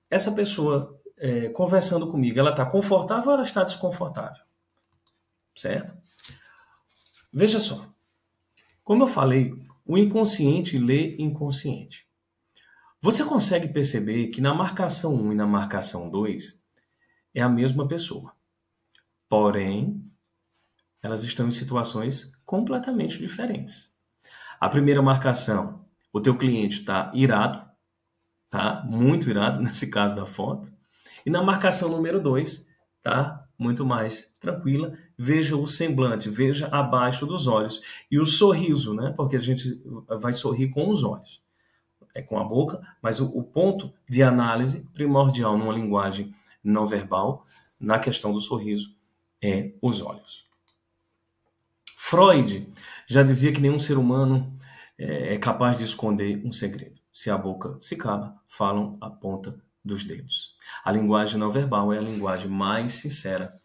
Essa 0.10 0.32
pessoa 0.32 1.00
é, 1.18 1.50
conversando 1.50 2.10
comigo, 2.10 2.40
ela 2.40 2.52
está 2.52 2.66
confortável 2.66 3.28
ou 3.28 3.34
ela 3.34 3.44
está 3.44 3.64
desconfortável? 3.64 4.44
Certo? 5.56 5.96
Veja 7.32 7.60
só. 7.60 7.86
Como 8.84 9.04
eu 9.04 9.08
falei, 9.08 9.54
o 9.86 9.98
inconsciente 9.98 10.78
lê 10.78 11.16
inconsciente. 11.18 12.08
Você 13.02 13.24
consegue 13.24 13.68
perceber 13.68 14.28
que 14.28 14.42
na 14.42 14.54
marcação 14.54 15.14
1 15.14 15.34
e 15.34 15.36
na 15.36 15.48
marcação 15.48 16.10
2 16.10 16.60
é 17.34 17.42
a 17.42 17.50
mesma 17.50 17.88
pessoa. 17.88 18.34
Porém, 19.28 20.04
elas 21.02 21.24
estão 21.24 21.48
em 21.48 21.52
situações 21.52 22.36
completamente 22.46 23.18
diferentes. 23.18 23.96
A 24.60 24.68
primeira 24.68 25.02
marcação, 25.02 25.86
o 26.12 26.20
teu 26.20 26.38
cliente 26.38 26.80
está 26.80 27.12
irado, 27.14 27.69
tá? 28.50 28.84
Muito 28.86 29.30
irado 29.30 29.60
nesse 29.64 29.90
caso 29.90 30.16
da 30.16 30.26
foto. 30.26 30.72
E 31.26 31.30
na 31.30 31.42
marcação 31.44 31.90
número 31.90 32.22
2, 32.22 32.68
tá? 33.04 33.46
Muito 33.58 33.86
mais 33.86 34.36
tranquila. 34.40 34.98
Veja 35.18 35.56
o 35.56 35.68
semblante, 35.68 36.30
veja 36.30 36.68
abaixo 36.68 37.26
dos 37.26 37.46
olhos 37.46 37.82
e 38.10 38.18
o 38.18 38.26
sorriso, 38.26 38.94
né? 38.94 39.14
Porque 39.16 39.36
a 39.36 39.40
gente 39.40 39.82
vai 40.20 40.32
sorrir 40.32 40.70
com 40.70 40.90
os 40.90 41.04
olhos, 41.04 41.44
é 42.16 42.22
com 42.22 42.40
a 42.40 42.44
boca, 42.44 42.82
mas 43.02 43.20
o, 43.20 43.38
o 43.38 43.44
ponto 43.44 43.94
de 44.10 44.24
análise 44.24 44.88
primordial 44.94 45.58
numa 45.58 45.74
linguagem 45.74 46.34
não 46.64 46.86
verbal, 46.86 47.46
na 47.80 48.00
questão 48.00 48.34
do 48.34 48.42
sorriso, 48.42 48.96
é 49.42 49.72
os 49.82 50.02
olhos. 50.02 50.48
Freud 51.96 52.68
já 53.08 53.24
dizia 53.24 53.52
que 53.52 53.62
nenhum 53.62 53.80
ser 53.80 53.98
humano 53.98 54.52
é, 55.00 55.36
é 55.36 55.38
capaz 55.38 55.78
de 55.78 55.86
esconder 55.86 56.46
um 56.46 56.52
segredo. 56.52 57.00
Se 57.12 57.30
a 57.30 57.38
boca 57.38 57.78
se 57.80 57.96
cala, 57.96 58.36
falam 58.48 58.98
a 59.00 59.10
ponta 59.10 59.58
dos 59.84 60.04
dedos. 60.04 60.56
A 60.84 60.92
linguagem 60.92 61.40
não 61.40 61.50
verbal 61.50 61.94
é 61.94 61.98
a 61.98 62.02
linguagem 62.02 62.50
mais 62.50 62.94
sincera 62.94 63.60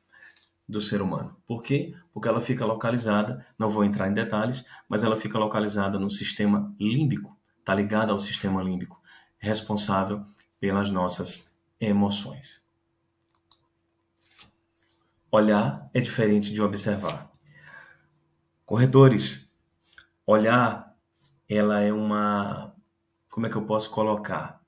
do 0.67 0.81
ser 0.81 1.03
humano. 1.03 1.37
Por 1.47 1.63
quê? 1.63 1.95
Porque 2.13 2.29
ela 2.29 2.41
fica 2.41 2.65
localizada, 2.65 3.45
não 3.59 3.69
vou 3.69 3.85
entrar 3.85 4.09
em 4.09 4.15
detalhes, 4.15 4.65
mas 4.89 5.03
ela 5.03 5.17
fica 5.17 5.39
localizada 5.39 5.99
no 5.99 6.11
sistema 6.11 6.75
límbico, 6.81 7.37
está 7.59 7.75
ligada 7.75 8.13
ao 8.13 8.19
sistema 8.19 8.63
límbico, 8.63 9.03
responsável 9.39 10.25
pelas 10.59 10.91
nossas 10.91 11.55
emoções. 11.81 12.65
Olhar 15.31 15.91
é 15.93 16.01
diferente 16.01 16.53
de 16.53 16.63
observar. 16.63 17.31
Corretores, 18.65 19.53
olhar, 20.25 20.84
ela 21.49 21.81
é 21.81 21.93
uma, 21.93 22.75
como 23.31 23.47
é 23.47 23.51
que 23.51 23.57
eu 23.57 23.67
posso 23.67 23.91
colocar? 23.91 24.61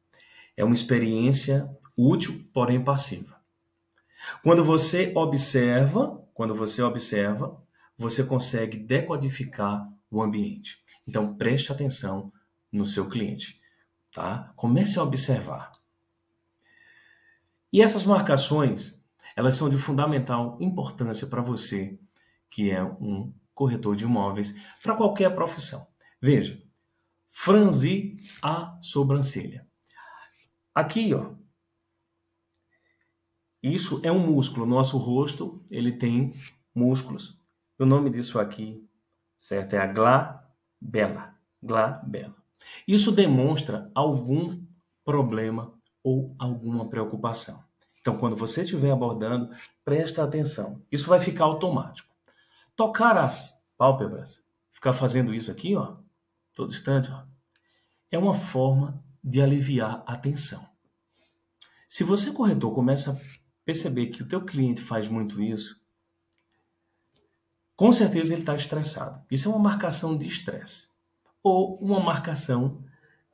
É 0.57 0.65
uma 0.65 0.75
experiência 0.75 1.71
útil, 1.97 2.49
porém 2.53 2.83
passiva. 2.83 3.41
Quando 4.43 4.65
você 4.65 5.13
observa, 5.15 6.23
quando 6.35 6.55
você 6.55 6.83
observa, 6.83 7.61
você 7.97 8.25
consegue 8.25 8.77
decodificar 8.77 9.89
o 10.11 10.23
ambiente. 10.23 10.83
Então 11.07 11.35
preste 11.35 11.73
atenção 11.73 12.33
no 12.71 12.85
seu 12.85 13.09
cliente, 13.09 13.61
tá? 14.13 14.53
Comece 14.57 14.99
a 14.99 15.03
observar. 15.03 15.73
E 17.73 17.83
essas 17.83 18.05
marcações, 18.05 19.03
elas 19.35 19.55
são 19.55 19.69
de 19.69 19.77
fundamental 19.77 20.57
importância 20.61 21.27
para 21.27 21.43
você 21.43 21.99
que 22.51 22.71
é 22.71 22.83
um 22.83 23.33
corretor 23.55 23.97
de 23.97 24.05
imóveis, 24.05 24.55
para 24.83 24.95
qualquer 24.95 25.35
profissão. 25.35 25.87
Veja, 26.21 26.63
franzir 27.39 28.17
a 28.43 28.79
sobrancelha. 28.81 29.69
Aqui, 30.75 31.13
ó, 31.13 31.35
isso 33.63 34.01
é 34.03 34.11
um 34.11 34.27
músculo. 34.27 34.65
Nosso 34.65 34.97
rosto, 34.97 35.63
ele 35.71 35.93
tem 35.93 36.33
músculos. 36.75 37.39
O 37.79 37.85
nome 37.85 38.09
disso 38.09 38.41
aqui, 38.41 38.89
certo, 39.39 39.75
é 39.75 39.79
a 39.79 39.87
glabela. 39.87 41.39
Glabela. 41.63 42.35
Isso 42.89 43.13
demonstra 43.13 43.91
algum 43.95 44.65
problema 45.05 45.79
ou 46.03 46.35
alguma 46.39 46.89
preocupação. 46.89 47.63
Então, 48.01 48.17
quando 48.17 48.35
você 48.35 48.63
estiver 48.63 48.91
abordando, 48.91 49.55
presta 49.85 50.25
atenção. 50.25 50.83
Isso 50.91 51.07
vai 51.07 51.21
ficar 51.21 51.45
automático. 51.45 52.15
Tocar 52.75 53.19
as 53.19 53.63
pálpebras, 53.77 54.43
ficar 54.73 54.95
fazendo 54.95 55.35
isso 55.35 55.51
aqui, 55.51 55.77
ó, 55.77 55.99
todo 56.57 56.73
instante, 56.73 57.13
ó, 57.13 57.23
é 58.11 58.19
uma 58.19 58.33
forma 58.33 59.05
de 59.23 59.43
aliviar 59.43 60.03
a 60.07 60.17
tensão. 60.17 60.67
Se 61.87 62.03
você, 62.03 62.33
corretor, 62.33 62.75
começa 62.75 63.13
a 63.13 63.17
perceber 63.65 64.07
que 64.07 64.23
o 64.23 64.27
teu 64.27 64.45
cliente 64.45 64.81
faz 64.81 65.07
muito 65.07 65.41
isso, 65.43 65.79
com 67.77 67.93
certeza 67.93 68.33
ele 68.33 68.41
está 68.41 68.55
estressado. 68.55 69.23
Isso 69.31 69.49
é 69.49 69.53
uma 69.53 69.61
marcação 69.61 70.17
de 70.17 70.27
estresse. 70.27 70.89
Ou 71.43 71.79
uma 71.79 72.01
marcação 72.01 72.83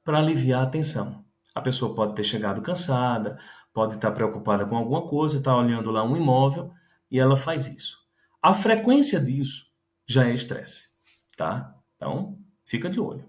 para 0.03 0.19
aliviar 0.19 0.65
a 0.65 0.71
tensão. 0.71 1.25
A 1.55 1.61
pessoa 1.61 1.95
pode 1.95 2.17
ter 2.17 2.25
chegado 2.25 2.61
cansada, 2.61 3.39
pode 3.73 3.95
estar 3.95 4.11
preocupada 4.11 4.67
com 4.67 4.77
alguma 4.77 5.07
coisa, 5.07 5.39
está 5.39 5.57
olhando 5.57 5.93
lá 5.93 6.03
um 6.03 6.17
imóvel 6.17 6.73
e 7.09 7.21
ela 7.21 7.37
faz 7.37 7.69
isso. 7.69 7.99
A 8.43 8.53
frequência 8.53 9.21
disso 9.21 9.71
já 10.09 10.27
é 10.27 10.35
estresse, 10.35 10.91
tá? 11.37 11.73
Então, 11.97 12.42
fica 12.73 12.89
de 12.89 12.99
olho. 12.99 13.29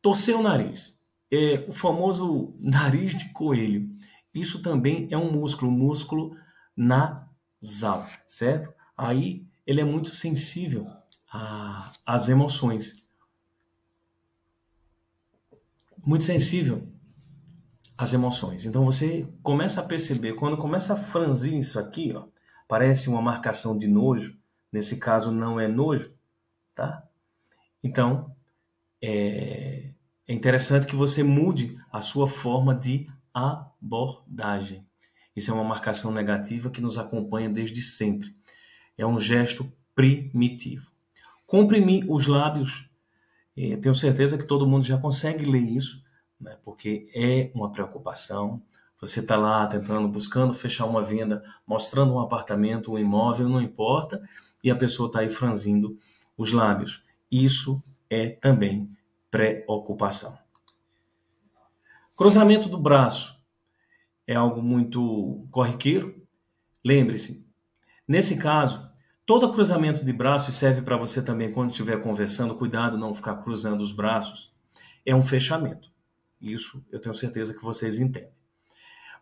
Torcer 0.00 0.34
o 0.34 0.42
nariz. 0.42 0.98
É 1.30 1.66
o 1.68 1.72
famoso 1.72 2.54
nariz 2.58 3.14
de 3.14 3.28
coelho. 3.28 3.94
Isso 4.34 4.62
também 4.62 5.06
é 5.10 5.18
um 5.18 5.30
músculo, 5.30 5.70
um 5.70 5.74
músculo 5.74 6.34
nasal, 6.74 8.08
certo? 8.26 8.72
Aí 8.96 9.46
ele 9.66 9.82
é 9.82 9.84
muito 9.84 10.10
sensível 10.10 10.86
às 12.06 12.30
emoções. 12.30 13.06
Muito 16.04 16.24
sensível 16.24 16.88
às 17.98 18.14
emoções. 18.14 18.64
Então 18.64 18.82
você 18.82 19.28
começa 19.42 19.82
a 19.82 19.86
perceber, 19.86 20.36
quando 20.36 20.56
começa 20.56 20.94
a 20.94 21.02
franzir 21.02 21.54
isso 21.54 21.78
aqui, 21.78 22.14
ó, 22.14 22.28
parece 22.66 23.10
uma 23.10 23.20
marcação 23.20 23.76
de 23.76 23.86
nojo, 23.86 24.38
nesse 24.72 24.98
caso 24.98 25.30
não 25.30 25.60
é 25.60 25.68
nojo, 25.68 26.14
tá? 26.74 27.06
Então, 27.82 28.34
é, 29.02 29.90
é 30.26 30.32
interessante 30.32 30.86
que 30.86 30.96
você 30.96 31.22
mude 31.22 31.76
a 31.90 32.00
sua 32.00 32.26
forma 32.26 32.74
de 32.74 33.08
abordagem. 33.34 34.86
Isso 35.34 35.50
é 35.50 35.54
uma 35.54 35.64
marcação 35.64 36.12
negativa 36.12 36.70
que 36.70 36.80
nos 36.80 36.98
acompanha 36.98 37.48
desde 37.48 37.82
sempre. 37.82 38.34
É 38.96 39.06
um 39.06 39.18
gesto 39.18 39.70
primitivo. 39.94 40.90
Comprimir 41.46 42.10
os 42.10 42.26
lábios, 42.26 42.88
é, 43.56 43.76
tenho 43.76 43.94
certeza 43.94 44.38
que 44.38 44.46
todo 44.46 44.66
mundo 44.66 44.84
já 44.84 44.98
consegue 44.98 45.44
ler 45.44 45.62
isso, 45.62 46.02
né, 46.40 46.56
porque 46.64 47.10
é 47.14 47.50
uma 47.54 47.70
preocupação, 47.70 48.62
você 49.00 49.20
está 49.20 49.36
lá 49.36 49.66
tentando, 49.66 50.08
buscando 50.08 50.54
fechar 50.54 50.86
uma 50.86 51.02
venda, 51.02 51.42
mostrando 51.66 52.14
um 52.14 52.20
apartamento, 52.20 52.92
um 52.92 52.98
imóvel, 52.98 53.48
não 53.48 53.60
importa, 53.60 54.22
e 54.62 54.70
a 54.70 54.76
pessoa 54.76 55.08
está 55.08 55.20
aí 55.20 55.28
franzindo 55.28 55.98
os 56.36 56.52
lábios. 56.52 57.02
Isso 57.32 57.82
é 58.10 58.28
também 58.28 58.94
preocupação. 59.30 60.38
Cruzamento 62.14 62.68
do 62.68 62.78
braço 62.78 63.42
é 64.26 64.34
algo 64.34 64.62
muito 64.62 65.48
corriqueiro. 65.50 66.22
Lembre-se, 66.84 67.48
nesse 68.06 68.38
caso, 68.38 68.90
todo 69.24 69.50
cruzamento 69.50 70.04
de 70.04 70.12
braço 70.12 70.52
serve 70.52 70.82
para 70.82 70.96
você 70.96 71.24
também 71.24 71.50
quando 71.50 71.70
estiver 71.70 72.02
conversando, 72.02 72.54
cuidado 72.54 72.98
não 72.98 73.14
ficar 73.14 73.36
cruzando 73.36 73.80
os 73.80 73.92
braços, 73.92 74.54
é 75.06 75.14
um 75.14 75.22
fechamento. 75.22 75.90
Isso 76.38 76.84
eu 76.92 77.00
tenho 77.00 77.14
certeza 77.14 77.54
que 77.54 77.64
vocês 77.64 77.98
entendem 77.98 78.30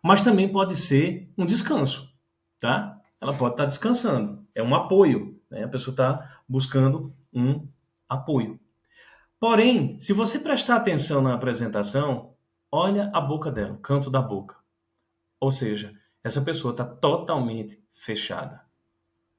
mas 0.01 0.21
também 0.21 0.51
pode 0.51 0.75
ser 0.75 1.31
um 1.37 1.45
descanso, 1.45 2.11
tá? 2.59 2.99
Ela 3.19 3.33
pode 3.33 3.53
estar 3.53 3.65
descansando, 3.65 4.45
é 4.55 4.63
um 4.63 4.73
apoio, 4.73 5.39
né? 5.49 5.63
A 5.63 5.67
pessoa 5.67 5.93
está 5.93 6.41
buscando 6.49 7.13
um 7.31 7.67
apoio. 8.11 8.59
Porém, 9.39 9.99
se 9.99 10.13
você 10.13 10.39
prestar 10.39 10.75
atenção 10.75 11.21
na 11.21 11.33
apresentação, 11.33 12.35
olha 12.71 13.09
a 13.13 13.21
boca 13.21 13.49
dela, 13.49 13.73
o 13.73 13.79
canto 13.79 14.09
da 14.09 14.21
boca. 14.21 14.57
Ou 15.39 15.49
seja, 15.49 15.97
essa 16.23 16.41
pessoa 16.41 16.71
está 16.71 16.85
totalmente 16.85 17.83
fechada. 17.91 18.61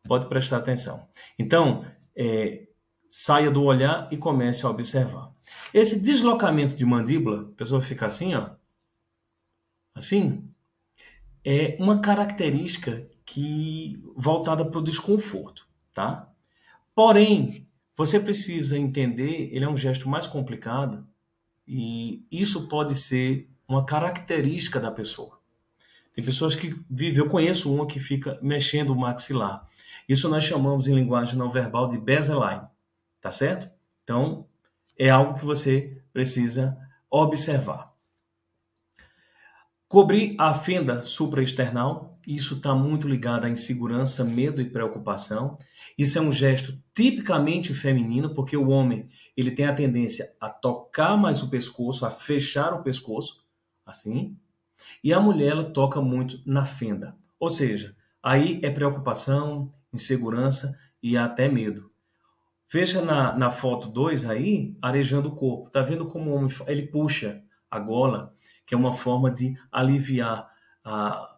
Pode 0.04 0.26
prestar 0.26 0.56
atenção. 0.56 1.08
Então, 1.38 1.84
é, 2.16 2.66
saia 3.08 3.50
do 3.50 3.62
olhar 3.62 4.08
e 4.10 4.16
comece 4.16 4.66
a 4.66 4.70
observar. 4.70 5.30
Esse 5.72 6.02
deslocamento 6.02 6.74
de 6.74 6.84
mandíbula, 6.84 7.42
a 7.42 7.56
pessoa 7.56 7.80
fica 7.80 8.06
assim, 8.06 8.34
ó, 8.34 8.50
assim, 9.94 10.50
é 11.44 11.76
uma 11.78 12.00
característica 12.00 13.06
que 13.24 14.02
voltada 14.16 14.64
para 14.64 14.80
o 14.80 14.82
desconforto, 14.82 15.68
tá? 15.92 16.32
Porém, 16.94 17.68
você 17.96 18.18
precisa 18.18 18.78
entender, 18.78 19.50
ele 19.52 19.64
é 19.64 19.68
um 19.68 19.76
gesto 19.76 20.08
mais 20.08 20.26
complicado 20.26 21.06
e 21.66 22.24
isso 22.30 22.68
pode 22.68 22.94
ser 22.94 23.48
uma 23.68 23.84
característica 23.84 24.80
da 24.80 24.90
pessoa. 24.90 25.38
Tem 26.14 26.24
pessoas 26.24 26.54
que 26.54 26.78
vivem, 26.90 27.18
eu 27.18 27.28
conheço 27.28 27.72
uma 27.72 27.86
que 27.86 27.98
fica 27.98 28.38
mexendo 28.42 28.90
o 28.90 28.96
maxilar. 28.96 29.66
Isso 30.08 30.28
nós 30.28 30.44
chamamos 30.44 30.86
em 30.86 30.94
linguagem 30.94 31.36
não 31.36 31.50
verbal 31.50 31.88
de 31.88 31.96
baseline, 31.98 32.66
tá 33.20 33.30
certo? 33.30 33.70
Então, 34.02 34.46
é 34.98 35.08
algo 35.08 35.38
que 35.38 35.44
você 35.44 36.02
precisa 36.12 36.76
observar. 37.10 37.92
Cobrir 39.88 40.34
a 40.38 40.54
fenda 40.54 41.00
supraesternal, 41.00 42.11
isso 42.26 42.56
está 42.56 42.74
muito 42.74 43.08
ligado 43.08 43.44
à 43.44 43.50
insegurança, 43.50 44.24
medo 44.24 44.60
e 44.60 44.70
preocupação. 44.70 45.58
Isso 45.96 46.18
é 46.18 46.20
um 46.20 46.32
gesto 46.32 46.78
tipicamente 46.94 47.74
feminino, 47.74 48.34
porque 48.34 48.56
o 48.56 48.68
homem 48.68 49.08
ele 49.36 49.50
tem 49.50 49.66
a 49.66 49.74
tendência 49.74 50.34
a 50.40 50.48
tocar 50.48 51.16
mais 51.16 51.42
o 51.42 51.48
pescoço, 51.48 52.06
a 52.06 52.10
fechar 52.10 52.74
o 52.74 52.82
pescoço, 52.82 53.44
assim, 53.84 54.36
e 55.02 55.12
a 55.12 55.20
mulher 55.20 55.52
ela 55.52 55.70
toca 55.70 56.00
muito 56.00 56.40
na 56.46 56.64
fenda. 56.64 57.16
Ou 57.38 57.48
seja, 57.48 57.96
aí 58.22 58.60
é 58.62 58.70
preocupação, 58.70 59.72
insegurança 59.92 60.78
e 61.02 61.16
até 61.16 61.48
medo. 61.48 61.90
Veja 62.70 63.02
na, 63.02 63.36
na 63.36 63.50
foto 63.50 63.88
2 63.88 64.24
aí, 64.26 64.76
arejando 64.80 65.28
o 65.28 65.36
corpo. 65.36 65.70
Tá 65.70 65.82
vendo 65.82 66.06
como 66.06 66.30
o 66.30 66.34
homem 66.34 66.50
ele 66.66 66.86
puxa 66.86 67.42
a 67.70 67.78
gola 67.78 68.34
que 68.66 68.74
é 68.74 68.78
uma 68.78 68.92
forma 68.92 69.30
de 69.30 69.54
aliviar 69.70 70.50
a, 70.84 71.36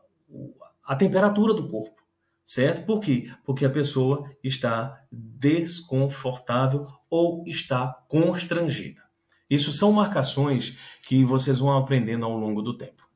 a 0.85 0.95
temperatura 0.95 1.55
do 1.55 1.68
corpo, 1.68 2.03
certo? 2.45 2.85
Por 2.85 3.01
quê? 3.01 3.30
Porque 3.45 3.64
a 3.64 3.70
pessoa 3.70 4.30
está 4.43 5.03
desconfortável 5.11 6.87
ou 7.09 7.45
está 7.47 7.89
constrangida. 8.09 9.03
Isso 9.49 9.72
são 9.72 9.93
marcações 9.93 10.76
que 11.07 11.24
vocês 11.24 11.59
vão 11.59 11.76
aprendendo 11.76 12.24
ao 12.24 12.37
longo 12.37 12.62
do 12.62 12.76
tempo. 12.76 13.09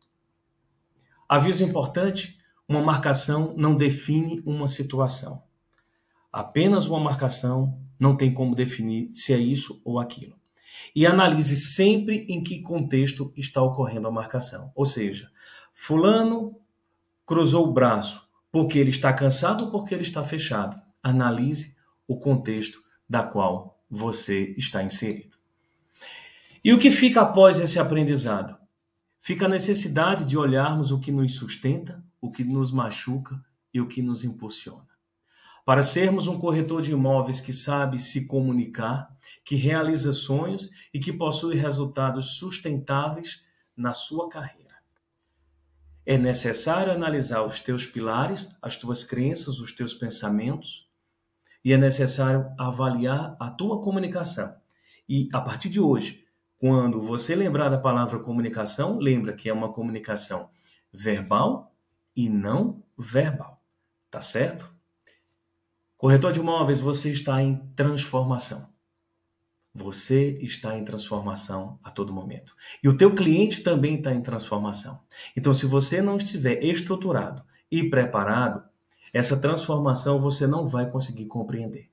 Aviso 1.28 1.64
importante: 1.64 2.38
uma 2.68 2.82
marcação 2.82 3.54
não 3.56 3.76
define 3.76 4.42
uma 4.44 4.68
situação. 4.68 5.42
Apenas 6.32 6.86
uma 6.86 7.00
marcação 7.00 7.80
não 7.98 8.16
tem 8.16 8.32
como 8.32 8.54
definir 8.54 9.10
se 9.12 9.32
é 9.32 9.38
isso 9.38 9.80
ou 9.84 9.98
aquilo 9.98 10.38
e 10.94 11.06
analise 11.06 11.56
sempre 11.56 12.26
em 12.28 12.42
que 12.42 12.60
contexto 12.60 13.32
está 13.36 13.62
ocorrendo 13.62 14.08
a 14.08 14.12
marcação. 14.12 14.72
Ou 14.74 14.84
seja, 14.84 15.30
fulano 15.72 16.56
cruzou 17.28 17.68
o 17.68 17.72
braço 17.72 18.26
porque 18.50 18.78
ele 18.78 18.88
está 18.88 19.12
cansado 19.12 19.64
ou 19.66 19.70
porque 19.70 19.94
ele 19.94 20.02
está 20.02 20.24
fechado. 20.24 20.80
Analise 21.02 21.76
o 22.06 22.18
contexto 22.18 22.82
da 23.06 23.22
qual 23.22 23.78
você 23.88 24.54
está 24.56 24.82
inserido. 24.82 25.36
E 26.64 26.72
o 26.72 26.78
que 26.78 26.90
fica 26.90 27.20
após 27.20 27.60
esse 27.60 27.78
aprendizado? 27.78 28.56
Fica 29.20 29.44
a 29.44 29.48
necessidade 29.48 30.24
de 30.24 30.38
olharmos 30.38 30.90
o 30.90 30.98
que 30.98 31.12
nos 31.12 31.34
sustenta, 31.34 32.02
o 32.18 32.30
que 32.30 32.42
nos 32.42 32.72
machuca 32.72 33.38
e 33.74 33.78
o 33.78 33.86
que 33.86 34.00
nos 34.00 34.24
impulsiona. 34.24 34.88
Para 35.66 35.82
sermos 35.82 36.28
um 36.28 36.38
corretor 36.38 36.80
de 36.80 36.92
imóveis 36.92 37.40
que 37.40 37.52
sabe 37.52 37.98
se 37.98 38.26
comunicar, 38.26 39.06
que 39.44 39.54
realiza 39.54 40.14
sonhos 40.14 40.70
e 40.94 40.98
que 40.98 41.12
possui 41.12 41.56
resultados 41.56 42.38
sustentáveis 42.38 43.42
na 43.76 43.92
sua 43.92 44.30
carreira. 44.30 44.57
É 46.10 46.16
necessário 46.16 46.90
analisar 46.90 47.42
os 47.42 47.60
teus 47.60 47.84
pilares, 47.84 48.56
as 48.62 48.76
tuas 48.76 49.04
crenças, 49.04 49.58
os 49.58 49.72
teus 49.72 49.92
pensamentos, 49.92 50.88
e 51.62 51.70
é 51.70 51.76
necessário 51.76 52.50
avaliar 52.58 53.36
a 53.38 53.50
tua 53.50 53.82
comunicação. 53.82 54.56
E 55.06 55.28
a 55.34 55.38
partir 55.38 55.68
de 55.68 55.78
hoje, 55.78 56.24
quando 56.56 57.02
você 57.02 57.36
lembrar 57.36 57.68
da 57.68 57.76
palavra 57.76 58.20
comunicação, 58.20 58.98
lembra 58.98 59.34
que 59.34 59.50
é 59.50 59.52
uma 59.52 59.70
comunicação 59.70 60.48
verbal 60.90 61.76
e 62.16 62.26
não 62.26 62.82
verbal. 62.96 63.62
Tá 64.10 64.22
certo? 64.22 64.74
Corretor 65.94 66.32
de 66.32 66.40
imóveis, 66.40 66.80
você 66.80 67.12
está 67.12 67.42
em 67.42 67.56
transformação. 67.76 68.66
Você 69.78 70.36
está 70.40 70.76
em 70.76 70.84
transformação 70.84 71.78
a 71.84 71.90
todo 71.90 72.12
momento. 72.12 72.54
E 72.82 72.88
o 72.88 72.96
teu 72.96 73.14
cliente 73.14 73.62
também 73.62 73.94
está 73.94 74.12
em 74.12 74.20
transformação. 74.20 75.00
Então, 75.36 75.54
se 75.54 75.66
você 75.66 76.02
não 76.02 76.16
estiver 76.16 76.64
estruturado 76.64 77.42
e 77.70 77.88
preparado, 77.88 78.62
essa 79.12 79.36
transformação 79.36 80.20
você 80.20 80.48
não 80.48 80.66
vai 80.66 80.90
conseguir 80.90 81.26
compreender. 81.26 81.88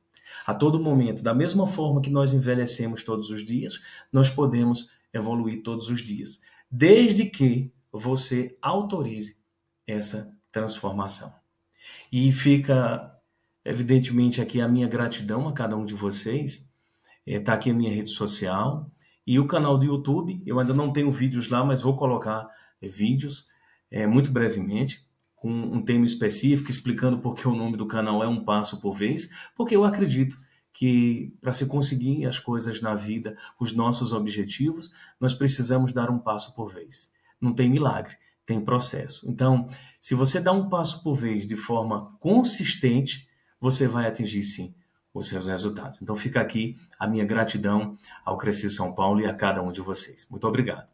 A 0.48 0.54
todo 0.54 0.82
momento, 0.82 1.22
da 1.22 1.34
mesma 1.34 1.68
forma 1.68 2.02
que 2.02 2.10
nós 2.10 2.34
envelhecemos 2.34 3.04
todos 3.04 3.30
os 3.30 3.44
dias, 3.44 3.80
nós 4.12 4.30
podemos 4.30 4.90
evoluir 5.14 5.62
todos 5.62 5.88
os 5.88 6.02
dias, 6.02 6.42
desde 6.70 7.26
que 7.26 7.72
você 7.92 8.58
autorize 8.62 9.38
essa 9.86 10.36
transformação. 10.52 11.32
E 12.12 12.32
fica 12.32 13.16
evidentemente 13.64 14.42
aqui 14.42 14.60
a 14.60 14.68
minha 14.68 14.88
gratidão 14.88 15.48
a 15.48 15.54
cada 15.54 15.78
um 15.78 15.86
de 15.86 15.94
vocês 15.94 16.74
Está 17.26 17.54
é, 17.54 17.56
aqui 17.56 17.72
a 17.72 17.74
minha 17.74 17.92
rede 17.92 18.10
social 18.10 18.90
e 19.26 19.40
o 19.40 19.48
canal 19.48 19.78
do 19.78 19.86
YouTube. 19.86 20.42
Eu 20.46 20.60
ainda 20.60 20.74
não 20.74 20.94
tenho 20.94 21.10
vídeos 21.10 21.50
lá, 21.50 21.66
mas 21.66 21.82
vou 21.82 21.98
colocar 21.98 22.48
é, 22.82 22.88
vídeos 22.88 23.48
é, 23.90 24.06
muito 24.06 24.32
brevemente 24.32 25.04
com 25.36 25.50
um 25.52 25.84
tema 25.84 26.06
específico 26.06 26.70
explicando 26.70 27.20
por 27.20 27.36
que 27.36 27.48
o 27.48 27.56
nome 27.56 27.78
do 27.78 27.86
canal 27.86 28.24
é 28.24 28.28
Um 28.28 28.44
Passo 28.44 28.80
por 28.80 28.96
Vez, 28.96 29.30
porque 29.56 29.76
eu 29.76 29.84
acredito 29.84 30.38
que 30.74 31.34
para 31.40 31.54
se 31.54 31.68
conseguir 31.68 32.26
as 32.26 32.38
coisas 32.38 32.82
na 32.82 32.96
vida, 32.96 33.36
os 33.60 33.72
nossos 33.72 34.12
objetivos, 34.12 34.92
nós 35.20 35.34
precisamos 35.34 35.94
dar 35.94 36.10
um 36.10 36.20
passo 36.20 36.54
por 36.54 36.68
vez. 36.68 37.14
Não 37.40 37.54
tem 37.54 37.70
milagre, 37.70 38.16
tem 38.46 38.60
processo. 38.60 39.30
Então, 39.30 39.68
se 40.02 40.14
você 40.14 40.42
dá 40.42 40.52
um 40.52 40.68
passo 40.68 41.02
por 41.02 41.16
vez 41.16 41.48
de 41.48 41.56
forma 41.56 42.18
consistente, 42.20 43.26
você 43.60 43.88
vai 43.88 44.06
atingir 44.06 44.44
sim 44.44 44.76
os 45.16 45.28
seus 45.28 45.48
resultados. 45.48 46.02
Então 46.02 46.16
fica 46.16 46.42
aqui 46.42 46.78
a 47.00 47.08
minha 47.08 47.24
gratidão 47.24 47.98
ao 48.24 48.38
Crescer 48.38 48.70
São 48.70 48.94
Paulo 48.94 49.22
e 49.22 49.26
a 49.26 49.34
cada 49.34 49.62
um 49.64 49.72
de 49.72 49.80
vocês. 49.80 50.28
Muito 50.30 50.46
obrigado. 50.46 50.88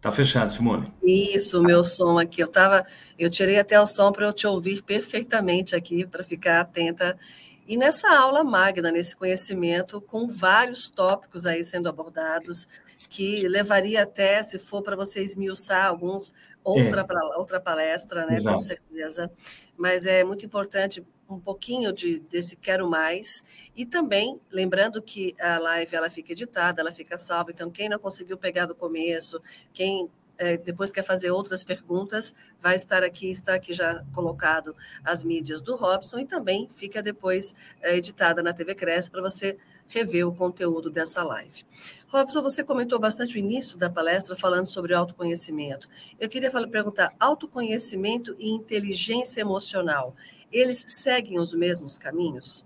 Tá 0.00 0.12
fechado, 0.12 0.52
Simone. 0.52 0.92
Isso, 1.02 1.60
meu 1.60 1.82
som 1.82 2.18
aqui. 2.18 2.40
Eu 2.40 2.46
tava, 2.46 2.86
eu 3.18 3.28
tirei 3.28 3.58
até 3.58 3.80
o 3.80 3.86
som 3.86 4.12
para 4.12 4.26
eu 4.26 4.32
te 4.32 4.46
ouvir 4.46 4.82
perfeitamente 4.82 5.74
aqui, 5.74 6.06
para 6.06 6.22
ficar 6.22 6.60
atenta. 6.60 7.18
E 7.66 7.76
nessa 7.76 8.08
aula 8.16 8.44
magna, 8.44 8.92
nesse 8.92 9.16
conhecimento, 9.16 10.00
com 10.00 10.28
vários 10.28 10.88
tópicos 10.88 11.46
aí 11.46 11.64
sendo 11.64 11.88
abordados, 11.88 12.66
que 13.08 13.48
levaria 13.48 14.02
até, 14.02 14.42
se 14.42 14.58
for 14.58 14.82
para 14.82 14.94
você 14.94 15.22
esmiuçar 15.22 15.86
alguns, 15.86 16.32
outra, 16.68 17.06
é. 17.08 17.36
outra 17.38 17.60
palestra, 17.60 18.26
né, 18.26 18.34
Exato. 18.34 18.56
com 18.56 18.62
certeza. 18.62 19.30
Mas 19.76 20.06
é 20.06 20.24
muito 20.24 20.44
importante 20.44 21.04
um 21.28 21.38
pouquinho 21.38 21.92
de, 21.92 22.20
desse 22.20 22.56
quero 22.56 22.88
mais 22.88 23.42
e 23.76 23.84
também 23.84 24.40
lembrando 24.50 25.02
que 25.02 25.34
a 25.38 25.58
live 25.58 25.94
ela 25.94 26.08
fica 26.08 26.32
editada, 26.32 26.80
ela 26.80 26.90
fica 26.90 27.18
salva, 27.18 27.50
então 27.50 27.70
quem 27.70 27.88
não 27.88 27.98
conseguiu 27.98 28.38
pegar 28.38 28.64
do 28.64 28.74
começo, 28.74 29.40
quem 29.72 30.08
é, 30.38 30.56
depois 30.56 30.90
quer 30.90 31.02
fazer 31.02 31.30
outras 31.30 31.64
perguntas, 31.64 32.32
vai 32.60 32.76
estar 32.76 33.02
aqui, 33.02 33.30
está 33.30 33.54
aqui 33.54 33.74
já 33.74 34.04
colocado 34.14 34.74
as 35.04 35.22
mídias 35.24 35.60
do 35.60 35.74
Robson 35.74 36.20
e 36.20 36.26
também 36.26 36.68
fica 36.74 37.02
depois 37.02 37.54
é, 37.82 37.96
editada 37.96 38.42
na 38.42 38.52
TV 38.52 38.74
Cresce 38.74 39.10
para 39.10 39.20
você 39.20 39.58
rever 39.88 40.26
o 40.26 40.34
conteúdo 40.34 40.90
dessa 40.90 41.22
live. 41.22 41.64
Robson, 42.08 42.42
você 42.42 42.64
comentou 42.64 42.98
bastante 42.98 43.36
o 43.36 43.38
início 43.38 43.78
da 43.78 43.90
palestra 43.90 44.34
falando 44.34 44.66
sobre 44.66 44.94
autoconhecimento. 44.94 45.88
Eu 46.18 46.28
queria 46.28 46.50
falar, 46.50 46.68
perguntar, 46.68 47.14
autoconhecimento 47.18 48.34
e 48.38 48.50
inteligência 48.50 49.40
emocional, 49.40 50.14
eles 50.50 50.84
seguem 50.86 51.38
os 51.38 51.54
mesmos 51.54 51.98
caminhos? 51.98 52.64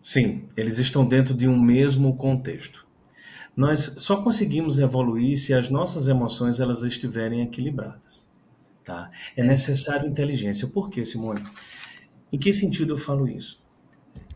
Sim, 0.00 0.46
eles 0.56 0.78
estão 0.78 1.04
dentro 1.04 1.34
de 1.34 1.48
um 1.48 1.58
mesmo 1.58 2.16
contexto. 2.16 2.86
Nós 3.56 3.94
só 3.98 4.22
conseguimos 4.22 4.78
evoluir 4.78 5.36
se 5.36 5.54
as 5.54 5.70
nossas 5.70 6.06
emoções 6.06 6.60
elas 6.60 6.82
estiverem 6.82 7.42
equilibradas. 7.42 8.30
Tá? 8.84 9.10
É 9.36 9.42
necessário 9.42 10.08
inteligência. 10.08 10.68
Por 10.68 10.90
quê, 10.90 11.04
Simone? 11.04 11.42
Em 12.32 12.38
que 12.38 12.52
sentido 12.52 12.92
eu 12.92 12.98
falo 12.98 13.26
isso? 13.26 13.60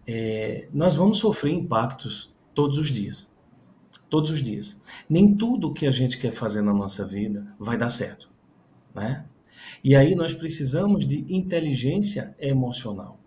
É, 0.06 0.68
nós 0.72 0.94
vamos 0.94 1.18
sofrer 1.18 1.52
impactos 1.52 2.34
todos 2.54 2.78
os 2.78 2.90
dias. 2.90 3.30
Todos 4.08 4.30
os 4.30 4.42
dias. 4.42 4.80
Nem 5.08 5.34
tudo 5.34 5.72
que 5.72 5.86
a 5.86 5.90
gente 5.90 6.18
quer 6.18 6.32
fazer 6.32 6.62
na 6.62 6.72
nossa 6.72 7.06
vida 7.06 7.46
vai 7.58 7.76
dar 7.76 7.90
certo. 7.90 8.28
Né? 8.94 9.24
E 9.84 9.94
aí 9.94 10.14
nós 10.14 10.34
precisamos 10.34 11.06
de 11.06 11.24
inteligência 11.32 12.34
emocional. 12.38 13.18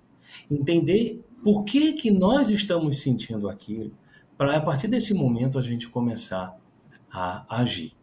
Entender 0.50 1.24
por 1.44 1.64
que, 1.64 1.94
que 1.94 2.12
nós 2.12 2.50
estamos 2.50 3.00
sentindo 3.00 3.50
aquilo, 3.50 3.92
para 4.38 4.58
a 4.58 4.62
partir 4.62 4.88
desse 4.88 5.14
momento 5.14 5.58
a 5.58 5.62
gente 5.62 5.88
começar 5.88 6.58
a 7.12 7.46
agir, 7.62 7.94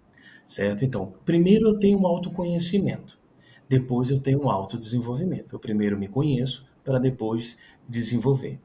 certo? 0.45 0.85
Então, 0.85 1.13
primeiro 1.25 1.69
eu 1.69 1.79
tenho 1.79 1.99
um 1.99 2.07
autoconhecimento, 2.07 3.19
depois 3.69 4.11
eu 4.11 4.19
tenho 4.19 4.43
um 4.43 4.51
autodesenvolvimento. 4.51 5.55
Eu 5.55 5.59
primeiro 5.59 5.99
me 5.99 6.09
conheço 6.09 6.69
para 6.85 6.99
depois 6.99 7.61
desenvolver. 7.91 8.59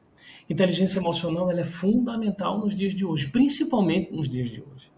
Inteligência 0.48 1.00
emocional 1.00 1.50
é 1.50 1.64
fundamental 1.64 2.58
nos 2.58 2.74
dias 2.74 2.94
de 2.94 3.04
hoje, 3.04 3.28
principalmente 3.28 4.12
nos 4.12 4.28
dias 4.28 4.48
de 4.48 4.62
hoje. 4.62 4.90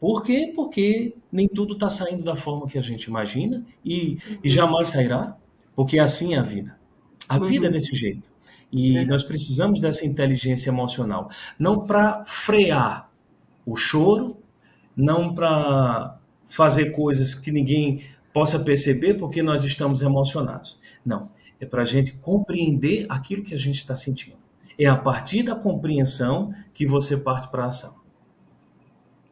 Por 0.00 0.22
quê? 0.22 0.52
Porque 0.54 1.14
nem 1.30 1.46
tudo 1.46 1.74
está 1.74 1.88
saindo 1.88 2.24
da 2.24 2.34
forma 2.34 2.66
que 2.66 2.78
a 2.78 2.80
gente 2.80 3.04
imagina 3.04 3.64
e, 3.84 4.16
e, 4.42 4.48
jamais 4.48 4.88
sairá, 4.88 5.36
porque 5.74 5.98
assim 5.98 6.34
é 6.34 6.38
a 6.38 6.42
vida. 6.42 6.78
A 7.28 7.38
vida 7.38 7.66
é 7.66 7.70
desse 7.70 7.94
jeito. 7.94 8.30
E 8.72 8.98
é. 8.98 9.04
nós 9.04 9.22
precisamos 9.22 9.80
dessa 9.80 10.06
inteligência 10.06 10.70
emocional, 10.70 11.28
não 11.58 11.84
para 11.84 12.24
frear 12.24 13.10
o 13.66 13.76
choro, 13.76 14.36
não 14.96 15.34
para 15.34 16.18
fazer 16.48 16.90
coisas 16.92 17.34
que 17.34 17.50
ninguém 17.50 18.02
possa 18.32 18.60
perceber 18.60 19.14
porque 19.14 19.42
nós 19.42 19.64
estamos 19.64 20.00
emocionados. 20.00 20.78
Não, 21.04 21.28
é 21.60 21.66
para 21.66 21.82
a 21.82 21.84
gente 21.84 22.12
compreender 22.18 23.06
aquilo 23.08 23.42
que 23.42 23.54
a 23.54 23.58
gente 23.58 23.76
está 23.76 23.94
sentindo. 23.94 24.36
É 24.78 24.86
a 24.86 24.96
partir 24.96 25.42
da 25.42 25.54
compreensão 25.54 26.54
que 26.72 26.86
você 26.86 27.16
parte 27.16 27.48
para 27.48 27.64
a 27.64 27.66
ação. 27.66 27.98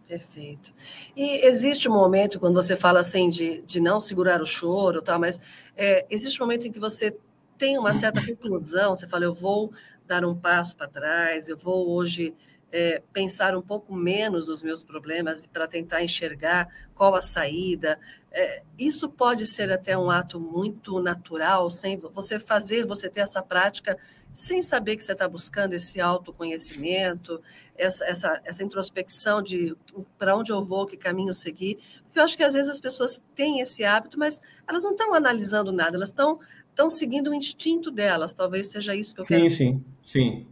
Perfeito. 0.06 0.72
E 1.16 1.44
existe 1.46 1.88
um 1.88 1.92
momento, 1.92 2.38
quando 2.38 2.54
você 2.54 2.76
fala 2.76 3.00
assim 3.00 3.28
de, 3.28 3.62
de 3.62 3.80
não 3.80 3.98
segurar 3.98 4.40
o 4.40 4.46
choro, 4.46 5.02
tá, 5.02 5.18
mas 5.18 5.38
é, 5.76 6.06
existe 6.08 6.40
um 6.40 6.46
momento 6.46 6.68
em 6.68 6.72
que 6.72 6.78
você 6.78 7.16
tem 7.58 7.76
uma 7.78 7.92
certa 7.92 8.24
conclusão, 8.24 8.94
você 8.94 9.06
fala, 9.06 9.24
eu 9.24 9.32
vou 9.32 9.72
dar 10.06 10.24
um 10.24 10.34
passo 10.34 10.76
para 10.76 10.86
trás, 10.86 11.48
eu 11.48 11.56
vou 11.56 11.90
hoje 11.90 12.34
é, 12.72 13.02
pensar 13.12 13.56
um 13.56 13.62
pouco 13.62 13.94
menos 13.94 14.48
nos 14.48 14.62
meus 14.62 14.82
problemas 14.82 15.46
para 15.46 15.66
tentar 15.66 16.02
enxergar 16.02 16.68
qual 16.94 17.14
a 17.14 17.20
saída. 17.20 17.98
É, 18.30 18.62
isso 18.78 19.08
pode 19.08 19.46
ser 19.46 19.70
até 19.72 19.96
um 19.96 20.10
ato 20.10 20.38
muito 20.38 21.00
natural, 21.00 21.70
sem 21.70 21.96
você 21.96 22.38
fazer, 22.38 22.84
você 22.84 23.08
ter 23.08 23.20
essa 23.20 23.42
prática 23.42 23.96
sem 24.32 24.60
saber 24.60 24.96
que 24.96 25.02
você 25.02 25.12
está 25.12 25.26
buscando 25.26 25.72
esse 25.72 25.98
autoconhecimento, 25.98 27.40
essa, 27.74 28.04
essa, 28.04 28.40
essa 28.44 28.62
introspecção 28.62 29.42
de 29.42 29.74
para 30.18 30.36
onde 30.36 30.52
eu 30.52 30.62
vou, 30.62 30.86
que 30.86 30.96
caminho 30.96 31.32
seguir. 31.32 31.78
Porque 32.04 32.18
eu 32.18 32.22
acho 32.22 32.36
que 32.36 32.42
às 32.42 32.52
vezes 32.52 32.70
as 32.70 32.78
pessoas 32.78 33.22
têm 33.34 33.60
esse 33.60 33.82
hábito, 33.82 34.18
mas 34.18 34.42
elas 34.68 34.84
não 34.84 34.90
estão 34.90 35.14
analisando 35.14 35.72
nada, 35.72 35.96
elas 35.96 36.10
estão 36.10 36.38
estão 36.68 36.90
seguindo 36.90 37.30
o 37.30 37.34
instinto 37.34 37.90
delas. 37.90 38.34
Talvez 38.34 38.68
seja 38.68 38.94
isso 38.94 39.14
que 39.14 39.20
eu 39.20 39.24
sim, 39.24 39.34
quero. 39.34 39.50
Sim, 39.50 39.56
sim, 39.56 39.84
sim. 40.02 40.46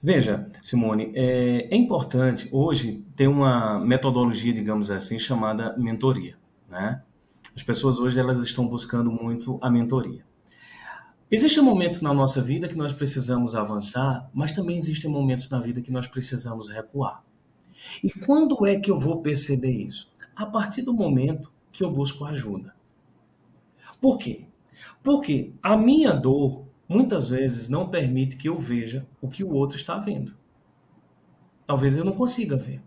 Veja, 0.00 0.48
Simone, 0.62 1.10
é, 1.16 1.66
é 1.68 1.76
importante 1.76 2.48
hoje 2.52 3.04
ter 3.16 3.26
uma 3.26 3.80
metodologia, 3.80 4.52
digamos 4.52 4.88
assim, 4.88 5.18
chamada 5.18 5.76
mentoria, 5.76 6.36
né? 6.68 7.02
As 7.54 7.62
pessoas 7.64 7.98
hoje 7.98 8.20
elas 8.20 8.38
estão 8.38 8.68
buscando 8.68 9.10
muito 9.10 9.58
a 9.60 9.68
mentoria. 9.68 10.24
Existem 11.28 11.60
momentos 11.60 12.00
na 12.02 12.14
nossa 12.14 12.40
vida 12.40 12.68
que 12.68 12.76
nós 12.76 12.92
precisamos 12.92 13.56
avançar, 13.56 14.30
mas 14.32 14.52
também 14.52 14.76
existem 14.76 15.10
momentos 15.10 15.50
na 15.50 15.58
vida 15.58 15.82
que 15.82 15.90
nós 15.90 16.06
precisamos 16.06 16.68
recuar. 16.68 17.24
E 18.00 18.12
quando 18.12 18.64
é 18.64 18.78
que 18.78 18.92
eu 18.92 18.96
vou 18.96 19.22
perceber 19.22 19.72
isso? 19.72 20.08
A 20.36 20.46
partir 20.46 20.82
do 20.82 20.94
momento 20.94 21.52
que 21.72 21.82
eu 21.82 21.90
busco 21.90 22.24
ajuda. 22.24 22.74
Por 24.00 24.18
quê? 24.18 24.46
Porque 25.02 25.52
a 25.60 25.76
minha 25.76 26.12
dor 26.12 26.64
muitas 26.92 27.28
vezes 27.28 27.68
não 27.68 27.88
permite 27.88 28.36
que 28.36 28.48
eu 28.48 28.58
veja 28.58 29.06
o 29.20 29.28
que 29.28 29.42
o 29.42 29.52
outro 29.52 29.76
está 29.76 29.98
vendo. 29.98 30.36
Talvez 31.66 31.96
eu 31.96 32.04
não 32.04 32.12
consiga 32.12 32.56
ver. 32.56 32.80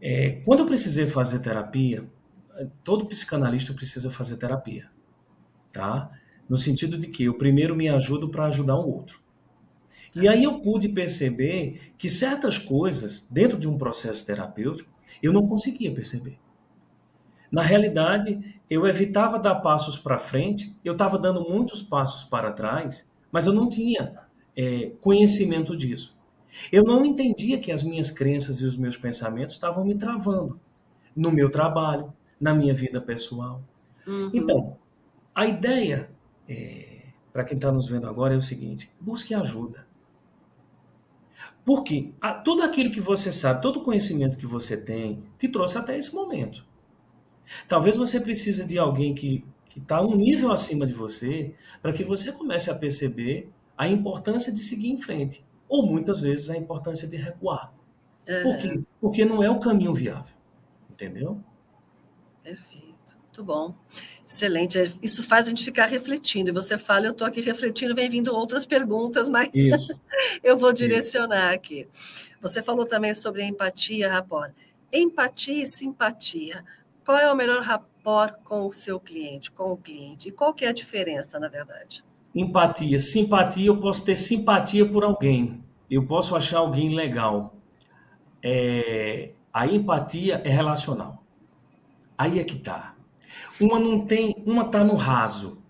É, 0.00 0.42
quando 0.44 0.60
eu 0.60 0.66
precisei 0.66 1.06
fazer 1.06 1.40
terapia, 1.40 2.08
todo 2.84 3.06
psicanalista 3.06 3.74
precisa 3.74 4.10
fazer 4.10 4.36
terapia, 4.36 4.88
tá? 5.72 6.10
No 6.48 6.56
sentido 6.56 6.96
de 6.96 7.08
que 7.08 7.24
eu 7.24 7.34
primeiro 7.34 7.74
me 7.74 7.88
ajudo 7.88 8.28
para 8.28 8.46
ajudar 8.46 8.76
o 8.76 8.88
outro. 8.88 9.20
E 10.14 10.26
aí 10.26 10.44
eu 10.44 10.60
pude 10.60 10.88
perceber 10.88 11.92
que 11.98 12.08
certas 12.08 12.58
coisas 12.58 13.26
dentro 13.30 13.58
de 13.58 13.68
um 13.68 13.76
processo 13.76 14.24
terapêutico 14.24 14.90
eu 15.22 15.32
não 15.32 15.46
conseguia 15.46 15.92
perceber. 15.92 16.38
Na 17.50 17.62
realidade, 17.62 18.60
eu 18.68 18.86
evitava 18.86 19.38
dar 19.38 19.56
passos 19.56 19.98
para 19.98 20.18
frente, 20.18 20.74
eu 20.84 20.92
estava 20.92 21.18
dando 21.18 21.48
muitos 21.48 21.82
passos 21.82 22.24
para 22.24 22.52
trás, 22.52 23.10
mas 23.32 23.46
eu 23.46 23.52
não 23.52 23.68
tinha 23.68 24.14
é, 24.56 24.92
conhecimento 25.00 25.76
disso. 25.76 26.16
Eu 26.72 26.82
não 26.82 27.04
entendia 27.04 27.58
que 27.58 27.70
as 27.70 27.82
minhas 27.82 28.10
crenças 28.10 28.60
e 28.60 28.64
os 28.64 28.76
meus 28.76 28.96
pensamentos 28.96 29.54
estavam 29.54 29.84
me 29.84 29.94
travando 29.94 30.58
no 31.14 31.30
meu 31.30 31.50
trabalho, 31.50 32.12
na 32.40 32.54
minha 32.54 32.74
vida 32.74 33.00
pessoal. 33.00 33.62
Uhum. 34.06 34.30
Então, 34.32 34.76
a 35.34 35.46
ideia, 35.46 36.10
é, 36.48 37.02
para 37.32 37.44
quem 37.44 37.56
está 37.56 37.70
nos 37.70 37.86
vendo 37.86 38.06
agora, 38.06 38.34
é 38.34 38.36
o 38.36 38.42
seguinte: 38.42 38.90
busque 39.00 39.34
ajuda. 39.34 39.86
Porque 41.64 42.12
a, 42.20 42.32
tudo 42.32 42.62
aquilo 42.62 42.90
que 42.90 43.00
você 43.00 43.30
sabe, 43.30 43.60
todo 43.60 43.80
o 43.80 43.82
conhecimento 43.82 44.38
que 44.38 44.46
você 44.46 44.76
tem, 44.76 45.22
te 45.38 45.48
trouxe 45.48 45.76
até 45.76 45.96
esse 45.96 46.14
momento. 46.14 46.64
Talvez 47.68 47.96
você 47.96 48.20
precise 48.20 48.64
de 48.64 48.78
alguém 48.78 49.14
que 49.14 49.44
está 49.76 50.02
um 50.02 50.14
nível 50.14 50.50
acima 50.50 50.86
de 50.86 50.92
você 50.92 51.54
para 51.80 51.92
que 51.92 52.04
você 52.04 52.32
comece 52.32 52.70
a 52.70 52.74
perceber 52.74 53.50
a 53.76 53.88
importância 53.88 54.52
de 54.52 54.62
seguir 54.62 54.90
em 54.90 54.98
frente. 54.98 55.44
Ou 55.68 55.86
muitas 55.86 56.20
vezes 56.20 56.50
a 56.50 56.56
importância 56.56 57.06
de 57.06 57.16
recuar. 57.16 57.72
Uhum. 58.28 58.42
Por 58.42 58.58
quê? 58.58 58.82
Porque 59.00 59.24
não 59.24 59.42
é 59.42 59.50
o 59.50 59.60
caminho 59.60 59.94
viável. 59.94 60.34
Entendeu? 60.90 61.42
Perfeito. 62.42 62.88
Muito 63.22 63.44
bom. 63.44 63.74
Excelente. 64.26 64.78
Isso 65.00 65.22
faz 65.22 65.46
a 65.46 65.50
gente 65.50 65.64
ficar 65.64 65.86
refletindo. 65.86 66.50
E 66.50 66.52
você 66.52 66.76
fala, 66.76 67.06
eu 67.06 67.12
estou 67.12 67.26
aqui 67.26 67.40
refletindo, 67.40 67.94
vem 67.94 68.10
vindo 68.10 68.34
outras 68.34 68.66
perguntas, 68.66 69.28
mas 69.28 69.50
eu 70.42 70.56
vou 70.56 70.72
direcionar 70.72 71.50
Isso. 71.50 71.56
aqui. 71.56 71.88
Você 72.40 72.62
falou 72.62 72.84
também 72.84 73.14
sobre 73.14 73.44
empatia, 73.44 74.10
Rapor. 74.10 74.50
Empatia 74.92 75.62
e 75.62 75.66
simpatia 75.66 76.64
qual 77.08 77.16
é 77.16 77.32
o 77.32 77.34
melhor 77.34 77.62
rapport 77.62 78.34
com 78.44 78.66
o 78.66 78.72
seu 78.74 79.00
cliente, 79.00 79.50
com 79.50 79.72
o 79.72 79.78
cliente? 79.78 80.28
E 80.28 80.30
qual 80.30 80.52
que 80.52 80.66
é 80.66 80.68
a 80.68 80.72
diferença, 80.72 81.40
na 81.40 81.48
verdade? 81.48 82.04
Empatia. 82.34 82.98
Simpatia, 82.98 83.68
eu 83.68 83.80
posso 83.80 84.04
ter 84.04 84.14
simpatia 84.14 84.86
por 84.86 85.02
alguém. 85.02 85.64
Eu 85.90 86.04
posso 86.04 86.36
achar 86.36 86.58
alguém 86.58 86.94
legal. 86.94 87.56
É... 88.44 89.30
A 89.50 89.66
empatia 89.66 90.42
é 90.44 90.50
relacional. 90.50 91.24
Aí 92.18 92.38
é 92.38 92.44
que 92.44 92.58
tá. 92.58 92.94
Uma 93.58 93.80
não 93.80 94.04
tem, 94.04 94.36
uma 94.44 94.66
tá 94.66 94.84
no 94.84 94.94
raso. 94.94 95.62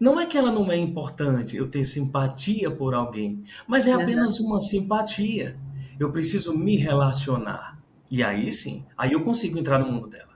Não 0.00 0.18
é 0.18 0.24
que 0.24 0.38
ela 0.38 0.50
não 0.50 0.72
é 0.72 0.78
importante 0.78 1.58
eu 1.58 1.68
ter 1.68 1.84
simpatia 1.84 2.70
por 2.70 2.94
alguém, 2.94 3.44
mas 3.68 3.86
é 3.86 3.92
apenas 3.92 4.40
uma 4.40 4.60
simpatia. 4.60 5.58
Eu 6.00 6.10
preciso 6.10 6.56
me 6.56 6.74
relacionar. 6.78 7.78
E 8.10 8.22
aí 8.22 8.50
sim, 8.50 8.86
aí 8.96 9.12
eu 9.12 9.22
consigo 9.22 9.58
entrar 9.58 9.78
no 9.78 9.92
mundo 9.92 10.08
dela. 10.08 10.35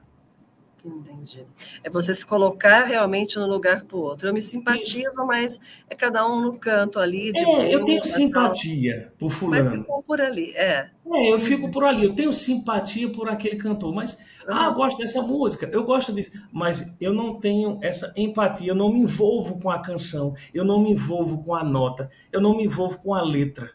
Entendi. 0.84 1.46
É 1.84 1.90
você 1.90 2.14
se 2.14 2.24
colocar 2.24 2.84
realmente 2.84 3.38
no 3.38 3.46
lugar 3.46 3.84
para 3.84 3.96
o 3.96 4.00
outro. 4.00 4.28
Eu 4.28 4.34
me 4.34 4.40
simpatizo, 4.40 5.26
mas 5.26 5.60
é 5.88 5.94
cada 5.94 6.26
um 6.26 6.40
no 6.40 6.58
canto 6.58 6.98
ali. 6.98 7.32
é, 7.34 7.44
boa, 7.44 7.64
eu 7.64 7.84
tenho 7.84 8.02
simpatia 8.02 9.02
tal. 9.02 9.18
por 9.18 9.30
fulano. 9.30 9.64
Mas 9.64 9.78
ficou 9.78 10.02
por 10.02 10.20
ali, 10.20 10.52
é. 10.56 10.90
É, 11.12 11.32
eu 11.32 11.38
fico 11.38 11.70
por 11.70 11.84
ali. 11.84 12.04
Eu 12.04 12.14
tenho 12.14 12.32
simpatia 12.32 13.10
por 13.10 13.28
aquele 13.28 13.56
cantor, 13.56 13.92
mas 13.92 14.24
ah, 14.46 14.66
eu 14.66 14.74
gosto 14.74 14.98
dessa 14.98 15.22
música, 15.22 15.68
eu 15.72 15.84
gosto 15.84 16.12
disso, 16.12 16.32
mas 16.52 16.96
eu 17.00 17.12
não 17.12 17.38
tenho 17.38 17.78
essa 17.82 18.12
empatia. 18.16 18.72
Eu 18.72 18.74
não 18.74 18.92
me 18.92 19.00
envolvo 19.00 19.60
com 19.60 19.70
a 19.70 19.80
canção, 19.80 20.34
eu 20.54 20.64
não 20.64 20.80
me 20.80 20.92
envolvo 20.92 21.42
com 21.42 21.54
a 21.54 21.64
nota, 21.64 22.10
eu 22.32 22.40
não 22.40 22.56
me 22.56 22.64
envolvo 22.64 22.98
com 22.98 23.14
a 23.14 23.22
letra, 23.22 23.72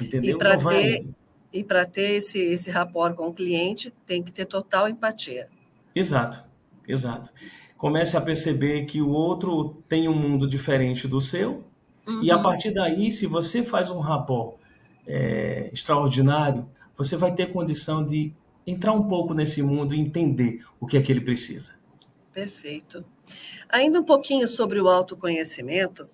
entendeu? 0.00 0.36
E 0.36 0.38
para 0.38 0.56
ter, 0.56 1.06
e 1.52 1.64
ter 1.64 2.16
esse 2.16 2.38
esse 2.38 2.70
rapport 2.70 3.14
com 3.14 3.28
o 3.28 3.32
cliente, 3.32 3.92
tem 4.06 4.22
que 4.22 4.32
ter 4.32 4.46
total 4.46 4.88
empatia. 4.88 5.48
Exato, 5.94 6.44
exato. 6.86 7.30
Comece 7.76 8.16
a 8.16 8.20
perceber 8.20 8.84
que 8.84 9.00
o 9.02 9.10
outro 9.10 9.82
tem 9.88 10.08
um 10.08 10.14
mundo 10.14 10.48
diferente 10.48 11.06
do 11.06 11.20
seu, 11.20 11.64
uhum. 12.06 12.22
e 12.22 12.30
a 12.30 12.36
uhum. 12.36 12.42
partir 12.42 12.70
daí, 12.72 13.12
se 13.12 13.26
você 13.26 13.62
faz 13.62 13.90
um 13.90 14.00
rapport 14.00 14.58
é, 15.06 15.70
extraordinário, 15.72 16.68
você 16.96 17.16
vai 17.16 17.32
ter 17.34 17.52
condição 17.52 18.04
de 18.04 18.32
entrar 18.66 18.92
um 18.92 19.06
pouco 19.06 19.34
nesse 19.34 19.62
mundo 19.62 19.94
e 19.94 20.00
entender 20.00 20.64
o 20.80 20.86
que 20.86 20.96
é 20.96 21.02
que 21.02 21.12
ele 21.12 21.20
precisa. 21.20 21.74
Perfeito. 22.32 23.04
Ainda 23.68 24.00
um 24.00 24.04
pouquinho 24.04 24.46
sobre 24.48 24.80
o 24.80 24.88
autoconhecimento, 24.88 26.08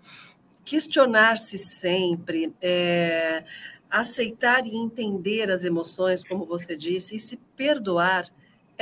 questionar-se 0.64 1.58
sempre, 1.58 2.52
é, 2.60 3.44
aceitar 3.90 4.66
e 4.66 4.76
entender 4.76 5.50
as 5.50 5.64
emoções, 5.64 6.22
como 6.22 6.44
você 6.44 6.76
disse, 6.76 7.16
e 7.16 7.20
se 7.20 7.38
perdoar 7.56 8.30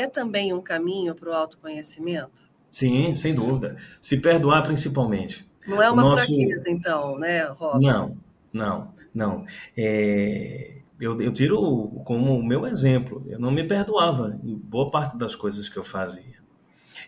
é 0.01 0.07
também 0.07 0.53
um 0.53 0.61
caminho 0.61 1.15
para 1.15 1.31
o 1.31 1.33
autoconhecimento? 1.33 2.49
Sim, 2.71 3.15
sem 3.15 3.35
dúvida. 3.35 3.77
Se 4.01 4.21
perdoar, 4.21 4.63
principalmente. 4.63 5.49
Não 5.67 5.83
é 5.83 5.91
uma 5.91 6.03
nosso... 6.03 6.27
fraqueza, 6.27 6.65
então, 6.69 7.19
né, 7.19 7.45
Robson? 7.45 7.81
Não, 7.81 8.17
não, 8.53 8.95
não. 9.13 9.45
É... 9.77 10.79
eu, 11.01 11.21
eu 11.21 11.33
tiro 11.33 12.01
como 12.05 12.39
o 12.39 12.45
meu 12.45 12.67
exemplo. 12.67 13.25
Eu 13.29 13.39
não 13.39 13.51
me 13.51 13.65
perdoava 13.65 14.39
em 14.43 14.55
boa 14.55 14.91
parte 14.91 15.19
das 15.19 15.35
coisas 15.35 15.69
que 15.69 15.77
eu 15.77 15.85
fazia. 15.85 16.41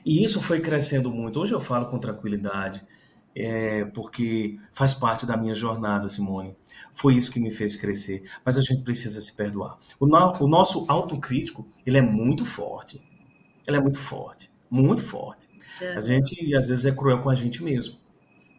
E 0.04 0.22
isso 0.22 0.40
foi 0.40 0.60
crescendo 0.60 1.10
muito. 1.10 1.40
Hoje 1.40 1.54
eu 1.54 1.60
falo 1.60 1.86
com 1.86 1.98
tranquilidade, 1.98 2.84
é, 3.34 3.84
porque 3.86 4.58
faz 4.72 4.94
parte 4.94 5.24
da 5.26 5.36
minha 5.36 5.54
jornada, 5.54 6.08
Simone. 6.08 6.54
Foi 6.92 7.14
isso 7.14 7.30
que 7.30 7.40
me 7.40 7.50
fez 7.50 7.76
crescer. 7.76 8.22
Mas 8.44 8.58
a 8.58 8.60
gente 8.60 8.82
precisa 8.82 9.20
se 9.20 9.34
perdoar. 9.34 9.78
O, 9.98 10.06
no, 10.06 10.44
o 10.44 10.48
nosso 10.48 10.84
autocrítico, 10.88 11.66
ele 11.86 11.98
é 11.98 12.02
muito 12.02 12.44
forte. 12.44 13.00
Ele 13.66 13.76
é 13.76 13.80
muito 13.80 13.98
forte. 13.98 14.50
Muito 14.70 15.02
forte. 15.02 15.48
É. 15.80 15.94
A 15.94 16.00
gente, 16.00 16.54
às 16.54 16.68
vezes, 16.68 16.84
é 16.84 16.92
cruel 16.92 17.22
com 17.22 17.30
a 17.30 17.34
gente 17.34 17.62
mesmo. 17.62 17.96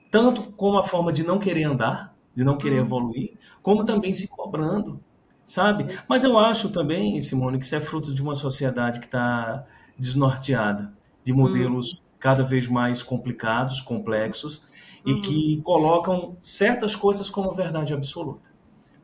Tanto 0.09 0.43
como 0.53 0.77
a 0.77 0.83
forma 0.83 1.11
de 1.11 1.23
não 1.23 1.39
querer 1.39 1.63
andar, 1.63 2.15
de 2.35 2.43
não 2.43 2.57
querer 2.57 2.81
hum. 2.81 2.85
evoluir, 2.85 3.33
como 3.61 3.85
também 3.85 4.13
se 4.13 4.27
cobrando 4.27 4.99
sabe? 5.45 5.85
Mas 6.09 6.23
eu 6.23 6.37
acho 6.37 6.69
também, 6.69 7.19
Simone, 7.21 7.57
que 7.57 7.65
isso 7.65 7.75
é 7.75 7.79
fruto 7.79 8.13
de 8.13 8.21
uma 8.21 8.35
sociedade 8.35 8.99
que 8.99 9.05
está 9.05 9.65
desnorteada, 9.97 10.93
de 11.23 11.31
hum. 11.33 11.79
Cada 12.23 12.41
vez 12.41 12.69
mais 12.69 13.03
complicados, 13.03 13.81
complexos, 13.81 14.65
e 15.05 15.11
uhum. 15.11 15.21
que 15.21 15.61
colocam 15.61 16.37
certas 16.41 16.95
coisas 16.95 17.29
como 17.29 17.51
verdade 17.51 17.93
absoluta. 17.93 18.49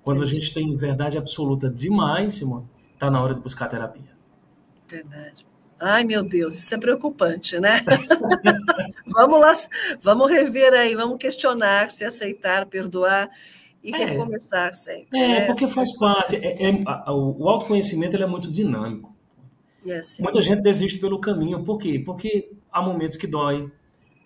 Quando 0.02 0.22
a 0.22 0.26
gente 0.26 0.54
tem 0.54 0.74
verdade 0.74 1.18
absoluta 1.18 1.70
demais, 1.70 2.36
Simone, 2.36 2.66
está 2.94 3.12
na 3.12 3.22
hora 3.22 3.34
de 3.34 3.42
buscar 3.42 3.68
terapia. 3.68 4.18
Verdade. 4.88 5.46
Ai, 5.78 6.06
meu 6.06 6.24
Deus, 6.24 6.56
isso 6.56 6.74
é 6.74 6.78
preocupante, 6.78 7.60
né? 7.60 7.82
vamos 9.06 9.38
lá, 9.42 9.54
vamos 10.02 10.32
rever 10.32 10.72
aí, 10.72 10.96
vamos 10.96 11.18
questionar, 11.18 11.92
se 11.92 12.06
aceitar, 12.06 12.68
perdoar 12.68 13.30
e 13.84 13.94
é, 13.94 13.98
recomeçar 13.98 14.74
sempre. 14.74 15.20
É, 15.20 15.28
né? 15.28 15.46
porque 15.46 15.68
faz 15.68 15.92
parte. 15.98 16.38
É, 16.38 16.70
é, 16.70 16.72
o 17.12 17.50
autoconhecimento 17.50 18.16
ele 18.16 18.24
é 18.24 18.28
muito 18.28 18.50
dinâmico. 18.50 19.14
Muita 20.22 20.42
gente 20.42 20.62
desiste 20.62 21.00
pelo 21.00 21.20
caminho. 21.20 21.64
Por 21.64 21.78
quê? 21.78 22.02
Porque 22.06 22.50
há 22.72 22.82
momentos 22.82 23.18
que 23.18 23.28
dói, 23.28 23.72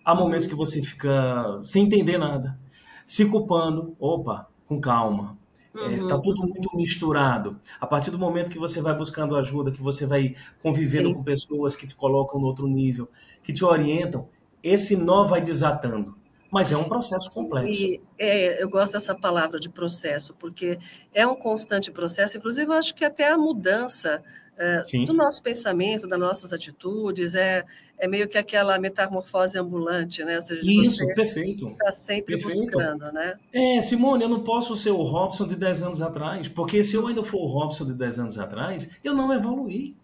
há 0.04 0.14
momentos 0.14 0.46
que 0.46 0.54
você 0.54 0.82
fica 0.82 1.60
sem 1.62 1.84
entender 1.84 2.18
nada, 2.18 2.58
se 3.06 3.28
culpando. 3.28 3.96
Opa, 3.98 4.48
com 4.66 4.80
calma. 4.80 5.38
Está 5.74 5.90
é, 5.90 6.08
tá 6.08 6.14
uhum. 6.14 6.22
tudo 6.22 6.42
muito 6.42 6.76
misturado. 6.76 7.60
A 7.80 7.86
partir 7.86 8.12
do 8.12 8.18
momento 8.18 8.50
que 8.50 8.58
você 8.58 8.80
vai 8.80 8.96
buscando 8.96 9.36
ajuda, 9.36 9.72
que 9.72 9.82
você 9.82 10.06
vai 10.06 10.36
convivendo 10.62 11.08
Sim. 11.08 11.14
com 11.14 11.22
pessoas 11.24 11.74
que 11.74 11.84
te 11.84 11.96
colocam 11.96 12.40
no 12.40 12.46
outro 12.46 12.68
nível, 12.68 13.08
que 13.42 13.52
te 13.52 13.64
orientam, 13.64 14.28
esse 14.62 14.96
nó 14.96 15.24
vai 15.24 15.40
desatando. 15.40 16.16
Mas 16.48 16.70
é 16.70 16.76
um 16.76 16.84
processo 16.84 17.32
complexo. 17.32 17.82
E 17.82 18.00
é, 18.16 18.62
eu 18.62 18.68
gosto 18.68 18.92
dessa 18.92 19.12
palavra 19.12 19.58
de 19.58 19.68
processo, 19.68 20.32
porque 20.38 20.78
é 21.12 21.26
um 21.26 21.34
constante 21.34 21.90
processo. 21.90 22.38
Inclusive, 22.38 22.70
eu 22.70 22.74
acho 22.74 22.94
que 22.94 23.04
até 23.04 23.28
a 23.28 23.36
mudança 23.36 24.22
é, 24.56 24.82
do 25.04 25.12
nosso 25.12 25.42
pensamento, 25.42 26.06
das 26.06 26.18
nossas 26.18 26.52
atitudes, 26.52 27.34
é, 27.34 27.64
é 27.98 28.06
meio 28.06 28.28
que 28.28 28.38
aquela 28.38 28.78
metamorfose 28.78 29.58
ambulante, 29.58 30.24
né? 30.24 30.40
Seja, 30.40 30.60
Isso, 30.62 31.06
perfeito. 31.14 31.68
Está 31.70 31.92
sempre 31.92 32.38
perfeito. 32.38 32.72
buscando, 32.72 33.12
né? 33.12 33.36
É, 33.52 33.80
Simone, 33.80 34.22
eu 34.22 34.28
não 34.28 34.44
posso 34.44 34.76
ser 34.76 34.90
o 34.90 35.02
Robson 35.02 35.46
de 35.46 35.56
10 35.56 35.82
anos 35.82 36.02
atrás, 36.02 36.48
porque 36.48 36.82
se 36.82 36.94
eu 36.96 37.06
ainda 37.06 37.22
for 37.24 37.38
o 37.38 37.46
Robson 37.46 37.84
de 37.84 37.94
10 37.94 38.18
anos 38.20 38.38
atrás, 38.38 38.90
eu 39.02 39.14
não 39.14 39.32
evoluí. 39.32 39.96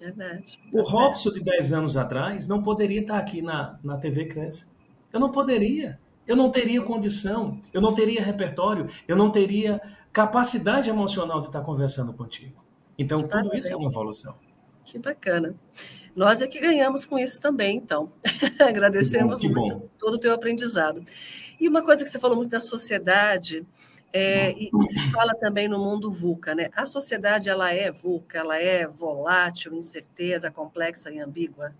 Verdade. 0.00 0.58
O 0.72 0.82
tá 0.82 0.90
Robson 0.90 1.30
de 1.30 1.40
10 1.40 1.72
anos 1.72 1.96
atrás 1.96 2.46
não 2.46 2.62
poderia 2.62 3.00
estar 3.00 3.18
aqui 3.18 3.42
na, 3.42 3.78
na 3.82 3.96
TV 3.98 4.26
Cresce. 4.26 4.68
Eu 5.12 5.20
não 5.20 5.30
poderia. 5.30 5.98
Eu 6.26 6.36
não 6.36 6.48
teria 6.50 6.80
condição, 6.80 7.60
eu 7.72 7.80
não 7.80 7.92
teria 7.92 8.22
repertório, 8.22 8.86
eu 9.08 9.16
não 9.16 9.32
teria 9.32 9.80
capacidade 10.12 10.88
emocional 10.88 11.40
de 11.40 11.48
estar 11.48 11.60
conversando 11.62 12.12
contigo. 12.12 12.69
Então, 13.00 13.26
tudo 13.26 13.56
isso 13.56 13.72
é 13.72 13.76
uma 13.76 13.88
evolução. 13.88 14.36
Que 14.84 14.98
bacana. 14.98 15.54
Nós 16.14 16.42
é 16.42 16.46
que 16.46 16.60
ganhamos 16.60 17.06
com 17.06 17.18
isso 17.18 17.40
também, 17.40 17.78
então. 17.78 18.12
Agradecemos 18.60 19.40
que 19.40 19.48
bom, 19.48 19.54
que 19.54 19.60
muito 19.60 19.78
bom. 19.78 19.88
todo 19.98 20.14
o 20.14 20.18
teu 20.18 20.34
aprendizado. 20.34 21.02
E 21.58 21.66
uma 21.66 21.82
coisa 21.82 22.04
que 22.04 22.10
você 22.10 22.18
falou 22.18 22.36
muito 22.36 22.50
da 22.50 22.60
sociedade, 22.60 23.66
é, 24.12 24.52
e, 24.52 24.68
e, 24.68 24.88
se 24.88 25.10
fala 25.10 25.34
também 25.34 25.66
no 25.66 25.78
mundo 25.78 26.12
VUCA, 26.12 26.54
né? 26.54 26.68
A 26.76 26.84
sociedade, 26.84 27.48
ela 27.48 27.72
é 27.72 27.90
VUCA, 27.90 28.38
ela 28.38 28.58
é 28.58 28.86
volátil, 28.86 29.72
incerteza, 29.74 30.50
complexa 30.50 31.10
e 31.10 31.20
ambígua? 31.20 31.74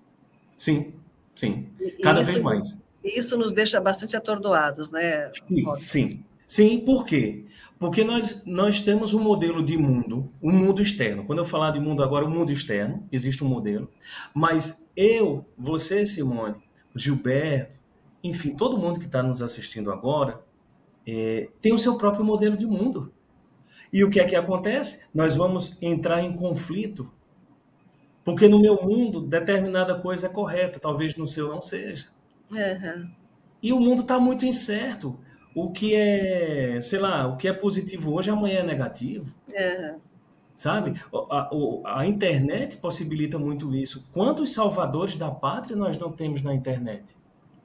Sim, 0.56 0.94
sim. 1.34 1.68
Cada 2.02 2.22
vez 2.22 2.40
mais. 2.40 2.78
Isso 3.04 3.36
nos 3.36 3.52
deixa 3.52 3.78
bastante 3.78 4.16
atordoados, 4.16 4.90
né? 4.90 5.30
Sim, 5.48 5.64
sim. 5.80 6.24
Sim, 6.46 6.80
por 6.80 7.04
quê? 7.04 7.44
Porque 7.80 8.04
nós, 8.04 8.42
nós 8.44 8.82
temos 8.82 9.14
um 9.14 9.22
modelo 9.22 9.64
de 9.64 9.74
mundo, 9.78 10.30
um 10.42 10.52
mundo 10.52 10.82
externo. 10.82 11.24
Quando 11.24 11.38
eu 11.38 11.46
falar 11.46 11.70
de 11.70 11.80
mundo 11.80 12.02
agora, 12.02 12.26
o 12.26 12.28
um 12.28 12.30
mundo 12.30 12.52
externo, 12.52 13.08
existe 13.10 13.42
um 13.42 13.48
modelo. 13.48 13.90
Mas 14.34 14.86
eu, 14.94 15.46
você, 15.56 16.04
Simone, 16.04 16.56
Gilberto, 16.94 17.78
enfim, 18.22 18.54
todo 18.54 18.76
mundo 18.76 19.00
que 19.00 19.06
está 19.06 19.22
nos 19.22 19.40
assistindo 19.40 19.90
agora, 19.90 20.42
é, 21.06 21.48
tem 21.62 21.72
o 21.72 21.78
seu 21.78 21.96
próprio 21.96 22.22
modelo 22.22 22.54
de 22.54 22.66
mundo. 22.66 23.10
E 23.90 24.04
o 24.04 24.10
que 24.10 24.20
é 24.20 24.26
que 24.26 24.36
acontece? 24.36 25.06
Nós 25.14 25.34
vamos 25.34 25.82
entrar 25.82 26.22
em 26.22 26.36
conflito. 26.36 27.10
Porque 28.22 28.46
no 28.46 28.60
meu 28.60 28.82
mundo, 28.82 29.22
determinada 29.22 29.94
coisa 29.94 30.26
é 30.26 30.30
correta, 30.30 30.78
talvez 30.78 31.16
no 31.16 31.26
seu 31.26 31.48
não 31.48 31.62
seja. 31.62 32.08
Uhum. 32.50 33.10
E 33.62 33.72
o 33.72 33.80
mundo 33.80 34.02
está 34.02 34.20
muito 34.20 34.44
incerto. 34.44 35.18
O 35.54 35.70
que 35.70 35.94
é, 35.94 36.80
sei 36.80 36.98
lá, 36.98 37.26
o 37.26 37.36
que 37.36 37.48
é 37.48 37.52
positivo 37.52 38.12
hoje, 38.14 38.30
amanhã 38.30 38.60
é 38.60 38.64
negativo. 38.64 39.34
Uhum. 39.52 39.98
Sabe? 40.56 41.00
A, 41.12 41.48
a, 41.86 42.00
a, 42.00 42.06
internet 42.06 42.76
possibilita 42.76 43.38
muito 43.38 43.74
isso. 43.74 44.06
Quantos 44.12 44.52
salvadores 44.52 45.16
da 45.16 45.30
pátria 45.30 45.74
nós 45.74 45.98
não 45.98 46.12
temos 46.12 46.42
na 46.42 46.54
internet? 46.54 47.16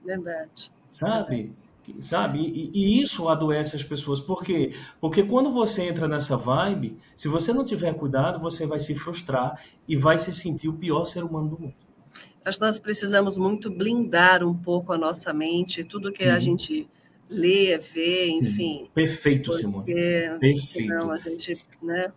Verdade. 0.03 0.71
Sabe? 0.89 1.35
Verdade. 1.35 1.65
Sabe? 1.99 2.39
E, 2.39 2.71
e, 2.73 3.01
isso 3.01 3.27
adoece 3.27 3.75
as 3.75 3.83
pessoas. 3.83 4.19
Por 4.19 4.43
quê? 4.43 4.73
Porque 4.99 5.23
quando 5.23 5.51
você 5.51 5.83
entra 5.83 6.07
nessa 6.07 6.35
vibe, 6.35 6.97
se 7.15 7.27
você 7.27 7.53
não 7.53 7.63
tiver 7.63 7.93
cuidado, 7.93 8.39
você 8.39 8.65
vai 8.65 8.79
se 8.79 8.95
frustrar 8.95 9.61
e 9.87 9.95
vai 9.95 10.17
se 10.17 10.33
sentir 10.33 10.67
o 10.67 10.73
pior 10.73 11.05
ser 11.05 11.23
humano 11.23 11.49
do 11.49 11.59
mundo. 11.59 11.75
Acho 12.43 12.57
que 12.57 12.65
nós 12.65 12.79
precisamos 12.79 13.37
muito 13.37 13.69
blindar 13.69 14.43
um 14.43 14.55
pouco 14.55 14.93
a 14.93 14.97
nossa 14.97 15.33
mente, 15.33 15.83
tudo 15.83 16.11
que 16.11 16.25
uhum. 16.25 16.33
a 16.33 16.39
gente 16.39 16.87
lê, 17.29 17.77
vê, 17.77 18.27
enfim. 18.29 18.89
Perfeito, 18.93 19.53
Simone. 19.53 19.85
Perfeito. 19.85 20.59
Senão 20.59 21.11
a 21.11 21.17
gente, 21.17 21.57
né? 21.81 22.11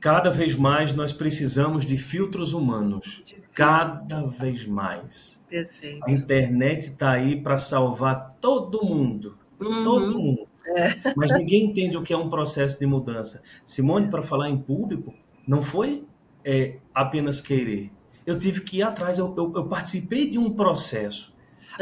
Cada 0.00 0.30
vez 0.30 0.54
mais 0.54 0.92
nós 0.92 1.12
precisamos 1.12 1.84
de 1.84 1.96
filtros 1.96 2.52
humanos. 2.52 3.22
De 3.24 3.36
Cada 3.54 4.26
vez 4.26 4.66
mais. 4.66 5.42
Perfeito. 5.48 6.04
A 6.06 6.12
internet 6.12 6.90
está 6.90 7.12
aí 7.12 7.40
para 7.40 7.58
salvar 7.58 8.36
todo 8.40 8.84
mundo. 8.84 9.38
Uhum. 9.58 9.82
Todo 9.82 10.18
mundo. 10.18 10.46
É. 10.66 11.14
Mas 11.16 11.32
ninguém 11.32 11.66
entende 11.66 11.96
o 11.96 12.02
que 12.02 12.12
é 12.12 12.16
um 12.16 12.28
processo 12.28 12.78
de 12.78 12.86
mudança. 12.86 13.42
Simone, 13.64 14.08
para 14.08 14.22
falar 14.22 14.50
em 14.50 14.58
público, 14.58 15.14
não 15.46 15.62
foi 15.62 16.04
é, 16.44 16.76
apenas 16.92 17.40
querer 17.40 17.90
eu 18.26 18.36
tive 18.36 18.60
que 18.62 18.78
ir 18.78 18.82
atrás, 18.82 19.18
eu, 19.18 19.32
eu, 19.36 19.52
eu 19.54 19.68
participei 19.68 20.28
de 20.28 20.36
um 20.36 20.50
processo 20.50 21.32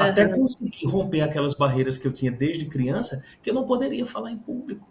uhum. 0.03 0.05
até 0.05 0.27
conseguir 0.27 0.87
romper 0.87 1.21
aquelas 1.21 1.55
barreiras 1.55 1.99
que 1.99 2.07
eu 2.07 2.13
tinha 2.13 2.31
desde 2.31 2.67
criança, 2.67 3.25
que 3.43 3.51
eu 3.51 3.55
não 3.55 3.65
poderia 3.65 4.05
falar 4.07 4.33
em 4.33 4.39
público. 4.39 4.87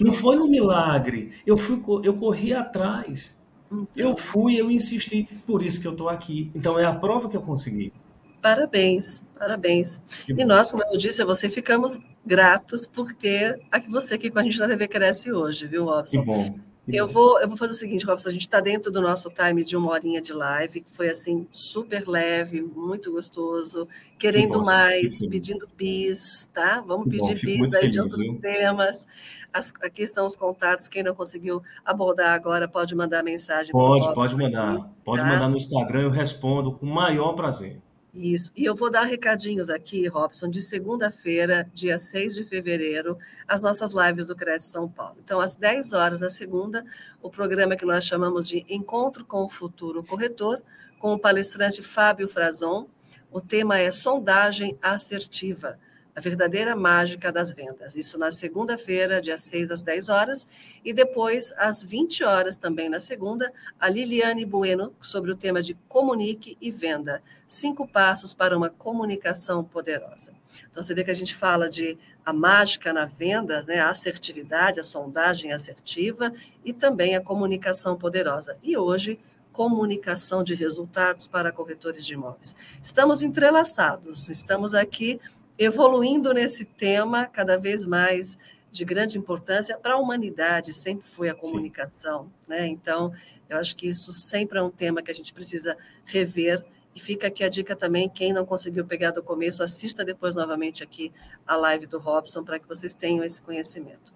Não 0.00 0.12
foi 0.12 0.38
um 0.38 0.48
milagre, 0.48 1.32
eu 1.44 1.56
fui, 1.56 1.82
eu 2.04 2.14
corri 2.14 2.54
atrás, 2.54 3.38
então. 3.66 3.86
eu 3.96 4.16
fui, 4.16 4.54
eu 4.56 4.70
insisti, 4.70 5.28
por 5.46 5.62
isso 5.62 5.80
que 5.80 5.86
eu 5.86 5.92
estou 5.92 6.08
aqui. 6.08 6.50
Então 6.54 6.78
é 6.78 6.84
a 6.84 6.94
prova 6.94 7.28
que 7.28 7.36
eu 7.36 7.40
consegui. 7.40 7.92
Parabéns, 8.40 9.20
parabéns. 9.36 10.00
E 10.28 10.44
nós, 10.44 10.70
como 10.70 10.84
eu 10.84 10.96
disse 10.96 11.20
a 11.20 11.24
você, 11.24 11.48
ficamos 11.48 11.98
gratos 12.24 12.86
por 12.86 13.12
ter 13.12 13.60
aqui 13.70 13.90
você 13.90 14.14
aqui 14.14 14.30
com 14.30 14.38
a 14.38 14.44
gente 14.44 14.60
na 14.60 14.68
TV 14.68 14.86
Cresce 14.86 15.32
hoje, 15.32 15.66
viu, 15.66 15.84
Robson? 15.84 16.20
Que 16.20 16.26
bom. 16.26 16.67
Eu 16.90 17.06
vou, 17.06 17.40
eu 17.40 17.48
vou 17.48 17.56
fazer 17.56 17.72
o 17.72 17.76
seguinte, 17.76 18.04
Robson, 18.06 18.28
a 18.28 18.32
gente 18.32 18.42
está 18.42 18.60
dentro 18.60 18.90
do 18.90 19.00
nosso 19.00 19.30
time 19.30 19.62
de 19.62 19.76
uma 19.76 19.90
horinha 19.90 20.22
de 20.22 20.32
live, 20.32 20.80
que 20.80 20.90
foi 20.90 21.08
assim, 21.08 21.46
super 21.52 22.08
leve, 22.08 22.62
muito 22.62 23.12
gostoso, 23.12 23.86
querendo 24.18 24.62
mais, 24.64 25.18
pedindo 25.26 25.68
bis, 25.76 26.48
tá? 26.52 26.80
Vamos 26.80 27.08
pedir 27.08 27.34
bom, 27.34 27.62
bis 27.62 27.74
aí 27.74 27.80
feliz, 27.80 27.92
de 27.92 28.00
outros 28.00 28.24
viu? 28.24 28.40
temas. 28.40 29.06
As, 29.52 29.72
aqui 29.82 30.02
estão 30.02 30.24
os 30.24 30.34
contatos, 30.34 30.88
quem 30.88 31.02
não 31.02 31.14
conseguiu 31.14 31.62
abordar 31.84 32.34
agora 32.34 32.66
pode 32.66 32.94
mandar 32.94 33.22
mensagem. 33.22 33.72
Pode, 33.72 34.14
pode 34.14 34.36
mandar. 34.36 34.90
Pode 35.04 35.22
tá? 35.22 35.28
mandar 35.28 35.48
no 35.48 35.56
Instagram, 35.56 36.02
eu 36.02 36.10
respondo 36.10 36.72
com 36.72 36.86
o 36.86 36.88
maior 36.88 37.34
prazer. 37.34 37.80
Isso. 38.18 38.50
E 38.56 38.64
eu 38.64 38.74
vou 38.74 38.90
dar 38.90 39.04
recadinhos 39.04 39.70
aqui, 39.70 40.08
Robson, 40.08 40.50
de 40.50 40.60
segunda-feira, 40.60 41.70
dia 41.72 41.96
6 41.96 42.34
de 42.34 42.42
fevereiro, 42.42 43.16
as 43.46 43.62
nossas 43.62 43.92
lives 43.92 44.26
do 44.26 44.34
Cresce 44.34 44.72
São 44.72 44.88
Paulo. 44.88 45.18
Então, 45.22 45.38
às 45.38 45.54
10 45.54 45.92
horas 45.92 46.18
da 46.18 46.28
segunda, 46.28 46.84
o 47.22 47.30
programa 47.30 47.76
que 47.76 47.86
nós 47.86 48.02
chamamos 48.04 48.48
de 48.48 48.66
Encontro 48.68 49.24
com 49.24 49.44
o 49.44 49.48
Futuro 49.48 50.02
Corretor, 50.02 50.60
com 50.98 51.12
o 51.12 51.18
palestrante 51.18 51.80
Fábio 51.80 52.28
Frazon. 52.28 52.88
O 53.30 53.40
tema 53.40 53.78
é 53.78 53.92
sondagem 53.92 54.76
assertiva. 54.82 55.78
A 56.18 56.20
verdadeira 56.20 56.74
mágica 56.74 57.30
das 57.30 57.52
vendas. 57.52 57.94
Isso 57.94 58.18
na 58.18 58.32
segunda-feira, 58.32 59.22
dia 59.22 59.38
6 59.38 59.70
às 59.70 59.82
10 59.84 60.08
horas, 60.08 60.48
e 60.84 60.92
depois 60.92 61.54
às 61.56 61.84
20 61.84 62.24
horas 62.24 62.56
também 62.56 62.88
na 62.88 62.98
segunda, 62.98 63.52
a 63.78 63.88
Liliane 63.88 64.44
Bueno 64.44 64.92
sobre 65.00 65.30
o 65.30 65.36
tema 65.36 65.62
de 65.62 65.74
comunique 65.88 66.58
e 66.60 66.72
venda. 66.72 67.22
Cinco 67.46 67.86
passos 67.86 68.34
para 68.34 68.56
uma 68.56 68.68
comunicação 68.68 69.62
poderosa. 69.62 70.32
Então 70.68 70.82
você 70.82 70.92
vê 70.92 71.04
que 71.04 71.10
a 71.12 71.14
gente 71.14 71.36
fala 71.36 71.68
de 71.68 71.96
a 72.26 72.32
mágica 72.32 72.92
na 72.92 73.04
vendas, 73.04 73.68
né, 73.68 73.78
a 73.78 73.88
assertividade, 73.88 74.80
a 74.80 74.82
sondagem 74.82 75.52
assertiva 75.52 76.32
e 76.64 76.72
também 76.72 77.14
a 77.14 77.20
comunicação 77.20 77.96
poderosa. 77.96 78.58
E 78.60 78.76
hoje 78.76 79.20
comunicação 79.52 80.44
de 80.44 80.54
resultados 80.54 81.26
para 81.26 81.50
corretores 81.50 82.04
de 82.04 82.14
imóveis. 82.14 82.54
Estamos 82.80 83.22
entrelaçados, 83.22 84.28
estamos 84.28 84.72
aqui 84.72 85.20
evoluindo 85.58 86.32
nesse 86.32 86.64
tema 86.64 87.26
cada 87.26 87.56
vez 87.58 87.84
mais 87.84 88.38
de 88.70 88.84
grande 88.84 89.18
importância 89.18 89.76
para 89.76 89.94
a 89.94 89.96
humanidade, 89.96 90.72
sempre 90.72 91.06
foi 91.06 91.28
a 91.28 91.34
comunicação, 91.34 92.30
né? 92.46 92.66
Então, 92.66 93.12
eu 93.48 93.56
acho 93.56 93.74
que 93.74 93.88
isso 93.88 94.12
sempre 94.12 94.58
é 94.58 94.62
um 94.62 94.70
tema 94.70 95.02
que 95.02 95.10
a 95.10 95.14
gente 95.14 95.32
precisa 95.32 95.76
rever 96.04 96.64
e 96.94 97.00
fica 97.00 97.28
aqui 97.28 97.44
a 97.44 97.48
dica 97.48 97.76
também, 97.76 98.08
quem 98.08 98.32
não 98.32 98.44
conseguiu 98.44 98.84
pegar 98.84 99.12
do 99.12 99.22
começo, 99.22 99.62
assista 99.62 100.04
depois 100.04 100.34
novamente 100.34 100.82
aqui 100.82 101.12
a 101.46 101.54
live 101.56 101.86
do 101.86 101.98
Robson 101.98 102.42
para 102.42 102.58
que 102.58 102.66
vocês 102.66 102.94
tenham 102.94 103.24
esse 103.24 103.40
conhecimento. 103.40 104.12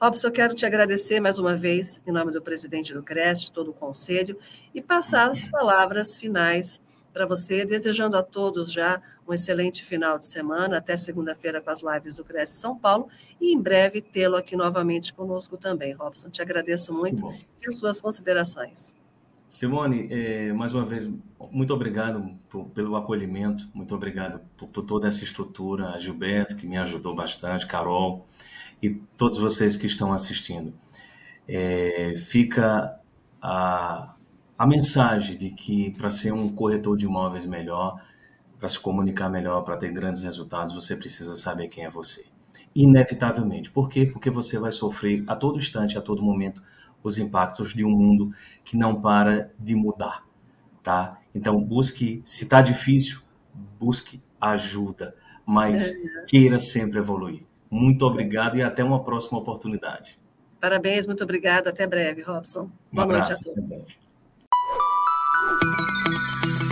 Robson, 0.00 0.28
eu 0.28 0.32
quero 0.32 0.54
te 0.54 0.66
agradecer 0.66 1.20
mais 1.20 1.38
uma 1.38 1.54
vez, 1.54 2.00
em 2.06 2.10
nome 2.10 2.32
do 2.32 2.42
presidente 2.42 2.92
do 2.92 3.02
CRES, 3.02 3.42
de 3.42 3.52
todo 3.52 3.70
o 3.70 3.74
conselho, 3.74 4.38
e 4.74 4.80
passar 4.80 5.30
as 5.30 5.46
palavras 5.46 6.16
finais 6.16 6.80
para 7.12 7.26
você, 7.26 7.64
desejando 7.64 8.16
a 8.16 8.22
todos 8.22 8.72
já 8.72 9.00
um 9.28 9.32
excelente 9.32 9.84
final 9.84 10.18
de 10.18 10.26
semana, 10.26 10.78
até 10.78 10.96
segunda-feira 10.96 11.60
com 11.60 11.70
as 11.70 11.82
lives 11.82 12.16
do 12.16 12.24
Cresce 12.24 12.60
São 12.60 12.76
Paulo, 12.76 13.08
e 13.40 13.54
em 13.54 13.60
breve 13.60 14.00
tê-lo 14.00 14.36
aqui 14.36 14.56
novamente 14.56 15.12
conosco 15.12 15.56
também, 15.56 15.92
Robson. 15.92 16.30
Te 16.30 16.42
agradeço 16.42 16.92
muito 16.92 17.32
e 17.60 17.68
as 17.68 17.76
suas 17.76 18.00
considerações. 18.00 18.94
Simone, 19.52 20.08
é, 20.10 20.50
mais 20.54 20.72
uma 20.72 20.82
vez, 20.82 21.10
muito 21.50 21.74
obrigado 21.74 22.34
por, 22.48 22.64
pelo 22.70 22.96
acolhimento, 22.96 23.68
muito 23.74 23.94
obrigado 23.94 24.40
por, 24.56 24.66
por, 24.68 24.82
toda 24.82 25.06
essa 25.06 25.22
estrutura, 25.22 25.90
a 25.90 25.98
Gilberto, 25.98 26.56
que 26.56 26.66
me 26.66 26.78
ajudou 26.78 27.14
bastante, 27.14 27.66
Carol, 27.66 28.26
e 28.82 28.94
todos 29.14 29.36
vocês 29.36 29.76
que 29.76 29.86
estão 29.86 30.10
assistindo. 30.10 30.72
É, 31.46 32.14
fica 32.16 32.98
a, 33.42 34.14
a 34.58 34.66
mensagem 34.66 35.36
de 35.36 35.50
que 35.50 35.90
para 35.92 36.10
ser 36.10 36.32
um 36.32 36.48
corretor 36.48 36.96
de 36.96 37.06
imóveis 37.06 37.46
melhor, 37.46 38.00
para 38.58 38.68
se 38.68 38.78
comunicar 38.78 39.28
melhor, 39.28 39.62
para 39.62 39.76
ter 39.76 39.90
grandes 39.90 40.22
resultados, 40.22 40.74
você 40.74 40.96
precisa 40.96 41.34
saber 41.34 41.68
quem 41.68 41.84
é 41.84 41.90
você. 41.90 42.24
Inevitavelmente. 42.74 43.70
Por 43.70 43.88
quê? 43.88 44.06
Porque 44.06 44.30
você 44.30 44.58
vai 44.58 44.70
sofrer 44.70 45.24
a 45.26 45.34
todo 45.34 45.58
instante, 45.58 45.98
a 45.98 46.00
todo 46.00 46.22
momento, 46.22 46.62
os 47.02 47.18
impactos 47.18 47.74
de 47.74 47.84
um 47.84 47.90
mundo 47.90 48.32
que 48.64 48.76
não 48.76 49.00
para 49.00 49.50
de 49.58 49.74
mudar, 49.74 50.24
tá? 50.82 51.18
Então, 51.34 51.60
busque, 51.60 52.20
se 52.22 52.44
está 52.44 52.62
difícil, 52.62 53.20
busque 53.80 54.22
ajuda, 54.40 55.14
mas 55.44 55.90
é. 55.90 56.24
queira 56.26 56.58
sempre 56.58 56.98
evoluir. 56.98 57.42
Muito 57.70 58.06
obrigado 58.06 58.56
e 58.56 58.62
até 58.62 58.84
uma 58.84 59.02
próxima 59.02 59.38
oportunidade. 59.38 60.20
Parabéns, 60.60 61.06
muito 61.06 61.24
obrigada. 61.24 61.70
Até 61.70 61.86
breve, 61.86 62.22
Robson. 62.22 62.70
Boa 62.92 63.06
um 63.06 63.10
noite 63.10 63.32
a 63.32 63.36
todos. 63.36 64.01
Thank 65.44 66.62
you. 66.62 66.71